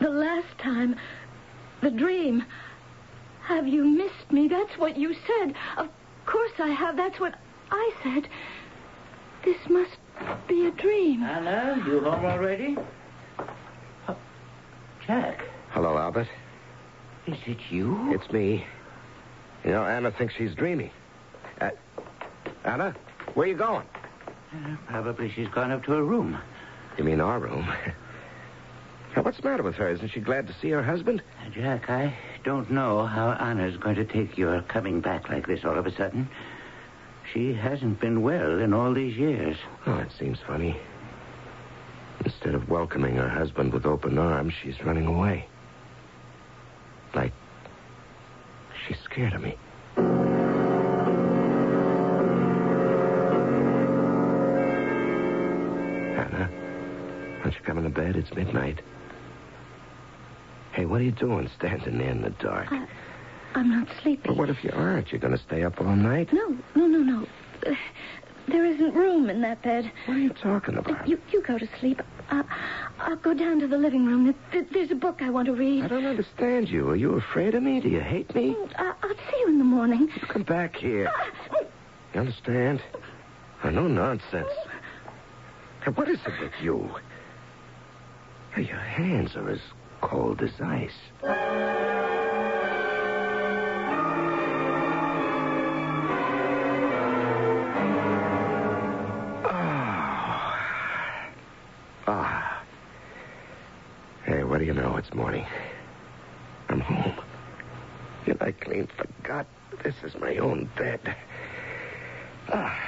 The 0.00 0.10
last 0.10 0.58
time. 0.58 0.96
The 1.82 1.90
dream. 1.90 2.44
Have 3.42 3.68
you 3.68 3.84
missed 3.84 4.30
me? 4.32 4.48
That's 4.48 4.78
what 4.78 4.96
you 4.96 5.14
said. 5.26 5.54
Of 5.76 5.88
course 6.26 6.52
I 6.58 6.68
have. 6.68 6.96
That's 6.96 7.20
what 7.20 7.34
I 7.70 7.92
said. 8.02 8.28
This 9.44 9.58
must 9.68 9.96
be 10.48 10.66
a 10.66 10.70
dream. 10.70 11.22
Anna, 11.22 11.82
you 11.86 12.00
home 12.00 12.24
already? 12.24 12.76
Oh, 14.08 14.16
Jack, 15.06 15.40
Hello, 15.70 15.98
Albert. 15.98 16.28
is 17.26 17.36
it 17.46 17.58
you? 17.70 18.14
It's 18.14 18.30
me. 18.32 18.64
You 19.64 19.72
know, 19.72 19.84
Anna 19.84 20.10
thinks 20.12 20.34
she's 20.38 20.54
dreaming. 20.54 20.90
Uh, 21.60 21.70
Anna, 22.64 22.94
where 23.34 23.46
are 23.46 23.50
you 23.50 23.56
going? 23.56 23.86
Uh, 24.52 24.76
probably 24.86 25.30
she's 25.34 25.48
gone 25.48 25.70
up 25.72 25.84
to 25.84 25.92
her 25.92 26.04
room. 26.04 26.38
You 26.96 27.04
mean 27.04 27.20
our 27.20 27.38
room? 27.38 27.66
now, 29.14 29.22
what's 29.22 29.36
the 29.36 29.48
matter 29.48 29.62
with 29.62 29.76
her? 29.76 29.88
Isn't 29.88 30.08
she 30.08 30.20
glad 30.20 30.48
to 30.48 30.54
see 30.60 30.70
her 30.70 30.82
husband? 30.82 31.22
Uh, 31.40 31.50
Jack, 31.50 31.88
I 31.88 32.16
don't 32.42 32.70
know 32.70 33.06
how 33.06 33.30
Anna's 33.32 33.76
going 33.76 33.94
to 33.96 34.04
take 34.04 34.36
your 34.36 34.60
coming 34.62 35.00
back 35.00 35.28
like 35.28 35.46
this 35.46 35.64
all 35.64 35.78
of 35.78 35.86
a 35.86 35.94
sudden. 35.94 36.28
She 37.32 37.54
hasn't 37.54 38.00
been 38.00 38.22
well 38.22 38.58
in 38.60 38.72
all 38.72 38.92
these 38.92 39.16
years. 39.16 39.56
Oh, 39.86 39.98
it 39.98 40.10
seems 40.18 40.38
funny. 40.46 40.76
Instead 42.24 42.54
of 42.54 42.68
welcoming 42.68 43.16
her 43.16 43.28
husband 43.28 43.72
with 43.72 43.86
open 43.86 44.18
arms, 44.18 44.52
she's 44.62 44.80
running 44.82 45.06
away. 45.06 45.46
Like 47.14 47.32
she's 48.86 48.98
scared 49.04 49.34
of 49.34 49.42
me. 49.42 49.56
Anna, 56.16 56.50
aren't 57.42 57.54
you 57.54 57.60
coming 57.64 57.84
to 57.84 57.90
bed? 57.90 58.16
It's 58.16 58.34
midnight. 58.34 58.80
Hey, 60.74 60.86
what 60.86 61.00
are 61.00 61.04
you 61.04 61.12
doing 61.12 61.48
standing 61.56 61.98
there 61.98 62.10
in 62.10 62.20
the 62.22 62.30
dark? 62.30 62.66
I, 62.72 62.84
I'm 63.54 63.70
not 63.70 63.86
sleeping. 64.02 64.32
Well, 64.32 64.38
what 64.38 64.50
if 64.50 64.64
you 64.64 64.70
aren't? 64.74 65.12
You're 65.12 65.20
going 65.20 65.36
to 65.36 65.42
stay 65.42 65.62
up 65.62 65.80
all 65.80 65.94
night? 65.94 66.32
No, 66.32 66.48
no, 66.74 66.86
no, 66.86 66.98
no. 66.98 67.26
Uh, 67.64 67.74
there 68.48 68.64
isn't 68.66 68.92
room 68.92 69.30
in 69.30 69.40
that 69.42 69.62
bed. 69.62 69.90
What 70.06 70.16
are 70.16 70.20
you 70.20 70.30
talking 70.30 70.76
about? 70.76 71.06
You, 71.08 71.20
you 71.32 71.42
go 71.46 71.58
to 71.58 71.68
sleep. 71.78 72.02
Uh, 72.28 72.42
I'll 72.98 73.16
go 73.16 73.34
down 73.34 73.60
to 73.60 73.68
the 73.68 73.78
living 73.78 74.04
room. 74.04 74.24
There- 74.24 74.34
there- 74.52 74.66
There's 74.72 74.90
a 74.90 74.96
book 74.96 75.22
I 75.22 75.30
want 75.30 75.46
to 75.46 75.54
read. 75.54 75.84
I 75.84 75.88
don't 75.88 76.04
understand 76.04 76.68
you. 76.68 76.88
Are 76.90 76.96
you 76.96 77.12
afraid 77.12 77.54
of 77.54 77.62
me? 77.62 77.80
Do 77.80 77.88
you 77.88 78.00
hate 78.00 78.34
me? 78.34 78.56
I- 78.76 78.94
I'll 79.02 79.14
see 79.30 79.38
you 79.42 79.48
in 79.48 79.58
the 79.58 79.64
morning. 79.64 80.08
Come 80.28 80.42
back 80.42 80.74
here. 80.76 81.08
Ah, 81.16 81.58
You 82.14 82.20
understand? 82.20 82.82
Uh, 83.62 83.70
no 83.70 83.86
nonsense. 83.86 84.48
What 85.94 86.08
is 86.08 86.18
it 86.26 86.32
with 86.40 86.52
you? 86.60 86.90
Your 88.56 88.76
hands 88.78 89.36
are 89.36 89.48
as 89.48 89.60
cold 90.04 90.42
as 90.42 90.60
ice. 90.60 90.90
Oh. 99.46 100.56
Ah. 102.06 102.62
Hey, 104.24 104.44
what 104.44 104.58
do 104.58 104.64
you 104.64 104.74
know? 104.74 104.96
It's 104.98 105.12
morning. 105.14 105.46
I'm 106.68 106.80
home. 106.80 107.18
And 108.26 108.42
I 108.42 108.52
clean 108.52 108.88
forgot 108.96 109.46
this 109.82 109.94
is 110.04 110.14
my 110.20 110.36
own 110.36 110.68
bed. 110.76 111.16
Ah. 112.48 112.78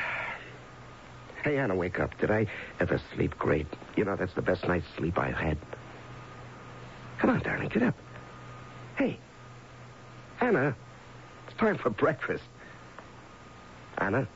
Hey, 1.43 1.57
Anna, 1.57 1.75
wake 1.75 1.99
up. 1.99 2.19
Did 2.19 2.31
I 2.31 2.47
ever 2.79 3.01
sleep 3.14 3.39
great? 3.39 3.67
You 3.97 4.05
know, 4.05 4.17
that's 4.17 4.35
the 4.35 4.43
best 4.43 4.69
night's 4.69 4.87
sleep 4.99 5.19
I've 5.19 5.35
had. 5.35 5.57
Come 7.19 7.31
on, 7.31 7.41
darling, 7.41 7.69
get 7.69 7.83
up. 7.83 7.95
Hey, 8.97 9.19
Anna, 10.41 10.75
it's 11.47 11.57
time 11.59 11.79
for 11.79 11.91
breakfast. 11.91 12.45
Anna? 13.99 14.29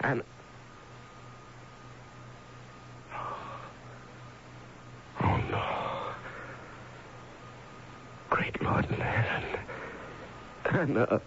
Anna? 0.00 0.22
Oh, 5.20 5.40
no. 5.50 6.12
Great 8.30 8.60
Lord 8.62 8.84
in 8.86 9.00
heaven. 9.00 9.44
Anna. 10.64 11.20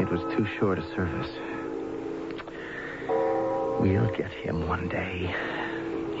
It 0.00 0.12
was 0.12 0.20
too 0.36 0.46
short 0.58 0.78
a 0.78 0.82
service. 0.94 1.55
We'll 3.80 4.10
get 4.16 4.32
him 4.32 4.66
one 4.68 4.88
day. 4.88 5.34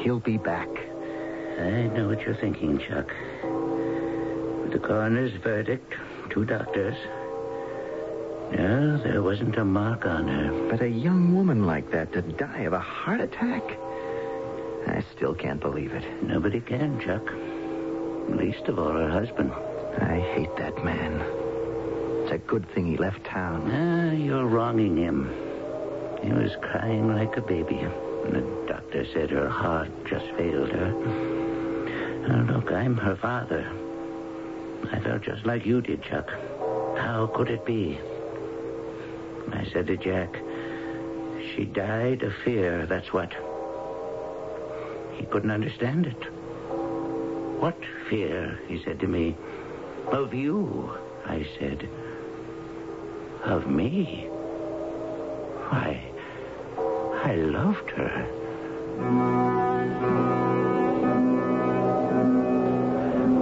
He'll 0.02 0.20
be 0.20 0.38
back. 0.38 0.68
I 1.58 1.88
know 1.88 2.08
what 2.08 2.20
you're 2.20 2.34
thinking, 2.36 2.78
Chuck. 2.78 3.08
With 4.62 4.72
the 4.72 4.78
coroner's 4.78 5.32
verdict, 5.42 5.94
two 6.30 6.44
doctors. 6.44 6.96
No, 8.52 8.98
there 9.02 9.22
wasn't 9.22 9.56
a 9.56 9.64
mark 9.64 10.04
on 10.06 10.28
her. 10.28 10.68
But 10.70 10.82
a 10.82 10.88
young 10.88 11.34
woman 11.34 11.66
like 11.66 11.90
that 11.90 12.12
to 12.12 12.22
die 12.22 12.60
of 12.60 12.72
a 12.72 12.78
heart 12.78 13.20
attack? 13.20 13.62
I 14.86 15.02
still 15.16 15.34
can't 15.34 15.60
believe 15.60 15.92
it. 15.92 16.22
Nobody 16.22 16.60
can, 16.60 17.00
Chuck. 17.00 17.28
Least 18.38 18.68
of 18.68 18.78
all 18.78 18.92
her 18.92 19.10
husband. 19.10 19.52
I 20.00 20.20
hate 20.34 20.54
that 20.58 20.84
man. 20.84 21.20
It's 22.22 22.32
a 22.32 22.38
good 22.38 22.68
thing 22.74 22.86
he 22.86 22.96
left 22.96 23.24
town. 23.24 23.70
Ah, 23.72 24.12
you're 24.12 24.46
wronging 24.46 24.96
him. 24.96 25.45
He 26.26 26.32
was 26.32 26.56
crying 26.60 27.14
like 27.14 27.36
a 27.36 27.40
baby. 27.40 27.78
And 27.78 28.34
the 28.34 28.66
doctor 28.66 29.06
said 29.14 29.30
her 29.30 29.48
heart 29.48 29.88
just 30.06 30.26
failed 30.36 30.70
her. 30.70 30.90
Now, 32.26 32.52
look, 32.52 32.72
I'm 32.72 32.96
her 32.96 33.14
father. 33.14 33.64
I 34.92 34.98
felt 34.98 35.22
just 35.22 35.46
like 35.46 35.64
you 35.64 35.80
did, 35.80 36.02
Chuck. 36.02 36.28
How 36.98 37.30
could 37.32 37.48
it 37.48 37.64
be? 37.64 38.00
I 39.52 39.68
said 39.72 39.86
to 39.86 39.96
Jack, 39.96 40.36
she 41.54 41.64
died 41.64 42.24
of 42.24 42.32
fear, 42.44 42.86
that's 42.86 43.12
what. 43.12 43.32
He 45.16 45.26
couldn't 45.26 45.52
understand 45.52 46.06
it. 46.06 46.22
What 47.60 47.78
fear, 48.10 48.58
he 48.66 48.82
said 48.82 48.98
to 48.98 49.06
me. 49.06 49.36
Of 50.08 50.34
you, 50.34 50.92
I 51.24 51.46
said. 51.60 51.88
Of 53.44 53.68
me? 53.68 54.28
I 57.26 57.34
loved 57.34 57.90
her. 57.90 58.28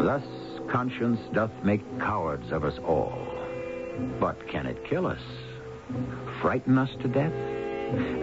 Thus 0.03 0.22
conscience 0.70 1.20
doth 1.35 1.51
make 1.62 1.82
cowards 1.99 2.51
of 2.51 2.64
us 2.64 2.78
all. 2.87 3.28
But 4.18 4.49
can 4.49 4.64
it 4.64 4.87
kill 4.87 5.07
us? 5.07 5.20
Frighten 6.41 6.78
us 6.78 6.89
to 7.03 7.09
death? 7.09 7.35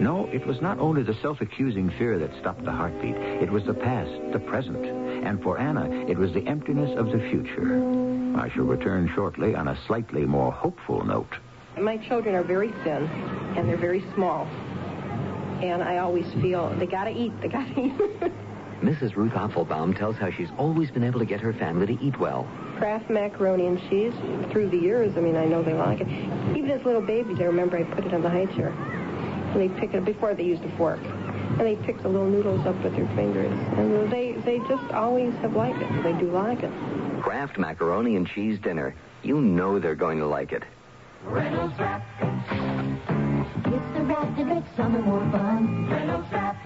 No, 0.00 0.28
it 0.32 0.44
was 0.44 0.60
not 0.60 0.80
only 0.80 1.04
the 1.04 1.14
self-accusing 1.22 1.90
fear 1.90 2.18
that 2.18 2.36
stopped 2.40 2.64
the 2.64 2.72
heartbeat. 2.72 3.14
It 3.14 3.52
was 3.52 3.62
the 3.62 3.72
past, 3.72 4.10
the 4.32 4.40
present. 4.40 4.84
And 4.84 5.40
for 5.44 5.60
Anna, 5.60 5.88
it 6.08 6.18
was 6.18 6.32
the 6.32 6.44
emptiness 6.48 6.90
of 6.98 7.12
the 7.12 7.20
future. 7.30 7.78
I 8.36 8.50
shall 8.52 8.64
return 8.64 9.08
shortly 9.14 9.54
on 9.54 9.68
a 9.68 9.78
slightly 9.86 10.26
more 10.26 10.50
hopeful 10.50 11.04
note. 11.04 11.36
My 11.78 11.98
children 11.98 12.34
are 12.34 12.42
very 12.42 12.72
thin, 12.82 13.04
and 13.56 13.68
they're 13.68 13.76
very 13.76 14.04
small. 14.14 14.48
And 15.62 15.82
I 15.82 15.98
always 15.98 16.26
feel 16.42 16.70
they 16.70 16.86
gotta 16.86 17.10
eat, 17.10 17.32
they 17.40 17.46
gotta 17.48 17.80
eat. 17.80 17.92
Mrs. 18.82 19.14
Ruth 19.14 19.32
Opfelbaum 19.32 19.96
tells 19.96 20.16
how 20.16 20.28
she's 20.28 20.48
always 20.58 20.90
been 20.90 21.04
able 21.04 21.20
to 21.20 21.24
get 21.24 21.40
her 21.40 21.52
family 21.52 21.86
to 21.86 22.04
eat 22.04 22.18
well. 22.18 22.48
Kraft 22.78 23.08
macaroni 23.08 23.68
and 23.68 23.78
cheese 23.88 24.12
through 24.50 24.70
the 24.70 24.76
years. 24.76 25.16
I 25.16 25.20
mean, 25.20 25.36
I 25.36 25.44
know 25.44 25.62
they 25.62 25.72
like 25.72 26.00
it. 26.00 26.08
Even 26.56 26.68
as 26.72 26.84
little 26.84 27.00
babies, 27.00 27.38
I 27.38 27.44
remember 27.44 27.78
I 27.78 27.84
put 27.84 28.04
it 28.04 28.12
on 28.12 28.22
the 28.22 28.28
high 28.28 28.46
chair. 28.46 28.70
And 28.70 29.60
they 29.60 29.68
pick 29.80 29.94
it 29.94 29.98
up 29.98 30.04
before 30.04 30.34
they 30.34 30.42
used 30.42 30.64
a 30.64 30.76
fork. 30.76 30.98
And 31.00 31.60
they 31.60 31.76
pick 31.76 32.02
the 32.02 32.08
little 32.08 32.26
noodles 32.28 32.66
up 32.66 32.74
with 32.82 32.96
their 32.96 33.06
fingers. 33.14 33.56
And 33.76 34.10
they, 34.10 34.32
they 34.44 34.58
just 34.68 34.90
always 34.92 35.32
have 35.34 35.54
liked 35.54 35.80
it. 35.80 36.02
They 36.02 36.12
do 36.14 36.32
like 36.32 36.64
it. 36.64 36.72
Kraft 37.22 37.58
macaroni 37.58 38.16
and 38.16 38.26
cheese 38.26 38.58
dinner. 38.58 38.96
You 39.22 39.40
know 39.40 39.78
they're 39.78 39.94
going 39.94 40.18
to 40.18 40.26
like 40.26 40.50
it. 40.50 40.64
Reynolds 41.24 41.78
Wrap. 41.78 42.02
It's 43.54 43.94
the 43.94 44.02
wrap 44.04 44.36
that 44.36 44.46
makes 44.46 44.68
summer 44.76 45.02
more 45.02 45.20
fun. 45.30 45.88
Reynolds 45.90 46.32
Wrap. 46.32 46.56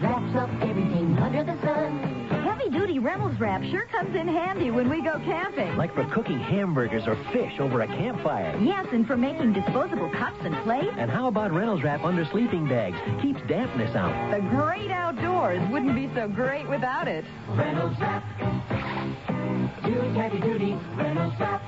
Wraps 0.00 0.36
up 0.36 0.50
everything 0.62 1.18
under 1.18 1.42
the 1.42 1.60
sun. 1.62 2.28
Heavy 2.44 2.70
duty 2.70 2.98
Reynolds 2.98 3.38
wrap 3.40 3.62
sure 3.64 3.86
comes 3.86 4.14
in 4.14 4.28
handy 4.28 4.70
when 4.70 4.88
we 4.88 5.02
go 5.02 5.18
camping. 5.24 5.76
Like 5.76 5.94
for 5.94 6.04
cooking 6.06 6.38
hamburgers 6.38 7.06
or 7.06 7.16
fish 7.32 7.58
over 7.58 7.82
a 7.82 7.86
campfire. 7.86 8.56
Yes, 8.60 8.86
and 8.92 9.06
for 9.06 9.16
making 9.16 9.52
disposable 9.52 10.10
cups 10.10 10.38
and 10.44 10.54
plates. 10.62 10.94
And 10.96 11.10
how 11.10 11.26
about 11.26 11.52
Reynolds 11.52 11.82
wrap 11.82 12.04
under 12.04 12.24
sleeping 12.26 12.68
bags? 12.68 12.96
Keeps 13.20 13.40
dampness 13.48 13.94
out. 13.96 14.30
The 14.30 14.40
great 14.48 14.90
outdoors 14.90 15.60
wouldn't 15.70 15.94
be 15.94 16.08
so 16.14 16.28
great 16.28 16.68
without 16.68 17.08
it. 17.08 17.24
Reynolds 17.50 17.98
Wrap. 18.00 18.24
Use 19.86 20.16
heavy 20.16 20.40
duty 20.40 20.78
Reynolds 20.96 21.34
Wrap. 21.40 21.62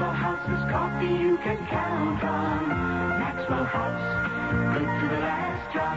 Maxwell 0.00 0.16
House's 0.16 0.64
coffee 0.72 1.12
you 1.12 1.36
can 1.44 1.58
count 1.68 2.24
on. 2.24 2.68
Maxwell 3.20 3.64
House, 3.64 4.72
good 4.72 4.88
to 4.88 5.06
the 5.14 5.20
last 5.20 5.72
drop. 5.74 5.92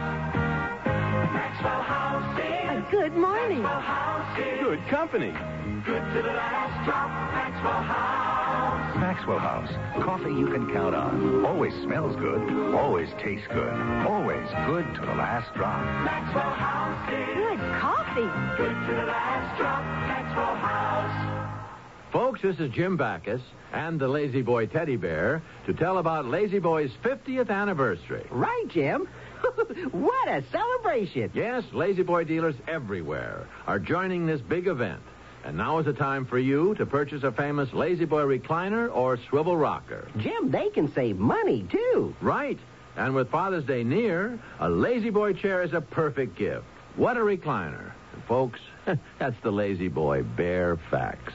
Maxwell 1.32 1.80
House 1.80 2.38
is 2.38 2.68
A 2.68 2.90
good 2.90 3.16
morning. 3.16 3.62
Maxwell 3.62 3.80
House 3.80 4.38
is 4.38 4.60
Good 4.60 4.86
company. 4.88 5.32
good 5.88 6.04
to 6.12 6.20
the 6.20 6.34
last 6.36 6.84
drop. 6.84 7.08
Maxwell 7.32 7.80
House. 7.80 8.96
Maxwell 9.00 9.38
House. 9.38 9.72
Coffee 10.04 10.34
you 10.36 10.48
can 10.52 10.70
count 10.70 10.94
on. 10.94 11.46
Always 11.46 11.72
smells 11.82 12.14
good. 12.16 12.44
Always 12.74 13.08
tastes 13.24 13.48
good. 13.54 13.72
Always 14.04 14.44
good 14.66 14.84
to 14.96 15.00
the 15.00 15.16
last 15.16 15.48
drop. 15.54 15.80
Maxwell 16.04 16.52
House 16.52 17.08
is 17.08 17.34
Good 17.40 17.80
coffee. 17.80 18.28
good 18.60 18.76
to 18.86 18.92
the 19.00 19.06
last 19.08 19.56
drop. 19.56 19.80
Maxwell 20.12 20.56
House. 20.60 21.33
Folks, 22.14 22.42
this 22.42 22.60
is 22.60 22.70
Jim 22.70 22.96
Backus 22.96 23.40
and 23.72 23.98
the 23.98 24.06
La-Z-Boy 24.06 24.66
Teddy 24.66 24.94
Bear 24.94 25.42
to 25.66 25.74
tell 25.74 25.98
about 25.98 26.24
La-Z-Boy's 26.26 26.92
50th 27.02 27.50
anniversary. 27.50 28.24
Right, 28.30 28.66
Jim. 28.68 29.08
what 29.90 30.28
a 30.28 30.44
celebration. 30.52 31.32
Yes, 31.34 31.64
La-Z-Boy 31.72 32.22
dealers 32.22 32.54
everywhere 32.68 33.48
are 33.66 33.80
joining 33.80 34.26
this 34.26 34.40
big 34.40 34.68
event. 34.68 35.02
And 35.44 35.56
now 35.56 35.80
is 35.80 35.86
the 35.86 35.92
time 35.92 36.24
for 36.24 36.38
you 36.38 36.76
to 36.76 36.86
purchase 36.86 37.24
a 37.24 37.32
famous 37.32 37.72
La-Z-Boy 37.72 38.38
recliner 38.38 38.94
or 38.94 39.18
swivel 39.28 39.56
rocker. 39.56 40.06
Jim, 40.18 40.52
they 40.52 40.68
can 40.68 40.94
save 40.94 41.18
money, 41.18 41.66
too. 41.68 42.14
Right. 42.20 42.60
And 42.96 43.16
with 43.16 43.28
Father's 43.28 43.64
Day 43.64 43.82
near, 43.82 44.38
a 44.60 44.68
La-Z-Boy 44.68 45.32
chair 45.32 45.64
is 45.64 45.72
a 45.72 45.80
perfect 45.80 46.36
gift. 46.38 46.64
What 46.94 47.16
a 47.16 47.20
recliner. 47.22 47.90
And 48.12 48.22
folks, 48.28 48.60
that's 49.18 49.36
the 49.42 49.50
La-Z-Boy 49.50 50.22
bare 50.22 50.76
facts. 50.92 51.32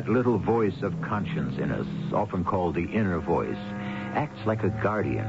That 0.00 0.08
little 0.08 0.38
voice 0.38 0.80
of 0.80 0.98
conscience 1.02 1.58
in 1.58 1.70
us, 1.70 1.86
often 2.14 2.42
called 2.42 2.74
the 2.74 2.86
inner 2.86 3.20
voice, 3.20 3.58
acts 4.14 4.46
like 4.46 4.62
a 4.62 4.70
guardian, 4.82 5.26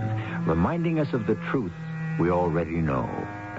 reminding 0.48 0.98
us 0.98 1.12
of 1.12 1.28
the 1.28 1.36
truth 1.52 1.74
we 2.18 2.32
already 2.32 2.78
know, 2.78 3.06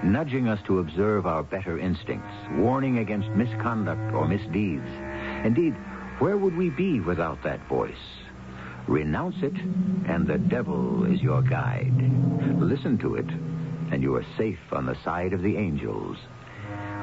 nudging 0.03 0.47
us 0.47 0.59
to 0.65 0.79
observe 0.79 1.27
our 1.27 1.43
better 1.43 1.77
instincts, 1.77 2.33
warning 2.53 2.97
against 2.97 3.29
misconduct 3.29 4.11
or 4.15 4.27
misdeeds. 4.27 4.89
Indeed, 5.45 5.75
where 6.17 6.35
would 6.35 6.57
we 6.57 6.71
be 6.71 6.99
without 6.99 7.43
that 7.43 7.63
voice? 7.67 7.93
Renounce 8.87 9.43
it, 9.43 9.53
and 10.07 10.25
the 10.25 10.39
devil 10.39 11.05
is 11.05 11.21
your 11.21 11.43
guide. 11.43 11.93
Listen 12.59 12.97
to 12.97 13.17
it, 13.17 13.29
and 13.91 14.01
you 14.01 14.15
are 14.15 14.25
safe 14.35 14.57
on 14.71 14.87
the 14.87 14.97
side 15.03 15.33
of 15.33 15.43
the 15.43 15.57
angels. 15.57 16.17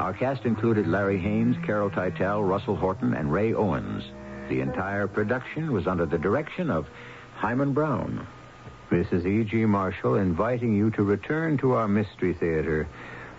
Our 0.01 0.14
cast 0.14 0.46
included 0.46 0.86
Larry 0.86 1.18
Haines, 1.18 1.57
Carol 1.66 1.90
Teitel, 1.90 2.48
Russell 2.48 2.74
Horton, 2.74 3.12
and 3.12 3.30
Ray 3.30 3.53
Owens. 3.53 4.03
The 4.48 4.62
entire 4.62 5.07
production 5.07 5.72
was 5.72 5.86
under 5.86 6.07
the 6.07 6.16
direction 6.16 6.70
of 6.70 6.86
Himan 7.36 7.74
Brown. 7.74 8.26
This 8.90 9.07
is 9.12 9.26
E.G. 9.26 9.66
Marshall 9.66 10.14
inviting 10.14 10.74
you 10.74 10.90
to 10.92 11.03
return 11.03 11.59
to 11.59 11.72
our 11.72 11.86
Mystery 11.86 12.32
Theater 12.32 12.88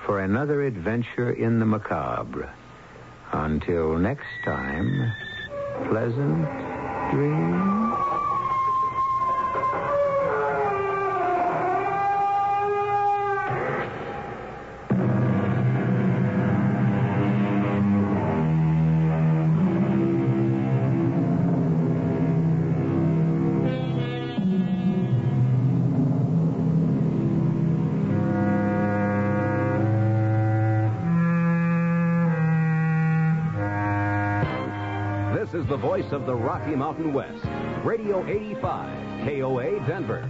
for 0.05 0.19
another 0.19 0.61
adventure 0.61 1.31
in 1.31 1.57
the 1.57 1.65
macabre. 1.65 2.53
Until 3.31 3.97
next 3.97 4.27
time, 4.45 5.11
pleasant 5.89 6.45
dream. 7.11 7.70
Voice 35.81 36.11
of 36.11 36.27
the 36.27 36.35
Rocky 36.35 36.75
Mountain 36.75 37.11
West. 37.11 37.43
Radio 37.83 38.23
85, 38.27 39.25
KOA 39.25 39.87
Denver. 39.87 40.29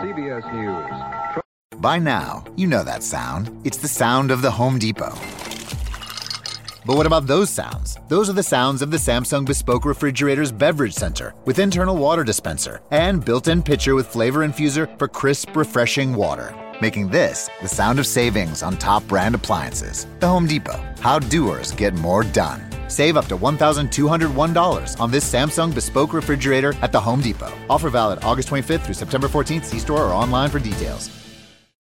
CBS 0.00 0.52
News. 0.52 1.40
By 1.80 2.00
now, 2.00 2.44
you 2.56 2.66
know 2.66 2.82
that 2.82 3.04
sound. 3.04 3.56
It's 3.64 3.76
the 3.76 3.86
sound 3.86 4.32
of 4.32 4.42
the 4.42 4.50
Home 4.50 4.80
Depot. 4.80 5.14
But 6.84 6.96
what 6.96 7.06
about 7.06 7.28
those 7.28 7.50
sounds? 7.50 7.98
Those 8.08 8.28
are 8.28 8.32
the 8.32 8.42
sounds 8.42 8.82
of 8.82 8.90
the 8.90 8.96
Samsung 8.96 9.46
Bespoke 9.46 9.84
Refrigerator's 9.84 10.50
Beverage 10.50 10.94
Center 10.94 11.34
with 11.44 11.60
internal 11.60 11.96
water 11.96 12.24
dispenser 12.24 12.80
and 12.90 13.24
built 13.24 13.46
in 13.46 13.62
pitcher 13.62 13.94
with 13.94 14.08
flavor 14.08 14.40
infuser 14.40 14.98
for 14.98 15.06
crisp, 15.06 15.54
refreshing 15.54 16.16
water. 16.16 16.52
Making 16.82 17.10
this 17.10 17.48
the 17.60 17.68
sound 17.68 18.00
of 18.00 18.08
savings 18.08 18.60
on 18.60 18.76
top 18.76 19.06
brand 19.06 19.36
appliances. 19.36 20.08
The 20.18 20.26
Home 20.26 20.48
Depot. 20.48 20.84
How 20.98 21.20
doers 21.20 21.70
get 21.70 21.94
more 21.94 22.24
done. 22.24 22.60
Save 22.88 23.16
up 23.16 23.26
to 23.26 23.36
$1,201 23.36 25.00
on 25.00 25.10
this 25.12 25.32
Samsung 25.32 25.72
Bespoke 25.72 26.12
Refrigerator 26.12 26.74
at 26.82 26.90
the 26.90 27.00
Home 27.00 27.20
Depot. 27.20 27.52
Offer 27.70 27.88
valid 27.88 28.24
August 28.24 28.48
25th 28.48 28.80
through 28.80 28.94
September 28.94 29.28
14th. 29.28 29.64
See 29.64 29.78
store 29.78 30.06
or 30.06 30.12
online 30.12 30.50
for 30.50 30.58
details. 30.58 31.21